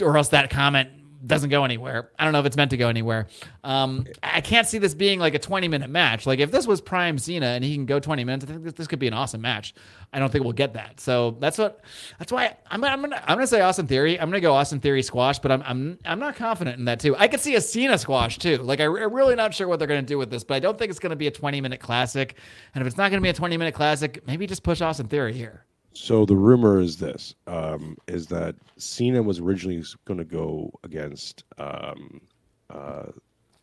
[0.00, 0.90] or else that comment
[1.26, 2.10] doesn't go anywhere.
[2.18, 3.26] I don't know if it's meant to go anywhere.
[3.64, 6.26] Um, I can't see this being like a 20 minute match.
[6.26, 8.74] Like if this was Prime Cena and he can go 20 minutes, I think this,
[8.74, 9.74] this could be an awesome match.
[10.12, 11.00] I don't think we'll get that.
[11.00, 11.80] So that's what.
[12.18, 12.82] That's why I'm.
[12.84, 13.22] I'm gonna.
[13.26, 14.18] I'm gonna say Austin Theory.
[14.18, 15.62] I'm gonna go Austin Theory squash, but I'm.
[15.62, 15.98] I'm.
[16.04, 17.16] I'm not confident in that too.
[17.16, 18.58] I could see a Cena squash too.
[18.58, 20.78] Like I, I'm really not sure what they're gonna do with this, but I don't
[20.78, 22.36] think it's gonna be a 20 minute classic.
[22.74, 25.34] And if it's not gonna be a 20 minute classic, maybe just push Austin Theory
[25.34, 25.65] here.
[25.96, 31.44] So the rumor is this: um, is that Cena was originally going to go against,
[31.56, 32.20] um,
[32.68, 33.06] uh,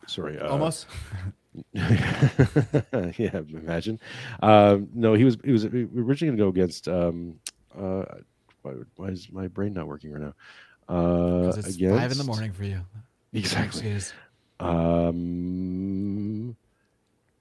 [0.08, 0.86] sorry, uh, Omos.
[3.18, 4.00] yeah, imagine.
[4.42, 6.88] Um, no, he was he was originally going to go against.
[6.88, 7.38] Um,
[7.78, 8.04] uh,
[8.62, 10.34] why, why is my brain not working right now?
[10.88, 12.80] Uh, it's against, five in the morning for you.
[13.32, 13.96] Exactly.
[14.58, 16.56] Um,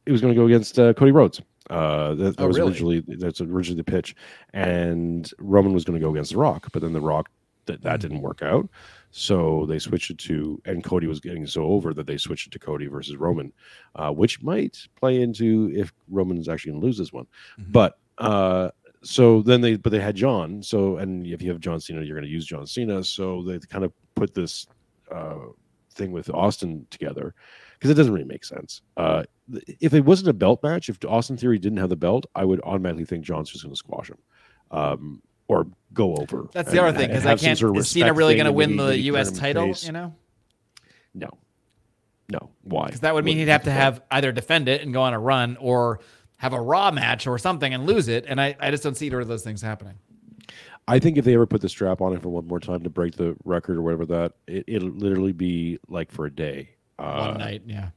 [0.06, 1.41] it was going to go against uh, Cody Rhodes.
[1.70, 2.70] Uh, that, that Oh, was really?
[2.70, 4.16] originally that's originally the pitch,
[4.54, 7.30] and Roman was going to go against The Rock, but then The Rock
[7.66, 8.68] that that didn't work out,
[9.12, 12.51] so they switched it to, and Cody was getting so over that they switched it
[12.51, 13.54] to Cody versus Roman,
[13.95, 17.26] uh, which might play into if Roman is actually going to lose this one,
[17.58, 17.72] Mhm.
[17.72, 18.70] but uh,
[19.01, 22.18] so then they but they had John, so and if you have John Cena, you're
[22.18, 24.68] going to use John Cena, so they kind of put this
[25.10, 25.38] uh,
[25.91, 27.34] thing with Austin together
[27.84, 28.81] because it doesn't really make sense.
[28.95, 29.23] Uh,
[29.81, 32.61] if it wasn't a belt match, if Austin Theory didn't have the belt, I would
[32.63, 34.19] automatically think John's just going to squash him
[34.71, 36.47] um, or go over.
[36.53, 37.59] That's the other thing because I can't.
[37.59, 39.34] sort of is Cena really going to win maybe- the U.S.
[39.34, 39.65] title?
[39.65, 39.85] face.
[39.85, 40.15] You know,
[41.14, 41.27] No,
[42.30, 42.51] no.
[42.61, 42.85] Why?
[42.85, 45.19] because that would mean he'd have to have either defend it and go on a
[45.19, 45.99] run, or
[46.38, 48.23] have a Raw match or something and lose it.
[48.26, 49.95] And I, I just don't see either of those things happening.
[50.88, 52.89] I think if they ever put the strap on it for one more time to
[52.89, 56.69] break the record or whatever that, it, it'll literally be like for a day.
[57.03, 57.89] Uh, One night, yeah.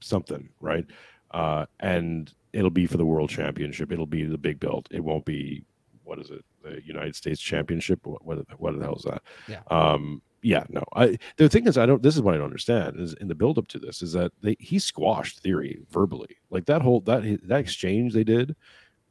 [0.00, 0.86] something, right?
[1.30, 3.92] Uh, and it'll be for the world championship.
[3.92, 4.88] It'll be the big belt.
[4.90, 5.64] It won't be
[6.04, 6.44] what is it?
[6.62, 8.06] The United States Championship.
[8.06, 9.22] What what, what the hell is that?
[9.48, 9.60] Yeah.
[9.70, 10.22] Um.
[10.42, 10.64] Yeah.
[10.68, 10.84] No.
[10.94, 11.18] I.
[11.36, 12.02] The thing is, I don't.
[12.02, 13.00] This is what I don't understand.
[13.00, 16.36] Is in the build up to this is that they he squashed Theory verbally.
[16.50, 18.54] Like that whole that that exchange they did.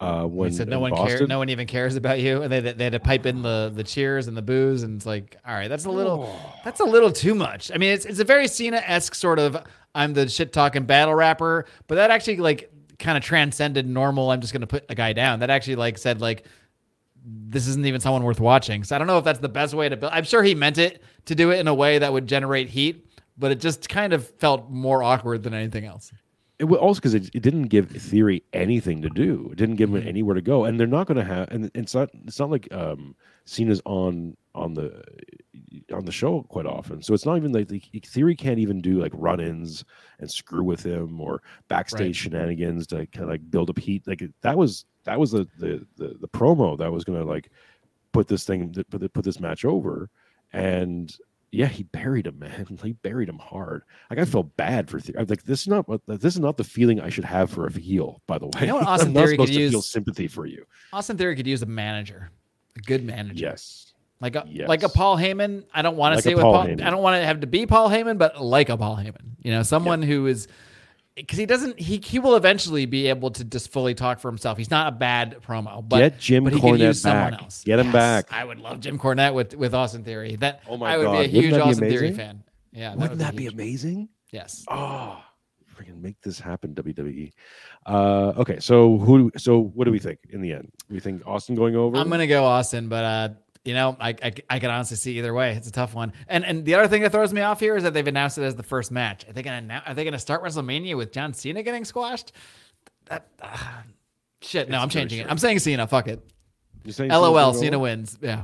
[0.04, 1.22] Uh, when he said no one cares.
[1.28, 3.84] No one even cares about you, and they they had to pipe in the the
[3.84, 6.30] cheers and the booze, and it's like, all right, that's a little.
[6.30, 6.54] Oh.
[6.64, 7.72] That's a little too much.
[7.74, 9.58] I mean, it's it's a very Cena esque sort of
[9.96, 14.32] I'm the shit talking battle rapper, but that actually like kind of transcended normal.
[14.32, 15.40] I'm just gonna put a guy down.
[15.40, 16.46] That actually like said like
[17.26, 18.84] this isn't even someone worth watching.
[18.84, 20.12] So I don't know if that's the best way to build.
[20.14, 23.08] I'm sure he meant it to do it in a way that would generate heat,
[23.38, 26.12] but it just kind of felt more awkward than anything else.
[26.64, 29.50] It also because it, it didn't give Theory anything to do.
[29.52, 30.08] It didn't give him Mhm.
[30.08, 31.52] anywhere to go, and they're not going to have.
[31.52, 32.10] And it's not.
[32.26, 33.16] It's not like um,
[33.46, 35.04] Cena's on on the
[35.94, 37.02] on the show quite often.
[37.02, 39.84] So it's not even like the Theory can't even do like run-ins
[40.20, 42.16] and screw with him or backstage Right.
[42.16, 44.08] shenanigans to kind of like build up heat.
[44.08, 47.50] Like that was that was the the the, the promo that was going to like
[48.14, 50.10] put this thing put put this match over,
[50.54, 51.14] and
[51.54, 52.66] yeah, he buried him, man.
[52.84, 53.84] He buried him hard.
[54.10, 54.32] Like I hmm.
[54.32, 55.20] felt bad for Theory.
[55.20, 57.68] I'm like, this is not what this is not the feeling I should have for
[57.68, 58.22] a heel.
[58.28, 60.28] By the way, You know what Austin I'm not Theory could supposed to feel sympathy
[60.28, 60.66] for you.
[60.92, 62.32] Austin Theory could use a manager,
[62.76, 63.36] a good manager.
[63.36, 65.64] Yes, Like a like a Paul Heyman.
[65.74, 66.82] I don't want to Like say with Paul Paul.
[66.82, 69.36] I don't want to have to be Paul Heyman, but like a Paul Heyman.
[69.42, 70.48] You know, someone who is
[71.16, 71.80] because he doesn't.
[71.80, 74.58] He he will eventually be able to just fully talk for himself.
[74.58, 77.42] He's not a bad promo, but get Jim but he could Cornette use someone back.
[77.44, 77.64] else.
[77.64, 78.28] Get him Yes, back.
[78.32, 80.36] I would love Jim Cornette with with Austin Theory.
[80.38, 81.12] That Oh my I would God.
[81.12, 82.16] be a Wouldn't huge that be Austin Theory amazing?
[82.16, 82.44] fan.
[82.72, 83.54] Yeah, that Wouldn't would that be huge.
[83.54, 84.10] amazing?
[84.32, 84.66] Yes.
[84.68, 85.22] Oh,
[85.78, 87.32] freaking make this happen, WWE.
[87.86, 89.32] Uh, okay, so who?
[89.38, 90.72] So what do we think in the end?
[90.90, 91.98] We think Austin going over?
[91.98, 93.30] I'm gonna go Austin, but uh,
[93.66, 95.56] you know, I, I I can honestly see either way.
[95.56, 96.14] It's a tough one.
[96.28, 98.44] And and the other thing that throws me off here is that they've announced it
[98.44, 99.28] as the first match.
[99.28, 102.34] Are they gonna are they gonna start WrestleMania with John Cena getting squashed?
[103.06, 103.84] That ah,
[104.42, 104.70] shit.
[104.70, 105.28] No, It's I'm changing it.
[105.30, 105.88] I'm saying Cena.
[105.88, 106.22] Fuck it.
[106.84, 107.34] You're saying LOL.
[107.34, 108.18] gonna Cena wins.
[108.22, 108.44] Yeah.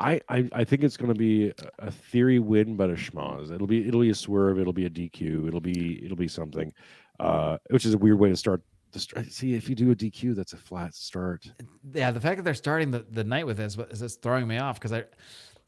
[0.00, 1.54] I, I I think it's going to be a-
[1.86, 3.50] a theory win, but a schmoz.
[3.50, 4.60] It'll be it'll be a swerve.
[4.60, 5.48] It'll be a DQ.
[5.48, 6.72] It'll be it'll be something,
[7.18, 8.62] uh, which is a weird way to start.
[8.92, 9.30] The start.
[9.30, 11.50] See, if you do a DQ, that's a flat start.
[11.92, 12.10] Yeah.
[12.10, 14.76] The fact that they're starting the, the night with this is just throwing me off
[14.76, 15.04] because I.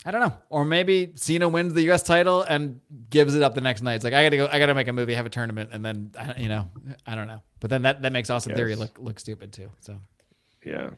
[0.02, 2.02] I don't know, or maybe Cena wins the U.S.
[2.02, 2.80] title and
[3.10, 3.96] gives it up the next night.
[3.96, 6.12] It's like I gotta go, I gotta make a movie, have a tournament, and then
[6.38, 6.70] you know,
[7.06, 7.42] I don't know.
[7.60, 9.68] But then that, that makes Austin Theory look look stupid too.
[9.80, 10.00] So
[10.64, 10.88] Yeah.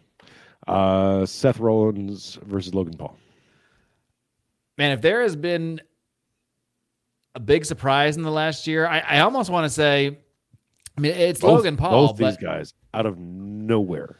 [0.68, 3.16] Uh, Seth Rollins versus Logan Paul.
[4.78, 5.80] man, if there has been
[7.34, 10.18] a big surprise in the last year, I, I almost want to say,
[10.96, 14.16] I mean, it's Both- Logan Paul, Both these guys out of nowhere.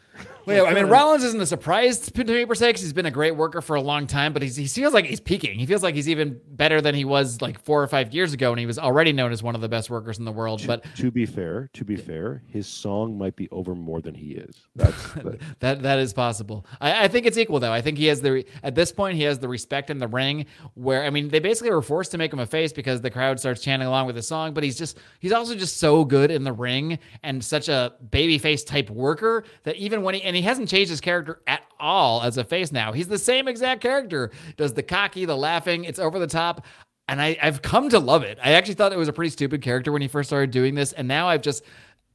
[0.47, 3.07] Well, yeah, I mean, Rollins isn't a surprise to me per se because he's been
[3.07, 5.59] a great worker for a long time, but he's, he feels like he's peaking.
[5.59, 8.51] He feels like he's even better than he was like four or five years ago,
[8.51, 10.63] and he was already known as one of the best workers in the world.
[10.67, 14.33] But to be fair, to be fair, his song might be over more than he
[14.33, 14.67] is.
[14.75, 16.67] That's that, that that is possible.
[16.81, 17.73] I, I think it's equal though.
[17.73, 20.47] I think he has the at this point he has the respect in the ring
[20.75, 23.39] where I mean they basically were forced to make him a face because the crowd
[23.39, 26.45] starts chanting along with the song, but he's just he's also just so good in
[26.45, 30.43] the ring and such a baby face type worker that even when he and he
[30.43, 32.93] hasn't changed his character at all as a face now.
[32.93, 34.31] He's the same exact character.
[34.57, 36.65] Does the cocky, the laughing, it's over the top.
[37.07, 38.39] And I, I've come to love it.
[38.43, 40.95] I actually thought it was a pretty stupid character when he first started doing this,
[40.95, 41.65] and now I've just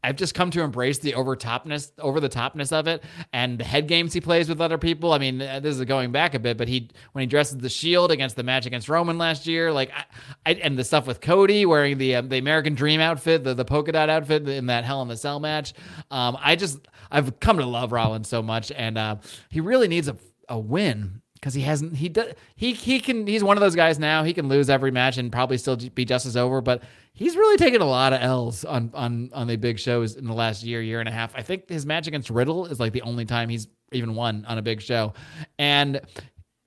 [0.04, 3.04] I've just come to embrace the over topness, over the topness of it,
[3.34, 5.12] and the head games he plays with other people.
[5.12, 8.12] I mean, this is going back a bit, but he when he dresses the Shield
[8.12, 10.06] against the match against Roman last year, like, I,
[10.46, 13.66] I and the stuff with Cody wearing the um, the American Dream outfit, the the
[13.66, 15.74] polka dot outfit in that Hell in the Cell match.
[16.10, 16.80] Um, I just
[17.12, 19.16] I've come to love Rollins so much, and uh,
[19.50, 20.16] he really needs a
[20.50, 24.00] a win because he hasn't he does he he can he's one of those guys
[24.00, 26.82] now he can lose every match and probably still be just as over but
[27.14, 30.34] he's really taken a lot of L's on on on the big shows in the
[30.34, 31.36] last year year and a half.
[31.36, 34.58] I think his match against Riddle is like the only time he's even won on
[34.58, 35.14] a big show.
[35.60, 36.02] And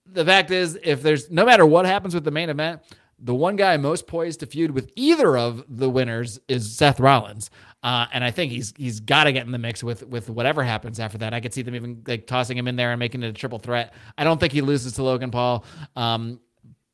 [0.06, 2.82] the fact is if there's no matter what happens with the main event
[3.22, 7.50] the one guy most poised to feud with either of the winners is Seth Rollins.
[7.82, 10.62] Uh, and I think he's he's got to get in the mix with with whatever
[10.62, 11.32] happens after that.
[11.32, 13.58] I could see them even like tossing him in there and making it a triple
[13.58, 13.94] threat.
[14.18, 15.64] I don't think he loses to Logan Paul.
[15.96, 16.40] Um,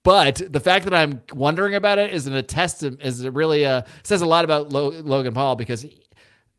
[0.04, 4.22] but the fact that I'm wondering about it is an attest is really uh says
[4.22, 6.06] a lot about Lo- Logan Paul because he,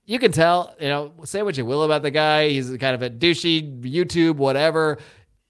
[0.07, 2.47] you can tell, you know, say what you will about the guy.
[2.47, 4.99] He's kind of a douchey YouTube, whatever.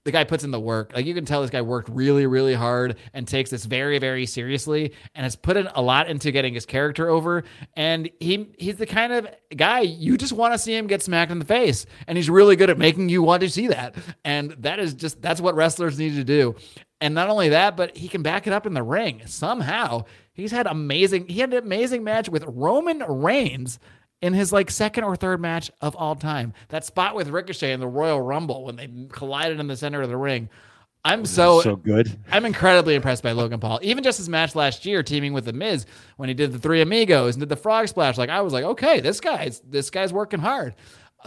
[0.07, 0.93] The guy puts in the work.
[0.95, 4.25] Like you can tell this guy worked really, really hard and takes this very, very
[4.25, 7.43] seriously and has put in a lot into getting his character over.
[7.75, 11.29] And he he's the kind of guy you just want to see him get smacked
[11.29, 11.85] in the face.
[12.07, 13.95] And he's really good at making you want to see that.
[14.23, 16.55] And that is just that's what wrestlers need to do.
[17.01, 20.05] And not only that, but he can back it up in the ring somehow.
[20.31, 21.27] He's had amazing.
[21.27, 23.77] He had an amazing match with Roman Reigns
[24.22, 26.53] in his like second or third match of all time.
[26.69, 30.10] That spot with Ricochet in the Royal Rumble when they collided in the center of
[30.10, 30.49] the ring.
[31.06, 32.19] I'm so, so good.
[32.31, 33.80] I'm incredibly impressed by Logan Paul.
[33.81, 35.85] Even just his match last year, teaming with the Miz
[36.18, 38.18] when he did the Three Amigos and did the Frog Splash.
[38.18, 40.76] Like I was like, okay, this guy's this guy's working hard.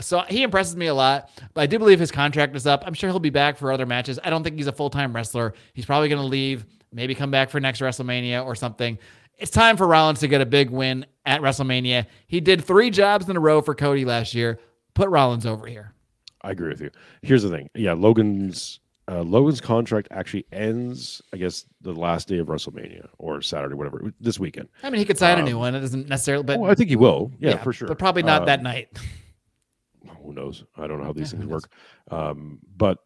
[0.00, 2.84] So he impresses me a lot, but I do believe his contract is up.
[2.86, 4.18] I'm sure he'll be back for other matches.
[4.22, 5.54] I don't think he's a full time wrestler.
[5.72, 8.98] He's probably going to leave, maybe come back for next WrestleMania or something.
[9.38, 12.06] It's time for Rollins to get a big win at WrestleMania.
[12.26, 14.58] He did three jobs in a row for Cody last year.
[14.94, 15.94] Put Rollins over here.
[16.42, 16.90] I agree with you.
[17.22, 17.70] Here's the thing.
[17.74, 23.42] Yeah, Logan's uh, Logan's contract actually ends, I guess, the last day of WrestleMania or
[23.42, 24.68] Saturday, whatever, this weekend.
[24.84, 25.74] I mean, he could sign Um, a new one.
[25.74, 27.32] It doesn't necessarily, but oh, I think he will.
[27.40, 27.88] Yeah, for sure.
[27.88, 28.88] But probably not Uh, that night.
[30.24, 30.64] Who knows?
[30.76, 31.70] I don't know how these Yeah, things work.
[32.10, 32.98] Um, but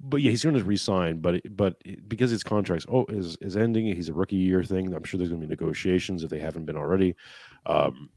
[0.00, 1.20] but yeah, he's going to resign.
[1.20, 1.76] But but
[2.08, 4.94] because his contract's oh is is ending, he's a rookie year thing.
[4.94, 7.16] I'm sure there's going to be negotiations if they haven't been already.
[7.66, 8.10] Um,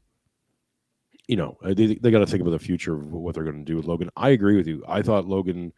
[1.26, 3.64] you know, uh, they they got to think about the future of what they're going
[3.64, 4.10] to do with Logan.
[4.16, 4.84] I agree with you.
[4.86, 5.72] I thought Logan.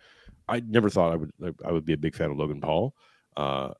[0.47, 1.33] I never thought I would
[1.65, 2.95] I would be a big fan of Logan Paul.
[3.37, 3.71] Uh,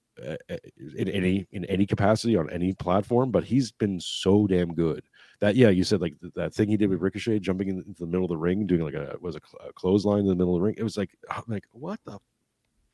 [0.97, 5.03] in any in any capacity on any platform, but he's been so damn good
[5.41, 8.01] that yeah, you said like th- that thing he did with Ricochet, jumping in- into
[8.01, 10.35] the middle of the ring, doing like a was a, cl- a clothesline in the
[10.35, 10.75] middle of the ring.
[10.79, 12.19] It was like I'm like what the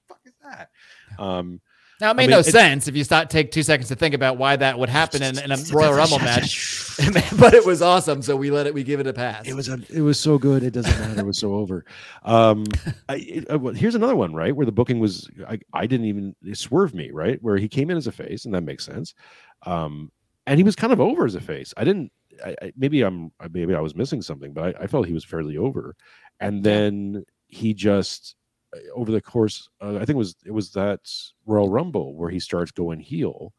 [0.08, 0.70] fuck is that?
[1.18, 1.60] Um,
[2.00, 4.38] Now it made mean, no sense if you start take two seconds to think about
[4.38, 6.96] why that would happen in, in a Royal Rumble match.
[7.38, 8.74] but it was awesome, so we let it.
[8.74, 9.46] We give it a pass.
[9.46, 10.62] It was a, it was so good.
[10.62, 11.20] It doesn't matter.
[11.20, 11.84] It was so over.
[12.24, 12.66] Um,
[13.08, 14.54] I, it, uh, well, here's another one, right?
[14.54, 17.40] Where the booking was, I, I didn't even it swerved me, right?
[17.42, 19.14] Where he came in as a face, and that makes sense.
[19.64, 20.10] Um,
[20.46, 21.72] and he was kind of over as a face.
[21.76, 22.10] I didn't.
[22.44, 25.24] I, I, maybe I'm maybe I was missing something, but I, I felt he was
[25.24, 25.94] fairly over.
[26.40, 28.36] And then he just
[28.74, 31.00] uh, over the course, uh, I think it was it was that
[31.46, 33.52] Royal Rumble where he starts going heel.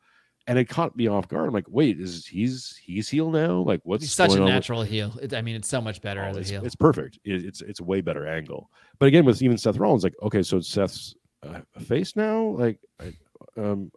[0.48, 1.48] And it caught me off guard.
[1.48, 3.60] I'm like, wait, is he's he's heel now?
[3.60, 5.16] Like, what's He's such a on with- natural heel.
[5.22, 6.66] It, I mean, it's so much better Oh, as a heel.
[6.66, 7.20] it's perfect.
[7.24, 8.72] It, it's it's a way better angle.
[8.98, 11.14] But again, with even Seth Rollins, like okay, so Seth's
[11.44, 12.42] uh, face now.
[12.58, 13.14] Like, I,
[13.56, 13.92] um,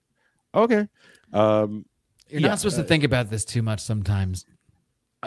[0.55, 0.87] okay.
[1.33, 1.87] Um,
[2.29, 4.45] You're yeah, not supposed uh, to think about this too much sometimes.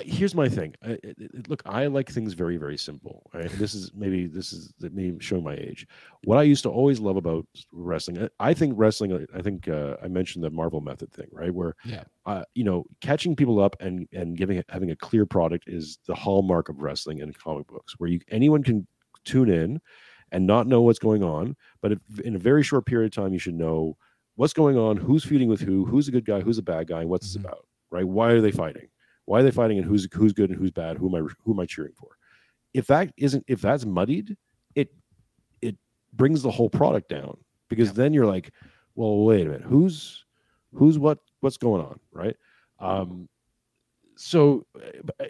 [0.06, 0.76] Here's my thing.
[0.84, 3.30] I, it, it- look, I like things very very simple.
[3.34, 3.50] Right?
[3.52, 5.88] This is maybe this is that may show my age.
[6.24, 9.28] What I used to always love about wrestling, I- think wrestling.
[9.34, 11.54] I think uh, I mentioned the Marvel method thing, right?
[11.54, 12.04] Where Yeah.
[12.26, 16.16] uh, you know, catching people up and and giving having a clear product is the
[16.16, 18.88] hallmark of wrestling and comic books, where you anyone can
[19.26, 19.80] tune in
[20.32, 23.32] and not know what's going on, but if, in a very short period of time,
[23.34, 23.96] you should know
[24.36, 27.00] what's going on, who's feuding with who, who's a good guy, who's a bad guy,
[27.02, 27.34] and what's Mhm.
[27.34, 28.06] this about, right?
[28.08, 28.88] Why are they fighting?
[29.28, 30.98] Why are they fighting, and who's who's good and who's bad?
[30.98, 32.18] Who am I who am I cheering for?
[32.74, 34.38] If that isn't if that's muddied,
[34.74, 34.90] it
[35.62, 35.76] it
[36.14, 37.38] brings the whole product down
[37.68, 37.96] because Yeah.
[37.96, 38.52] then you're like,
[38.96, 40.26] well, wait a minute, who's
[40.74, 42.38] who's what what's going on, right?
[42.80, 43.28] Um,
[44.16, 44.66] so
[45.20, 45.26] uh,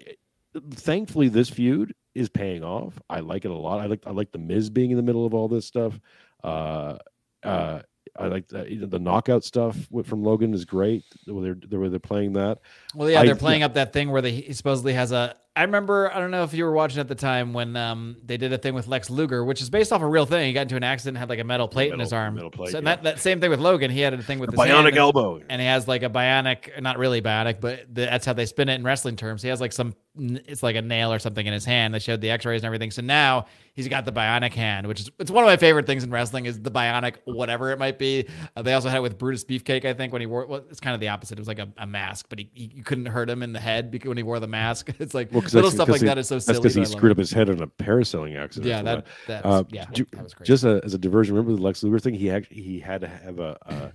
[0.73, 2.99] thankfully this feud is paying off.
[3.09, 3.79] I like it a lot.
[3.79, 5.99] I like I like the Miz being in the middle of all this stuff.
[6.43, 6.97] Uh,
[7.43, 7.81] uh,
[8.15, 9.75] I like the, you know, the knockout stuff
[10.05, 11.03] from Logan is great.
[11.25, 12.59] Where they're, they're where they're playing that.
[12.95, 15.35] Well, yeah, I- they're playing up that thing where they, he supposedly has a.
[15.57, 18.37] I remember, I don't know if you were watching at the time when um, they
[18.37, 20.45] did a thing with Lex Luger, which is based off a real thing.
[20.45, 22.35] He got into an accident, and had like a metal plate in his arm.
[22.35, 22.83] metal plate, so yeah.
[22.83, 23.89] that, that same thing with Logan.
[23.89, 25.41] He had a thing with his Bionic elbow.
[25.49, 28.69] and he has like a bionic, not really bionic, but the, that's how they spin
[28.69, 29.41] it in wrestling terms.
[29.41, 31.93] He has like some, it's like a nail or something in his hand.
[31.93, 32.91] They showed the X-rays and everything.
[32.91, 36.03] So now he's got the bionic hand, which is it's one of my favorite things
[36.03, 38.27] in wrestling is the bionic whatever it might be.
[38.55, 40.45] Uh, they also had it with Brutus Beefcake, I think, when he wore.
[40.45, 41.37] Well, it's kind of the opposite.
[41.37, 43.59] It was like a, a mask, but he, he you couldn't hurt him in the
[43.59, 44.89] head because when he wore the mask.
[44.99, 46.53] It's like Well, little stuff like he- that is so silly.
[46.59, 48.67] That's because he screwed up his head in a parasailing accident.
[48.69, 50.47] Yeah, that that Uh, yeah, that was great.
[50.47, 52.13] Just a, as a diversion, remember the Lex Luger thing?
[52.13, 53.91] He actually he had to have a a,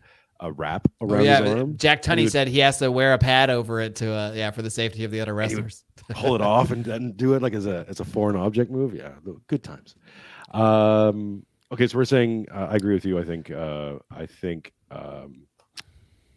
[0.46, 3.12] a wrap Oh, around yeah, his arm, Jack Tunney would said he has to wear
[3.14, 5.84] a pad over it to uh, yeah for the safety of the other wrestlers.
[6.10, 8.94] pull it off and, and do it like as a as a foreign object move.
[8.94, 9.12] Yeah,
[9.46, 9.94] good times.
[10.52, 13.18] Um, okay, so we're saying uh, I agree with you.
[13.18, 15.46] I think uh, I think um,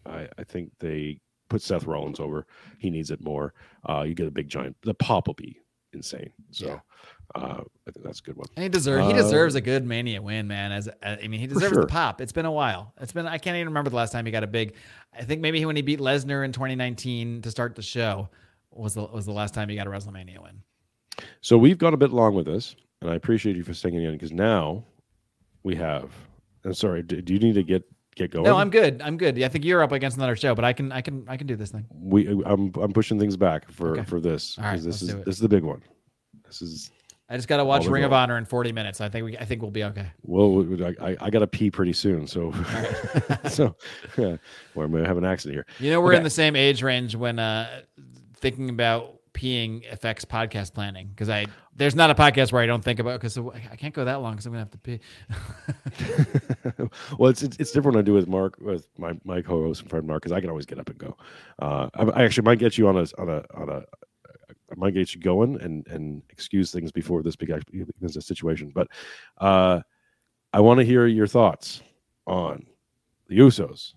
[0.06, 1.20] I, I think they
[1.50, 2.46] put Seth Rollins over.
[2.78, 3.54] He needs it more.
[3.88, 4.76] Uh, you get a big giant.
[4.82, 5.60] The pop will be
[5.94, 6.32] insane.
[6.52, 6.80] So Yeah.
[7.36, 8.48] uh, I think that's a good one.
[8.56, 10.72] And he deserves he Uh, deserves a good Mania win, man.
[10.72, 11.82] As uh, I mean, he deserves sure.
[11.82, 12.20] the pop.
[12.22, 12.94] It's been a while.
[13.00, 14.74] It's been I can't even remember the last time he got a big.
[15.18, 18.30] I think maybe when he beat Lesnar in 2019 to start the show
[18.72, 20.62] was the was the last time he got a WrestleMania win.
[21.42, 24.12] So we've gone a bit long with this, and I appreciate you for staying in
[24.12, 24.84] because now
[25.64, 26.12] we have.
[26.66, 27.04] I'm sorry.
[27.04, 27.84] Do, do you need to get
[28.16, 28.44] get going?
[28.46, 29.02] No, I'm good.
[29.02, 29.42] I'm good.
[29.42, 31.56] I think you're up against another show, but I can I can I can do
[31.56, 31.86] this thing.
[31.92, 34.04] we I'm I'm pushing things back for Okay.
[34.04, 35.82] for this All right, this is this is the big one.
[36.46, 36.92] This is
[37.28, 38.14] I just got to watch Ring of.
[38.14, 39.02] Honor in 40 minutes.
[39.02, 40.08] I think we I think we'll be okay.
[40.22, 42.54] well, I I, I got to pee pretty soon, so
[43.50, 43.76] so
[44.18, 44.38] yeah,
[44.76, 45.66] or I'm gonna have an accident here.
[45.80, 46.18] You know, we're Okay.
[46.18, 47.82] in the same age range when uh
[48.38, 51.46] thinking about peeing affects podcast planning because I
[51.76, 54.34] there's not a podcast where I don't think about because I can't go that long
[54.34, 55.00] because I'm gonna have to pee.
[57.20, 59.90] well, it's, it's it's different when I do with Mark with my my co-host and
[59.90, 61.18] friend Mark because I can always get up and go.
[61.60, 63.84] Uh, I, I actually might get you on a on a on a
[64.72, 67.66] I might get you going and and excuse things before this becomes
[68.16, 68.72] a situation.
[68.74, 68.88] But
[69.38, 69.82] uh,
[70.54, 71.84] I want to hear your thoughts
[72.26, 72.66] on
[73.28, 73.94] the Usos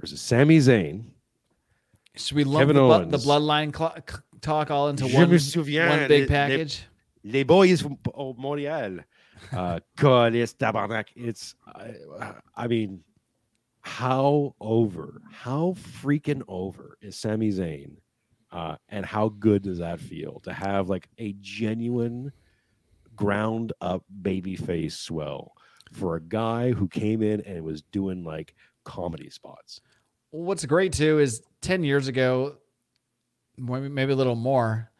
[0.00, 1.04] versus Sami Zayn.
[2.14, 3.96] Should we lump Kevin the, bu- the bloodline cl-
[4.40, 6.84] talk all into Je one, me souviens one big package?
[7.24, 8.98] les boys from oh, Montreal.
[9.52, 11.06] Uh, tabarnak.
[11.14, 11.94] It's, I,
[12.56, 13.02] I mean,
[13.80, 17.96] how over, how freaking over is Sami Zayn?
[18.50, 22.32] Uh, and how good does that feel to have like a genuine
[23.14, 25.52] ground up baby face swell
[25.92, 28.54] for a guy who came in and was doing like
[28.84, 29.82] comedy spots?
[30.30, 32.56] What's great too is 10 years ago,
[33.58, 34.90] maybe a little more,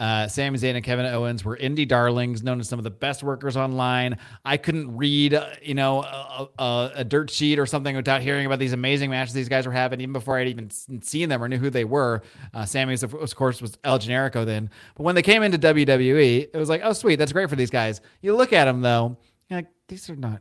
[0.00, 3.22] uh, Sami Zayn and Kevin Owens were indie darlings, known as some of the best
[3.22, 4.16] workers online.
[4.46, 8.46] I couldn't read, uh, you know, a, a, a, dirt sheet or something without hearing
[8.46, 10.70] about these amazing matches these guys were having, even before I'd even
[11.02, 12.22] seen them or knew who they were.
[12.54, 14.70] Uh, Sami's, of course, was El Generico then.
[14.94, 17.70] But when they came into WWE, it was like, oh, sweet, that's great for these
[17.70, 18.00] guys.
[18.22, 19.18] You look at them, though,
[19.50, 20.40] like, these are not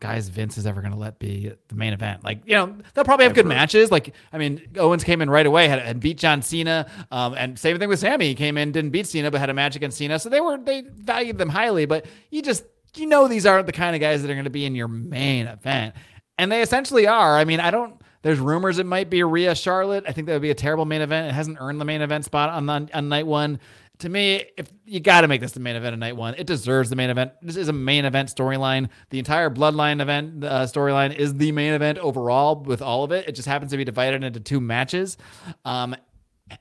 [0.00, 2.22] guys Vince is ever going to let be the main event.
[2.22, 3.90] Like, you know, they'll probably have good matches.
[3.90, 6.86] Like, I mean, Owens came in right away, had, had beat John Cena.
[7.10, 8.28] Um, and same thing with Sami.
[8.28, 10.18] He came in, didn't beat Cena, but had a match against Cena.
[10.18, 12.64] So they were, they valued them highly, but you just,
[12.94, 14.88] you know, these aren't the kind of guys that are going to be in your
[14.88, 15.94] main event.
[16.38, 17.36] And they essentially are.
[17.36, 20.04] I mean, I don't, there's rumors it might be Rhea Charlotte.
[20.06, 21.28] I think that would be a terrible main event.
[21.28, 23.60] It hasn't earned the main event spot on the, on night one
[23.98, 26.46] to me, if you got to make this the main event of night one, it
[26.46, 27.32] deserves the main event.
[27.40, 28.90] This is a main event storyline.
[29.10, 33.28] The entire Bloodline event uh, storyline is the main event overall with all of it.
[33.28, 35.16] It just happens to be divided into two matches.
[35.64, 35.96] Um,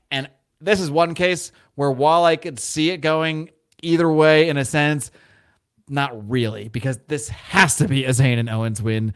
[0.09, 0.29] and
[0.61, 3.49] this is one case where while I could see it going
[3.81, 5.11] either way in a sense,
[5.89, 9.13] not really, because this has to be a Zayn and Owens win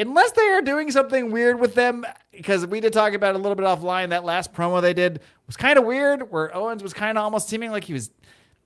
[0.00, 3.54] unless they are doing something weird with them, because we did talk about a little
[3.54, 4.10] bit offline.
[4.10, 7.48] That last promo they did was kind of weird, where Owens was kind of almost
[7.48, 8.10] seeming like he was.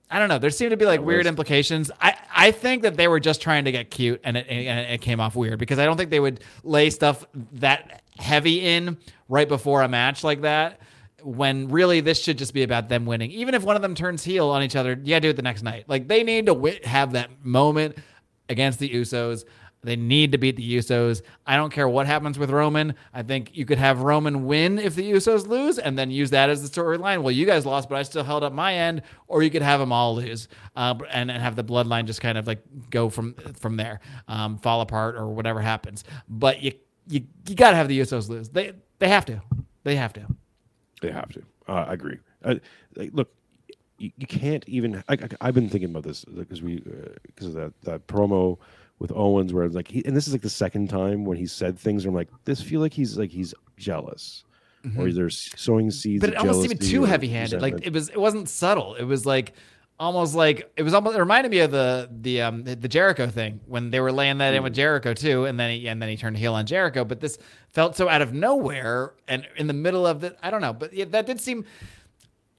[0.09, 0.37] I don't know.
[0.37, 1.89] There seemed to be like weird implications.
[1.99, 5.01] I, I think that they were just trying to get cute, and it, and it
[5.01, 8.97] came off weird because I don't think they would lay stuff that heavy in
[9.29, 10.79] right before a match like that.
[11.23, 13.31] When really this should just be about them winning.
[13.31, 15.63] Even if one of them turns heel on each other, yeah, do it the next
[15.63, 15.85] night.
[15.87, 17.97] Like they need to w- have that moment
[18.47, 19.43] against the Usos.
[19.85, 21.21] They need to beat the Usos.
[21.45, 22.95] I don't care what happens with Roman.
[23.13, 26.49] I think you could have Roman win if the Usos lose and then use that
[26.49, 27.21] as the storyline.
[27.21, 29.03] Well, you guys lost, but I still held up my end.
[29.27, 32.37] Or you could have them all lose uh, and, and have the bloodline just kind
[32.37, 36.03] of like go from from there, um, fall apart or whatever happens.
[36.27, 36.73] But you
[37.07, 38.49] you, you got to have the Usos lose.
[38.49, 39.41] They they have to.
[39.83, 40.25] They have to.
[41.01, 41.43] They have to.
[41.67, 42.17] Uh, I agree.
[42.43, 42.55] Uh,
[43.11, 43.29] look,
[43.99, 45.03] you, you, can't even.
[45.07, 46.77] I, have been thinking about this because we
[47.23, 48.57] because uh, of that that promo
[48.99, 51.45] with Owens, where it's like, he, and this is like the second time when he
[51.45, 52.05] said things.
[52.05, 54.43] I'm like, this feel like he's like he's jealous,
[54.85, 54.99] mm-hmm.
[54.99, 56.21] or there's sowing seeds.
[56.21, 57.61] But it almost seemed too heavy-handed.
[57.61, 58.95] Like it was, it wasn't subtle.
[58.95, 59.53] It was like
[59.99, 61.17] almost like it was almost.
[61.17, 64.37] It reminded me of the the um the, the Jericho thing when they were laying
[64.37, 64.57] that mm.
[64.57, 64.77] in with mm.
[64.77, 67.03] Jericho too, and then he and then he turned heel on Jericho.
[67.03, 67.37] But this
[67.69, 70.35] felt so out of nowhere and in the middle of the.
[70.41, 71.65] I don't know, but yeah, that did seem.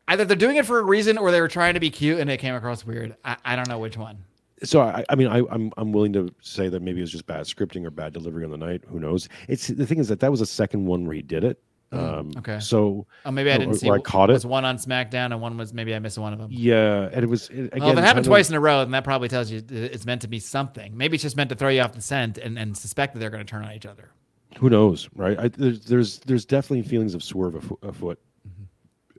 [0.08, 2.30] Either they're doing it for a reason or they were trying to be cute and
[2.30, 3.16] it came across weird.
[3.24, 4.18] I, I don't know which one
[4.62, 7.12] so I, I mean, I, am I'm, I'm willing to say that maybe it was
[7.12, 8.82] just bad scripting or bad delivery on the night.
[8.88, 9.28] Who knows?
[9.48, 11.62] It's the thing is that that was the second one where he did it.
[11.92, 12.58] Mm, um, okay.
[12.58, 13.88] So oh, maybe I didn't see.
[13.88, 13.92] It.
[13.92, 14.34] I caught it.
[14.34, 16.48] Was one on SmackDown and one was maybe I missed one of them.
[16.50, 17.80] Yeah, and it was it, again.
[17.80, 20.04] Well, if it happened twice of, in a row, then that probably tells you it's
[20.04, 20.96] meant to be something.
[20.96, 23.30] Maybe it's just meant to throw you off the scent and, and suspect that they're
[23.30, 24.10] going to turn on each other.
[24.58, 25.38] Who knows, right?
[25.38, 28.18] I, there's there's there's definitely feelings of swerve afoot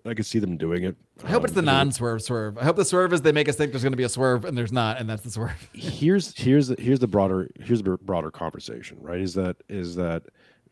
[0.07, 0.95] I could see them doing it.
[1.23, 2.57] I hope um, it's the non-swerve swerve.
[2.57, 4.45] I hope the swerve is they make us think there's going to be a swerve
[4.45, 5.69] and there's not, and that's the swerve.
[5.73, 9.19] here's here's the here's the broader here's the broader conversation, right?
[9.19, 10.23] Is that is that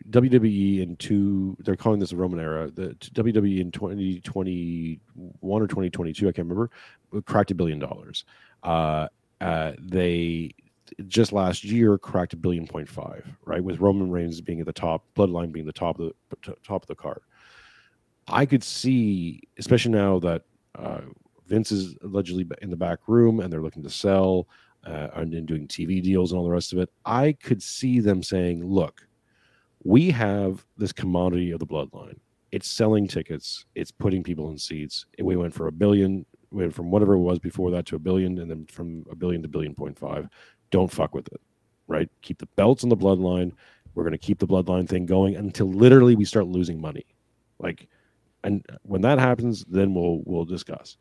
[0.10, 2.70] WWE in two they're calling this a Roman era.
[2.70, 6.70] The WWE in 2021 or 2022, I can't remember,
[7.26, 8.26] cracked a billion dollars.
[8.64, 9.07] Uh,
[9.41, 10.52] uh, they
[11.07, 13.64] just last year cracked a billion point five, right?
[13.64, 16.88] With Roman Reigns being at the top, Bloodline being the top of the top of
[16.88, 17.22] the card.
[18.27, 20.43] I could see, especially now that
[20.76, 21.02] uh,
[21.47, 24.47] Vince is allegedly in the back room and they're looking to sell
[24.85, 26.89] uh, and doing TV deals and all the rest of it.
[27.06, 29.07] I could see them saying, "Look,
[29.84, 32.18] we have this commodity of the bloodline.
[32.52, 33.65] It's selling tickets.
[33.76, 35.06] It's putting people in seats.
[35.22, 36.26] We went for a billion.
[36.52, 39.15] We went from whatever it was before that to a billion, and then from a
[39.15, 40.27] billion to billion point five.
[40.72, 41.41] Don't fuck with it,
[41.88, 42.10] right?
[42.22, 43.52] Keep the belts on the bloodline.
[43.93, 47.06] We're going to keep the bloodline thing going until literally we start losing money.
[47.60, 47.88] Like
[48.45, 50.97] and when that happens, then we'll we'll discuss.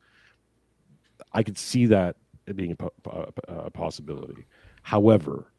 [1.32, 2.16] I could see that
[2.54, 4.46] being a, a, possibility.
[4.82, 5.52] However,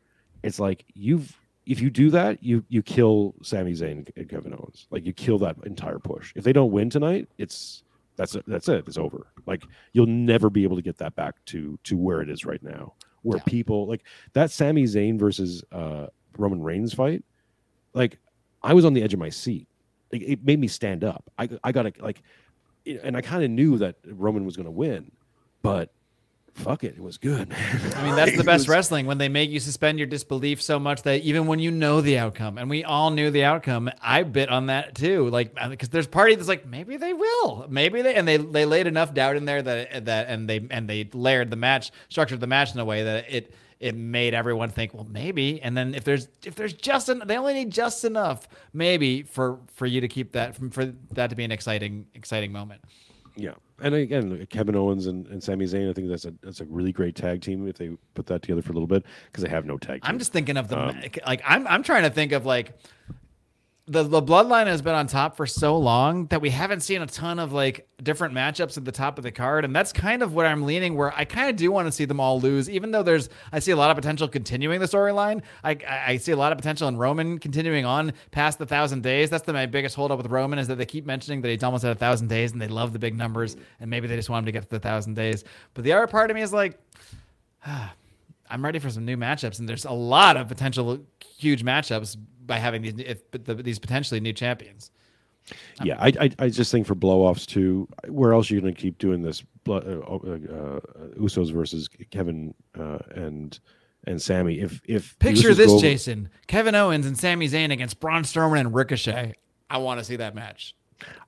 [0.44, 4.88] it's like you've if you do that, you you kill Sami Zayn and Kevin Owens.
[4.90, 6.34] Like you kill that entire push.
[6.36, 7.84] If they don't win tonight, it's
[8.16, 8.86] that's it, that's it.
[8.88, 9.28] It's over.
[9.45, 9.64] Like
[9.94, 12.94] you'll never be able to get that back to to where it is right now.
[13.22, 13.44] Where yeah.
[13.45, 14.03] people like
[14.34, 17.24] that Sami Zayn versus uh, Roman Reigns fight.
[17.94, 18.18] Like
[18.64, 19.68] I was on the edge of my seat
[20.11, 21.23] it made me stand up.
[21.38, 22.22] I I got to like,
[22.86, 25.11] and I kind of knew that Roman was going to win,
[25.61, 25.91] but
[26.56, 27.49] fuck it, it was good.
[27.49, 27.94] man.
[27.95, 31.03] I mean, that's the best wrestling when they make you suspend your disbelief so much
[31.03, 34.49] that even when you know the outcome, and we all knew the outcome, I bit
[34.49, 35.30] on that too.
[35.30, 38.88] Like, because there's party that's like, maybe they will, maybe they, and they they laid
[38.88, 42.48] enough doubt in there that that, and they and they layered the match, structured the
[42.48, 43.53] match in a way that it
[43.86, 45.62] it made everyone think, well, maybe.
[45.62, 49.60] And then if there's if there's just an, they only need just enough, maybe for
[49.76, 52.82] for you to keep that from for that to be an exciting exciting moment.
[53.36, 56.66] Yeah, and again, Kevin Owens and, and Sami Zayn, I think that's a that's a
[56.66, 59.49] really great tag team if they put that together for a little bit because they
[59.49, 60.02] have no tag.
[60.02, 60.10] Team.
[60.10, 62.74] I'm just thinking of the um, like I'm I'm trying to think of like
[63.88, 67.06] the the bloodline has been on top for so long that we haven't seen a
[67.06, 70.34] ton of like different matchups at the top of the card and that's kind of
[70.34, 72.68] where i'm leaning where i kind of do want to see them all lose.
[72.68, 76.32] Even though there's i see a lot of potential continuing the storyline I, I see
[76.32, 79.30] a lot of potential in roman continuing on past the thousand days.
[79.30, 81.86] That's the, my biggest holdup with roman is that they keep mentioning that he's almost
[81.86, 84.44] at a thousand days and they love the big numbers and maybe they just want
[84.44, 85.44] him to get to the thousand days.
[85.76, 86.80] But the other part of me is like
[87.68, 87.94] ah,
[88.49, 90.99] i'm ready for some new matchups and there's a lot of potential
[91.38, 92.16] huge matchups
[92.46, 94.92] by having these if, these potentially new champions.
[95.84, 97.88] Yeah, I, I, I just think for blowoffs too.
[98.08, 99.44] Where else are you going to keep doing this?
[99.68, 100.80] Uh, uh, uh,
[101.20, 103.60] Usos versus Kevin uh, and
[104.06, 104.60] and Sami.
[104.60, 108.74] If if picture this, over, Jason, Kevin Owens and Sami Zayn against Braun Strowman and
[108.74, 109.34] Ricochet.
[109.70, 110.76] I want to see that match.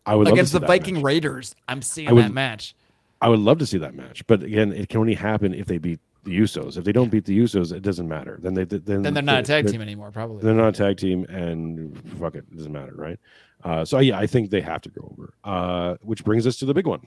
[0.06, 1.04] I would against the Viking match.
[1.04, 1.56] Raiders.
[1.68, 2.76] I'm seeing would, that match.
[3.22, 5.80] I would love to see that match, but again, it can only happen if they
[5.80, 6.78] beat the Usos.
[6.78, 8.38] If they don't beat the Usos, it doesn't matter.
[8.42, 10.12] Then they then, then they're not a tag team anymore.
[10.12, 13.20] Probably they're not a tag team, and fuck it, it doesn't matter, right?
[13.64, 15.34] Uh, so yeah, I think they have to go over.
[15.44, 17.02] Uh, which brings us to the big one: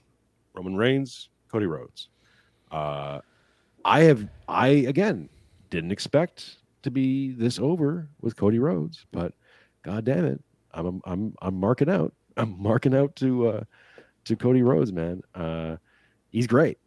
[0.55, 2.09] Roman Reigns, Cody Rhodes.
[2.71, 3.21] Uh,
[3.85, 5.29] I have I again
[5.69, 9.35] didn't expect to be this over with Cody Rhodes, but
[9.83, 10.43] god damn it,
[10.73, 12.15] I'm I'm I'm marking out.
[12.37, 13.65] I'm marking out to uh,
[14.25, 15.23] to Cody Rhodes, man.
[15.35, 15.77] Uh,
[16.31, 16.79] he's great.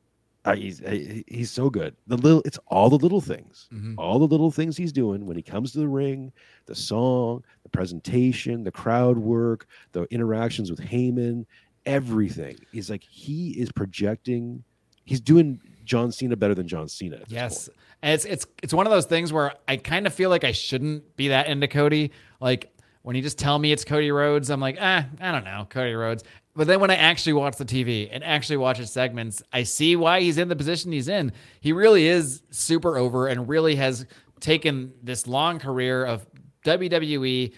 [0.45, 0.81] Uh, he's
[1.27, 1.95] he's so good.
[2.07, 3.95] The little it's all the little things, mm-hmm.
[3.97, 6.33] all the little things he's doing when he comes to the ring,
[6.65, 11.45] the song, the presentation, the crowd work, the interactions with Heyman,
[11.85, 12.57] everything.
[12.71, 14.63] He's like he is projecting.
[15.05, 17.21] He's doing John Cena better than John Cena.
[17.27, 17.69] yes,
[18.01, 20.51] and it's it's it's one of those things where I kind of feel like I
[20.51, 22.11] shouldn't be that into Cody.
[22.41, 22.69] Like
[23.03, 25.93] when you just tell me it's Cody Rhodes, I'm like, ah, I don't know, Cody
[25.93, 26.23] Rhodes.
[26.55, 29.95] But then when I actually watch the TV and actually watch his segments, I see
[29.95, 31.31] why he's in the position he's in.
[31.59, 34.05] He really is super over and really has
[34.39, 36.27] taken this long career of
[36.65, 37.53] WWE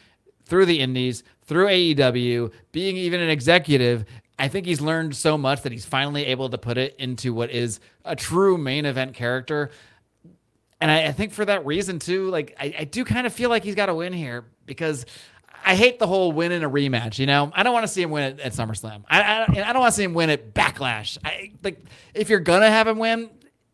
[0.45, 4.05] through the Indies, through AEW, being even an executive.
[4.39, 7.51] I think he's learned so much that he's finally able to put it into what
[7.51, 9.71] is a true main event character.
[10.79, 13.49] And I, I think for that reason, too, like I, I do kind of feel
[13.49, 15.05] like he's got to win here because
[15.63, 17.19] I hate the whole win in a rematch.
[17.19, 19.03] You know, I don't want to see him win at, at SummerSlam.
[19.09, 21.17] I, I, I don't want to see him win at Backlash.
[21.23, 21.79] I like
[22.13, 23.29] if you're gonna have him win,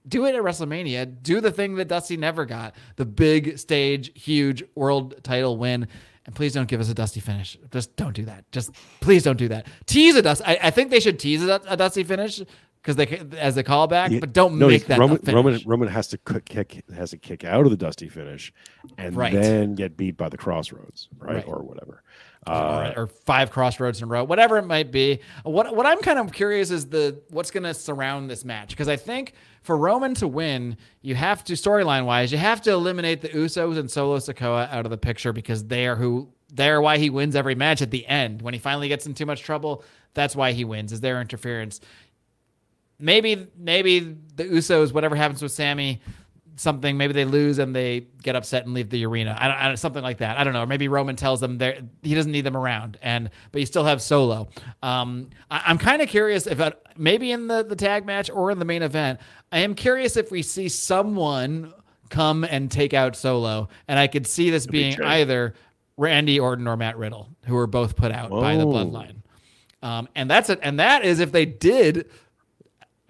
[0.08, 1.22] do it at WrestleMania.
[1.22, 5.88] Do the thing that Dusty never got: the big stage, huge world title win.
[6.24, 7.58] And please don't give us a dusty finish.
[7.72, 8.50] Just don't do that.
[8.52, 9.66] Just please don't do that.
[9.88, 10.46] Tease a Dusty.
[10.46, 12.40] I, I think they should tease a, a dusty finish
[12.82, 15.62] because they as a callback, yeah, but don't no, make that Roman, Roman.
[15.66, 18.52] Roman has to kick has to kick out of the dusty finish,
[18.98, 19.34] and right.
[19.34, 21.48] then get beat by the crossroads, right, right.
[21.48, 22.02] or whatever,
[22.48, 25.20] uh, or, or, five crossroads in a row, whatever it might be.
[25.44, 28.88] What what I'm kind of curious is the what's going to surround this match because
[28.88, 33.22] I think for Roman to win, you have to storyline wise, you have to eliminate
[33.22, 36.82] the Usos and Solo Sikoa out of the picture because they are who they are
[36.82, 39.44] why he wins every match at the end when he finally gets in too much
[39.44, 39.84] trouble.
[40.14, 40.92] That's why he wins.
[40.92, 41.80] Is their interference
[43.02, 44.00] maybe maybe
[44.36, 46.02] the Usos, whatever happens with Sami,
[46.56, 49.36] something maybe they lose and they get upset and leave the arena.
[49.38, 50.38] I don't, I don't something like that.
[50.38, 50.64] I don't know.
[50.64, 51.60] Or maybe Roman tells them
[52.04, 54.50] he doesn't need them around, and but you still have Solo.
[54.84, 58.52] Um, I, am kind of curious if uh, maybe in the the tag match or
[58.52, 59.20] in the main event.
[59.52, 61.74] I am curious if we see someone
[62.10, 65.56] come and take out Solo, and I could see this being either
[65.98, 68.42] Randy Orton or Matt Riddle, who were both put out Whoa.
[68.42, 69.18] by the Bloodline.
[69.84, 70.60] Um, and that's it.
[70.62, 72.10] And that is if they did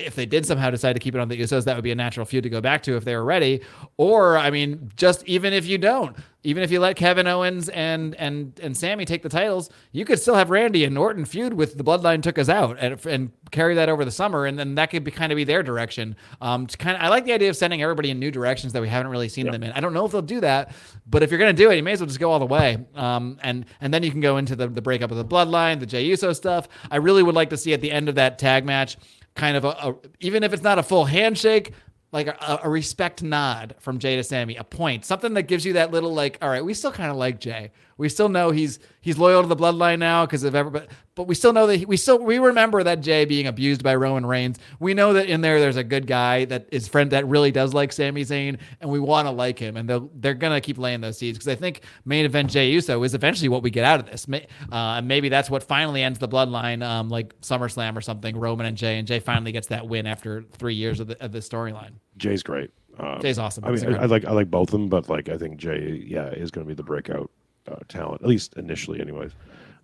[0.01, 1.95] if they did somehow decide to keep it on the Usos, that would be a
[1.95, 3.61] natural feud to go back to if they were ready.
[3.97, 8.15] Or, I mean, just even if you don't, even if you let Kevin Owens and
[8.15, 11.77] and and Sami take the titles, you could still have Randy and Orton feud with
[11.77, 14.89] the Bloodline took us out and, and carry that over the summer, and then that
[14.89, 16.15] could be kind of be their direction.
[16.41, 18.81] Um, to kind of, I like the idea of sending everybody in new directions that
[18.81, 19.53] we haven't really seen yep.
[19.53, 19.71] them in.
[19.73, 20.71] I don't know if they'll do that,
[21.05, 22.45] but if you're going to do it, you may as well just go all the
[22.45, 22.77] way.
[22.95, 25.85] Um, and and then you can go into the the breakup of the Bloodline, the
[25.85, 26.67] Jey Uso stuff.
[26.89, 28.97] I really would like to see at the end of that tag match
[29.35, 31.73] kind of a, a even if it's not a full handshake,
[32.11, 35.73] like a, a, respect nod from Jey to Sami, a point, something that gives you
[35.73, 37.71] that little like, all right, we still kind of like Jey.
[37.97, 40.87] We still know he's he's loyal to the bloodline now because of everybody.
[41.15, 43.95] but we still know that he, we still we remember that Jey being abused by
[43.95, 44.59] Roman Reigns.
[44.79, 47.73] We know that in there there's a good guy that is friend that really does
[47.73, 51.01] like Sami Zayn, and we want to like him, and they're they're gonna keep laying
[51.01, 53.99] those seeds because I think main event Jey Uso is eventually what we get out
[53.99, 54.27] of this.
[54.71, 58.37] Uh, maybe that's what finally ends the bloodline, um, like SummerSlam or something.
[58.37, 61.31] Roman and Jey, and Jey finally gets that win after three years of the, of
[61.31, 61.91] the storyline.
[62.17, 62.71] Jey's great.
[62.99, 63.65] Um, Jey's awesome.
[63.65, 66.03] I mean, I, I, like I like both of them, but like I think Jey,
[66.05, 67.31] yeah, is going to be the breakout
[67.67, 69.31] uh, talent, at least initially, anyways.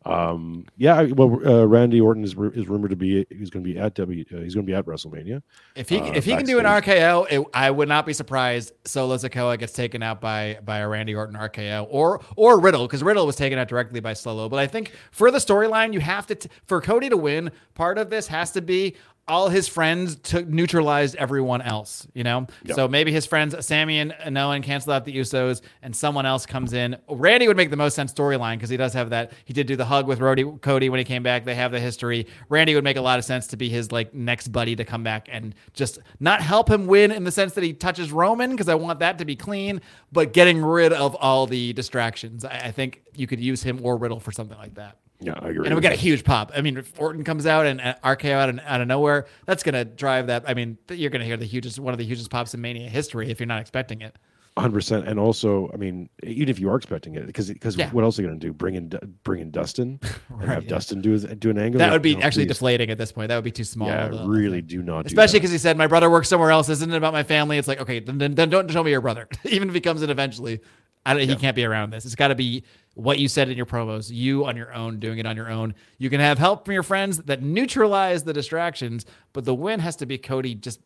[0.07, 3.77] Um, yeah, well, uh, Randy Orton is, is rumored to be he's going to be
[3.77, 5.41] at W uh, he's going to be at WrestleMania.
[5.75, 8.71] If he uh, if he can do an RKO, it, I would not be surprised.
[8.85, 13.03] Solo Sikoa gets taken out by by a Randy Orton RKO or or Riddle because
[13.03, 14.47] Riddle was taken out directly by Solo.
[14.47, 17.51] But I think for the storyline, you have to t- for Cody to win.
[17.73, 18.95] Part of this has to be
[19.27, 22.47] all his friends took neutralized everyone else, you know?
[22.63, 22.75] Yep.
[22.75, 26.73] So maybe his friends Sami and Nolan cancel out the Usos and someone else comes
[26.73, 26.97] in.
[27.09, 29.33] Randy would make the most sense storyline because he does have that.
[29.45, 31.43] He did do the hug with Rody, Cody when he came back.
[31.43, 32.27] They have the history.
[32.49, 35.03] Randy would make a lot of sense to be his like next buddy to come
[35.03, 38.69] back and just not help him win in the sense that he touches Roman because
[38.69, 39.81] I want that to be clean,
[40.11, 42.45] but getting rid of all the distractions.
[42.45, 44.97] I, I think you could use him or Riddle for something like that.
[45.19, 45.65] Yeah, I agree.
[45.65, 46.51] And we got a huge pop.
[46.55, 49.63] I mean, if Orton comes out and uh, RKO out, of, out of nowhere, that's
[49.63, 50.43] going to drive that.
[50.47, 52.87] I mean, you're going to hear the hugest, one of the hugest pops in Mania
[52.87, 54.15] history if you're not expecting it.
[54.57, 55.07] 100%.
[55.07, 57.91] And also, I mean, even if you are expecting it, because because yeah.
[57.91, 58.53] what else are you going to do?
[58.53, 58.91] Bring in
[59.23, 59.99] bring in Dustin
[60.29, 60.69] and right, have yeah.
[60.69, 61.77] Dustin do do an angle?
[61.79, 62.55] That would be no, actually please.
[62.55, 63.29] deflating at this point.
[63.29, 63.87] That would be too small.
[63.87, 65.05] Yeah, though, really do not.
[65.05, 66.69] Especially because he said my brother works somewhere else.
[66.69, 67.59] Isn't it about my family?
[67.59, 69.27] It's like okay, then, then don't show me your brother.
[69.43, 70.59] even if he comes in eventually,
[71.05, 72.05] I, he can't be around this.
[72.05, 72.63] It's got to be
[72.97, 75.75] what you said in your promos, you on your own, doing it on your own.
[75.99, 79.95] You can have help from your friends that neutralize the distractions, but the win has
[79.97, 80.79] to be Cody just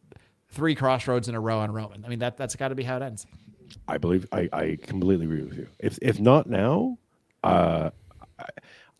[0.49, 2.03] three Cross Rhodes in a row on Roman.
[2.03, 3.25] I mean, that that's got to be how it ends.
[3.87, 5.67] I believe I, I completely agree with you.
[5.79, 6.97] If if not now,
[7.45, 7.91] uh,
[8.37, 8.45] I,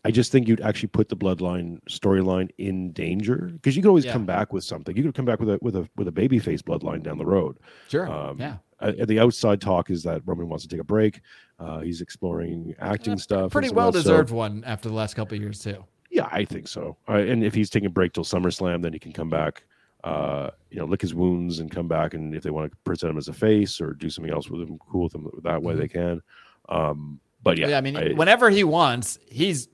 [0.06, 4.06] I just think you'd actually put the bloodline storyline in danger because you could always
[4.06, 4.12] yeah.
[4.12, 4.96] come back with something.
[4.96, 7.58] You could come back with a with a with a babyface bloodline down the road.
[7.88, 8.10] Sure.
[8.10, 8.56] Um, yeah.
[8.80, 11.20] The outside talk is that Roman wants to take a break.
[11.62, 13.52] Uh, he's exploring acting stuff.
[13.52, 15.84] Pretty well deserved so, one after the last couple years too.
[16.10, 16.96] Yeah, I think so.
[17.08, 19.62] Uh, and if he's taking a break till SummerSlam, then he can come back.
[20.04, 22.14] Uh, you know, lick his wounds and come back.
[22.14, 24.60] And if they want to present him as a face or do something else with
[24.60, 25.80] him, cool with him that way, mm-hmm.
[25.80, 26.20] they can.
[26.68, 29.68] Um, but yeah, yeah I mean, I, whenever he wants, he's.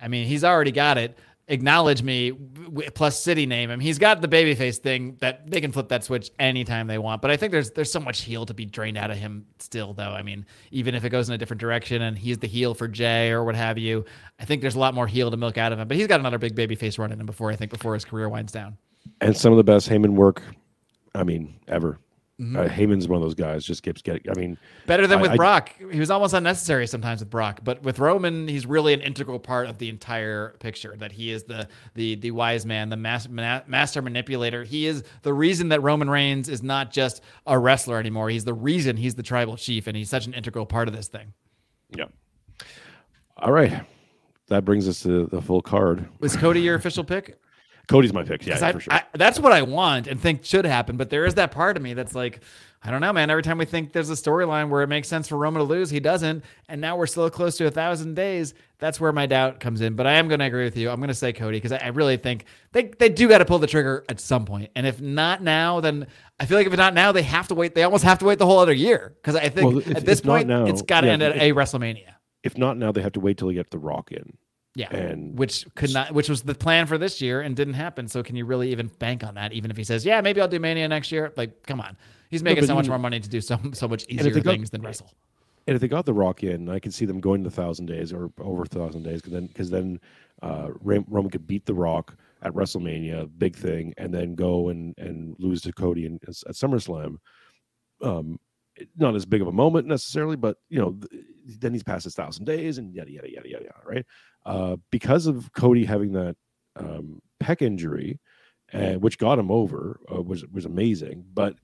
[0.00, 1.16] I mean, he's already got it
[1.48, 2.32] acknowledge me
[2.94, 3.80] plus city name him.
[3.80, 7.22] He's got the babyface thing that they can flip that switch anytime they want.
[7.22, 9.92] But I think there's there's so much heel to be drained out of him still
[9.92, 10.10] though.
[10.10, 12.88] I mean, even if it goes in a different direction and he's the heel for
[12.88, 14.04] Jey or what have you,
[14.38, 15.88] I think there's a lot more heel to milk out of him.
[15.88, 18.52] But he's got another big babyface running him before I think before his career winds
[18.52, 18.76] down.
[19.20, 20.42] And some of the best Heyman work,
[21.14, 21.98] I mean, ever.
[22.40, 22.56] Mm-hmm.
[22.56, 23.64] Uh, Heyman's one of those guys.
[23.64, 24.22] Just keeps getting.
[24.28, 25.70] I mean, better than I, with I, Brock.
[25.78, 29.68] He was almost unnecessary sometimes with Brock, but with Roman, he's really an integral part
[29.68, 30.96] of the entire picture.
[30.98, 34.64] That he is the the the wise man, the mas- master manipulator.
[34.64, 38.30] He is the reason that Roman Reigns is not just a wrestler anymore.
[38.30, 41.06] He's the reason he's the tribal chief, and he's such an integral part of this
[41.06, 41.34] thing.
[41.96, 42.06] Yeah.
[43.36, 43.84] All right.
[44.48, 46.08] That brings us to the full card.
[46.18, 47.38] Was Cody your official pick?
[47.88, 48.46] Cody's my pick.
[48.46, 48.92] Yeah, I, for sure.
[48.92, 50.96] I, that's what I want and think should happen.
[50.96, 52.40] But there is that part of me that's like,
[52.82, 53.30] I don't know, man.
[53.30, 55.88] Every time we think there's a storyline where it makes sense for Roman to lose,
[55.90, 56.44] he doesn't.
[56.68, 58.52] And now we're still close to a thousand days.
[58.78, 59.96] That's where my doubt comes in.
[59.96, 60.90] But I am going to agree with you.
[60.90, 63.46] I'm going to say Cody because I, I, really think they, they do got to
[63.46, 64.70] pull the trigger at some point.
[64.76, 66.06] And if not now, then
[66.38, 67.74] I feel like if it's not now, they have to wait.
[67.74, 70.20] They almost have to wait the whole other year because I think well, at this
[70.20, 72.14] point, now, it's got to yeah, end at if, a WrestleMania.
[72.42, 74.36] If not now, they have to wait till they get The Rock in.
[74.76, 78.08] Yeah, and which could not, which was the plan for this year and didn't happen.
[78.08, 79.52] So can you really even bank on that?
[79.52, 81.96] Even if he says, "Yeah, maybe I'll do Mania next year," like, come on,
[82.28, 84.72] he's making no, so much more money to do so so much easier things got,
[84.72, 85.12] than wrestle.
[85.66, 87.86] And if they got the Rock in, I could see them going to the thousand
[87.86, 90.00] days or over a thousand days, because then because then
[90.42, 95.36] uh, Roman could beat the Rock at WrestleMania, big thing, and then go and and
[95.38, 97.16] lose to Cody in, at SummerSlam.
[98.02, 98.40] Um,
[98.96, 100.98] not as big of a moment necessarily, but you know,
[101.58, 104.06] then he's past his thousand days and yada yada yada yada, yada, right?
[104.44, 106.36] Uh, because of Cody having that
[106.76, 108.18] um, pec injury,
[108.72, 111.24] uh, which got him over, uh, was was amazing.
[111.32, 111.56] But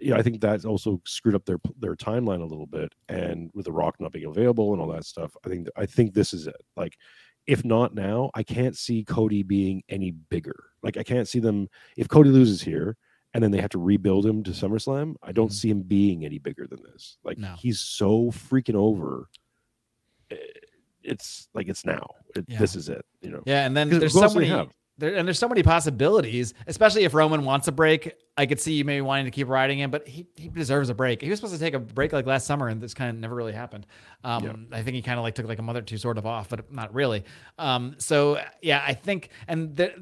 [0.00, 3.50] you know, I think that's also screwed up their their timeline a little bit, and
[3.54, 6.32] with the Rock not being available and all that stuff, I think I think this
[6.32, 6.60] is it.
[6.76, 6.96] Like,
[7.46, 10.64] if not now, I can't see Cody being any bigger.
[10.82, 12.96] Like, I can't see them if Cody loses here
[13.38, 15.14] and then they have to rebuild him to SummerSlam.
[15.22, 15.52] I don't mm-hmm.
[15.52, 17.18] see him being any bigger than this.
[17.22, 17.54] Like, no.
[17.56, 19.28] he's so freaking over
[21.08, 22.06] it's like it's now.
[22.34, 22.58] It, yeah.
[22.58, 23.04] This is it.
[23.20, 23.42] You know.
[23.46, 24.48] Yeah, and then there's so many.
[24.98, 28.14] there, and there's so many possibilities, especially if Roman wants a break.
[28.36, 30.94] I could see you maybe wanting to keep riding him, but he, he deserves a
[30.94, 31.22] break.
[31.22, 33.34] He was supposed to take a break like last summer, and this kind of never
[33.34, 33.86] really happened.
[34.22, 34.78] Um, yeah.
[34.78, 36.48] I think he kind of like took like a month or two sort of off,
[36.48, 37.24] but not really.
[37.58, 39.92] Um, so yeah, I think, and the,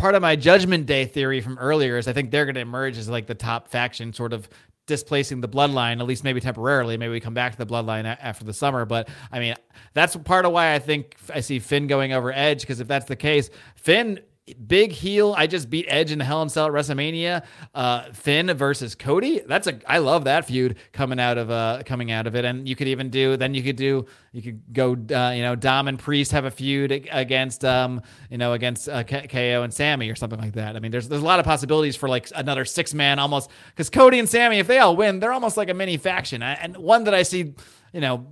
[0.00, 2.96] part of my Judgment Day theory from earlier is I think they're going to emerge
[2.96, 4.48] as like the top faction, sort of
[4.86, 6.96] displacing the bloodline, at least maybe temporarily.
[6.96, 8.86] Maybe we come back to the bloodline a- after the summer.
[8.86, 9.54] But I mean,
[9.92, 13.04] that's part of why I think I see Finn going over Edge, because if that's
[13.04, 14.20] the case, Finn
[14.54, 15.34] big heel.
[15.36, 17.44] I just beat Edge in the Hell in Cell at WrestleMania.
[17.74, 19.40] Uh, Finn versus Cody.
[19.46, 22.44] That's a I love that feud coming out of uh coming out of it.
[22.44, 25.56] And you could even do then you could do you could go uh, you know
[25.56, 30.08] Dom and Priest have a feud against um you know against uh, KO and Sami
[30.10, 30.76] or something like that.
[30.76, 33.90] I mean there's there's a lot of possibilities for like another six man almost because
[33.90, 37.04] Cody and Sami if they all win they're almost like a mini faction and one
[37.04, 37.54] that I see
[37.92, 38.26] you know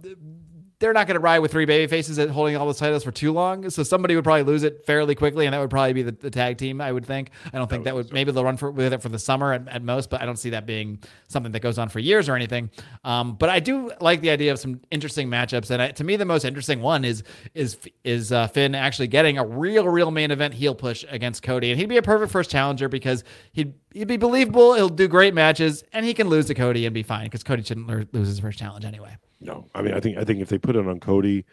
[0.81, 3.11] they're not going to ride with three baby faces at holding all the titles for
[3.11, 3.69] too long.
[3.69, 6.31] So somebody would probably lose it fairly quickly, and that would probably be the, the
[6.31, 6.81] tag team.
[6.81, 7.31] I would think.
[7.53, 9.53] I don't think that, that would maybe they'll run for, with it for the summer
[9.53, 12.29] at, at, most, but I don't see that being something that goes on for years
[12.29, 12.71] or anything.
[13.03, 16.15] Um, but I do like the idea of some interesting matchups, and I, to me,
[16.15, 17.25] the most interesting one is
[17.55, 21.73] is is uh, Finn actually getting a real, real main event heel push against Cody,
[21.73, 24.75] and he'd be a perfect first challenger because he'd he'd be believable.
[24.75, 27.65] He'll do great matches, and he can lose to Cody and be fine because Cody
[27.65, 29.17] shouldn't lose his first challenge anyway.
[29.41, 31.45] No, I mean, I think I think if they put it on Cody,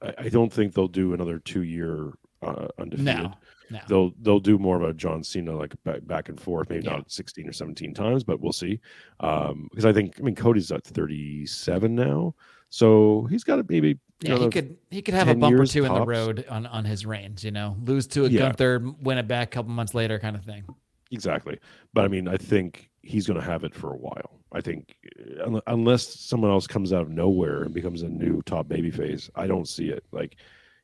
[0.00, 2.12] I, I don't think they'll do another two year
[2.42, 3.04] uh, undefeated.
[3.04, 3.34] No,
[3.70, 3.80] no.
[3.88, 6.96] They'll they'll do more of a John Cena like back, back and forth, maybe yeah.
[6.96, 8.80] not sixteen or seventeen times, but we'll see.
[9.20, 12.34] Um, because I think I mean Cody's at thirty seven now,
[12.70, 13.98] so he's got to maybe.
[14.20, 15.90] Yeah, he could he could have a bump or two tops.
[15.90, 17.42] in the road on on his reigns.
[17.42, 18.40] You know, lose to a yeah.
[18.40, 20.64] Gunther, win it back a couple months later, kind of thing.
[21.10, 21.58] Exactly,
[21.92, 24.40] but I mean, I think he's going to have it for a while.
[24.52, 24.96] I think
[25.44, 29.30] uh, unless someone else comes out of nowhere and becomes a new top baby face,
[29.34, 30.04] I don't see it.
[30.12, 30.36] Like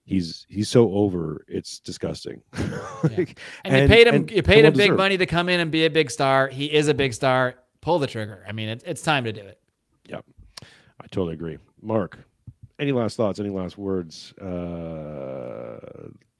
[0.04, 2.42] he's he's so over, it's disgusting.
[3.02, 5.60] like, and, and, you paid him and you paid him big money to come in
[5.60, 6.48] and be a big star.
[6.48, 7.56] He is a big star.
[7.80, 8.44] Pull the trigger.
[8.48, 9.60] I mean, it, it's time to do it.
[10.08, 10.24] Yep,
[10.62, 11.58] I totally agree.
[11.80, 12.18] Marc,
[12.78, 13.38] any last thoughts?
[13.38, 14.32] Any last words?
[14.40, 15.17] Uh,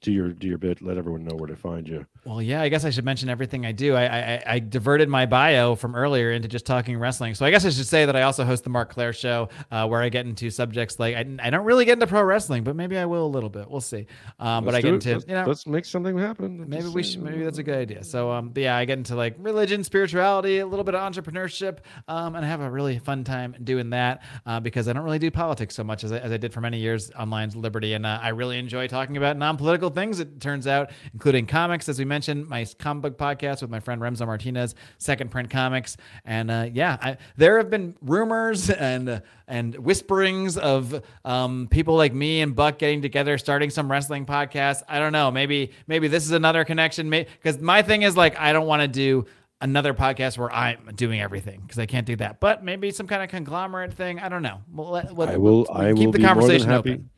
[0.01, 0.81] do your do your bit.
[0.81, 2.05] Let everyone know where to find you.
[2.25, 3.95] Well, yeah, I guess I should mention everything I do.
[3.95, 7.35] I, I, I diverted my bio from earlier into just talking wrestling.
[7.35, 9.87] So I guess I should say that I also host the Marc Clair Show, uh,
[9.87, 12.75] where I get into subjects like I, I don't really get into pro wrestling, but
[12.75, 13.69] maybe I will a little bit.
[13.69, 14.07] We'll see.
[14.39, 16.69] Um, but I get into let's, you know let's make something happen.
[16.69, 17.21] maybe we should.
[17.21, 18.03] Maybe that's a good idea.
[18.03, 22.35] So um, yeah, I get into like religion, spirituality, a little bit of entrepreneurship, um,
[22.35, 25.31] and I have a really fun time doing that uh, because I don't really do
[25.31, 28.19] politics so much as I, as I did for many years online Liberty, and uh,
[28.21, 30.19] I really enjoy talking about non-political things.
[30.19, 34.01] It turns out, including comics, as we mentioned, my comic book podcast with my friend
[34.01, 39.19] Remzo Martinez, Second Print Comics, and uh, yeah, I, there have been rumors and uh,
[39.47, 44.83] and whisperings of um, people like me and Buck getting together, starting some wrestling podcast.
[44.87, 47.09] I don't know, maybe maybe this is another connection.
[47.09, 49.25] Because my thing is like, I don't want to do
[49.61, 52.39] another podcast where I'm doing everything because I can't do that.
[52.39, 54.19] But maybe some kind of conglomerate thing.
[54.19, 54.61] I don't know.
[54.71, 55.65] We'll let, we'll, I will.
[55.69, 57.09] We'll I keep will the conversation open.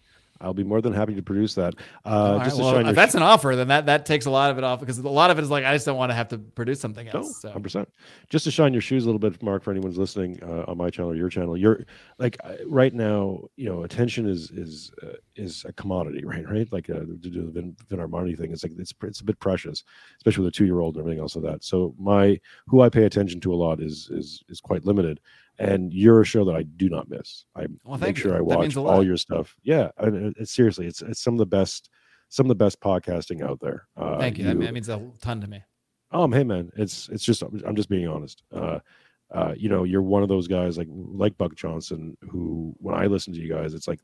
[0.42, 1.76] I'll be more than happy to produce that.
[2.06, 4.58] Uh, right, well, if that's sh- an offer, then that that takes a lot of
[4.58, 6.28] it off because a lot of it is like I just don't want to have
[6.30, 7.44] to produce something else.
[7.44, 7.86] No, 100%.
[8.30, 10.90] Just to shine your shoes a little bit, Marc, for anyone's listening uh, on my
[10.90, 11.56] channel or your channel.
[11.56, 11.86] You're
[12.18, 16.48] like right now, you know, attention is is uh, is a commodity, right?
[16.50, 18.52] Right, like uh, to do the Vin, Vin Armani thing.
[18.52, 19.84] It's like it's it's a bit precious,
[20.18, 21.64] especially with a two year old and everything else of that.
[21.64, 25.20] So my who I pay attention to a lot is is is quite limited
[25.62, 27.46] and you're a show that I do not miss.
[27.56, 28.38] I well, make sure you.
[28.38, 29.56] I watch all your stuff.
[29.62, 31.90] Yeah, and it's seriously, it's it's some of the best,
[32.30, 33.88] some of the best podcasting out there.
[33.96, 34.48] Uh, thank you.
[34.48, 34.54] you.
[34.56, 35.62] That means a ton to me.
[36.12, 38.42] Um, hey man, it's it's just I'm just being honest.
[38.52, 38.80] Uh,
[39.34, 43.06] uh, you know, you're one of those guys like like Buck Johnson who, when I
[43.06, 44.00] listen to you guys, it's like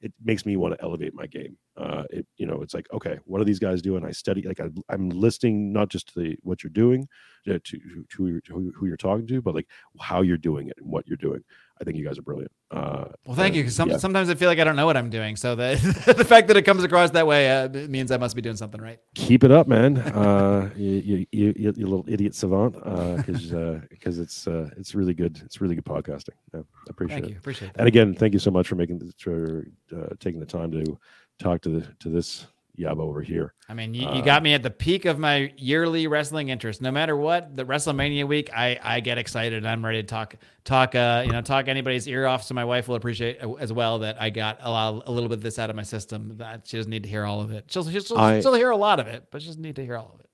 [0.00, 1.58] it makes me want to elevate my game.
[1.76, 4.04] Uh, it you know, it's like okay, what are these guys doing?
[4.04, 7.06] I study like I, am listening not just to the, what you're doing,
[7.44, 9.68] to, to, to who, you're, who you're talking to, but like
[10.00, 11.44] how you're doing it and what you're doing.
[11.80, 12.50] I think you guys are brilliant.
[12.70, 13.62] Uh, well, thank and, you.
[13.62, 13.98] Because some, yeah.
[13.98, 15.36] sometimes I feel like I don't know what I'm doing.
[15.36, 15.76] So the
[16.16, 18.80] the fact that it comes across that way uh, means I must be doing something
[18.80, 18.98] right.
[19.14, 19.96] Keep it up, man.
[20.16, 22.74] Uh, you, you, you, you little idiot savant.
[22.74, 25.40] Because uh, because uh, it's uh, it's really good.
[25.44, 26.30] It's really good podcasting.
[26.54, 27.30] Yeah, I appreciate thank it.
[27.32, 27.38] You.
[27.38, 27.80] Appreciate that.
[27.80, 30.98] And again, thank you so much for making the, for uh, taking the time to
[31.38, 32.46] talk to the to this
[32.78, 33.54] Yab over here.
[33.68, 36.82] I mean, you, you uh, got me at the peak of my yearly wrestling interest.
[36.82, 39.58] No matter what, the WrestleMania week, I, I get excited.
[39.58, 42.42] And I'm ready to talk talk uh you know talk anybody's ear off.
[42.42, 45.38] So my wife will appreciate as well that I got a lot a little bit
[45.38, 46.36] of this out of my system.
[46.36, 47.66] That she doesn't need to hear all of it.
[47.68, 49.96] She'll she'll, I, she'll hear a lot of it, but she doesn't need to hear
[49.96, 50.26] all of it.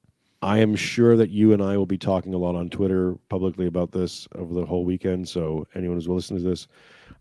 [0.42, 3.66] I am sure that you and I will be talking a lot on Twitter publicly
[3.66, 5.28] about this over the whole weekend.
[5.28, 6.66] So anyone who's listening to this,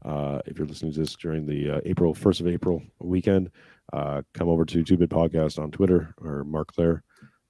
[0.03, 3.51] uh, if you're listening to this during the uh, April first of April weekend
[3.93, 7.03] uh, come over to Two Bit Podcast on Twitter or Marc Clair.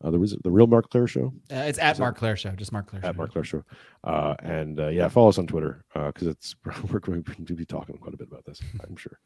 [0.03, 2.71] Uh, there was the real Marc Clair show Uh, it's at Marc Clair Show, just
[2.71, 3.17] Marc Clair at Show.
[3.17, 3.63] Marc Clair show,
[4.03, 6.55] uh, and uh, yeah, follow us on Twitter because it's
[6.91, 8.61] we're going to be talking quite a bit about this.
[8.87, 9.19] I'm sure.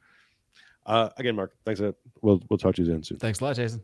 [0.85, 1.79] Uh, again, Marc, thanks.
[1.79, 3.17] Uh, we'll we'll talk to you then soon.
[3.19, 3.81] Thanks a lot, Jason.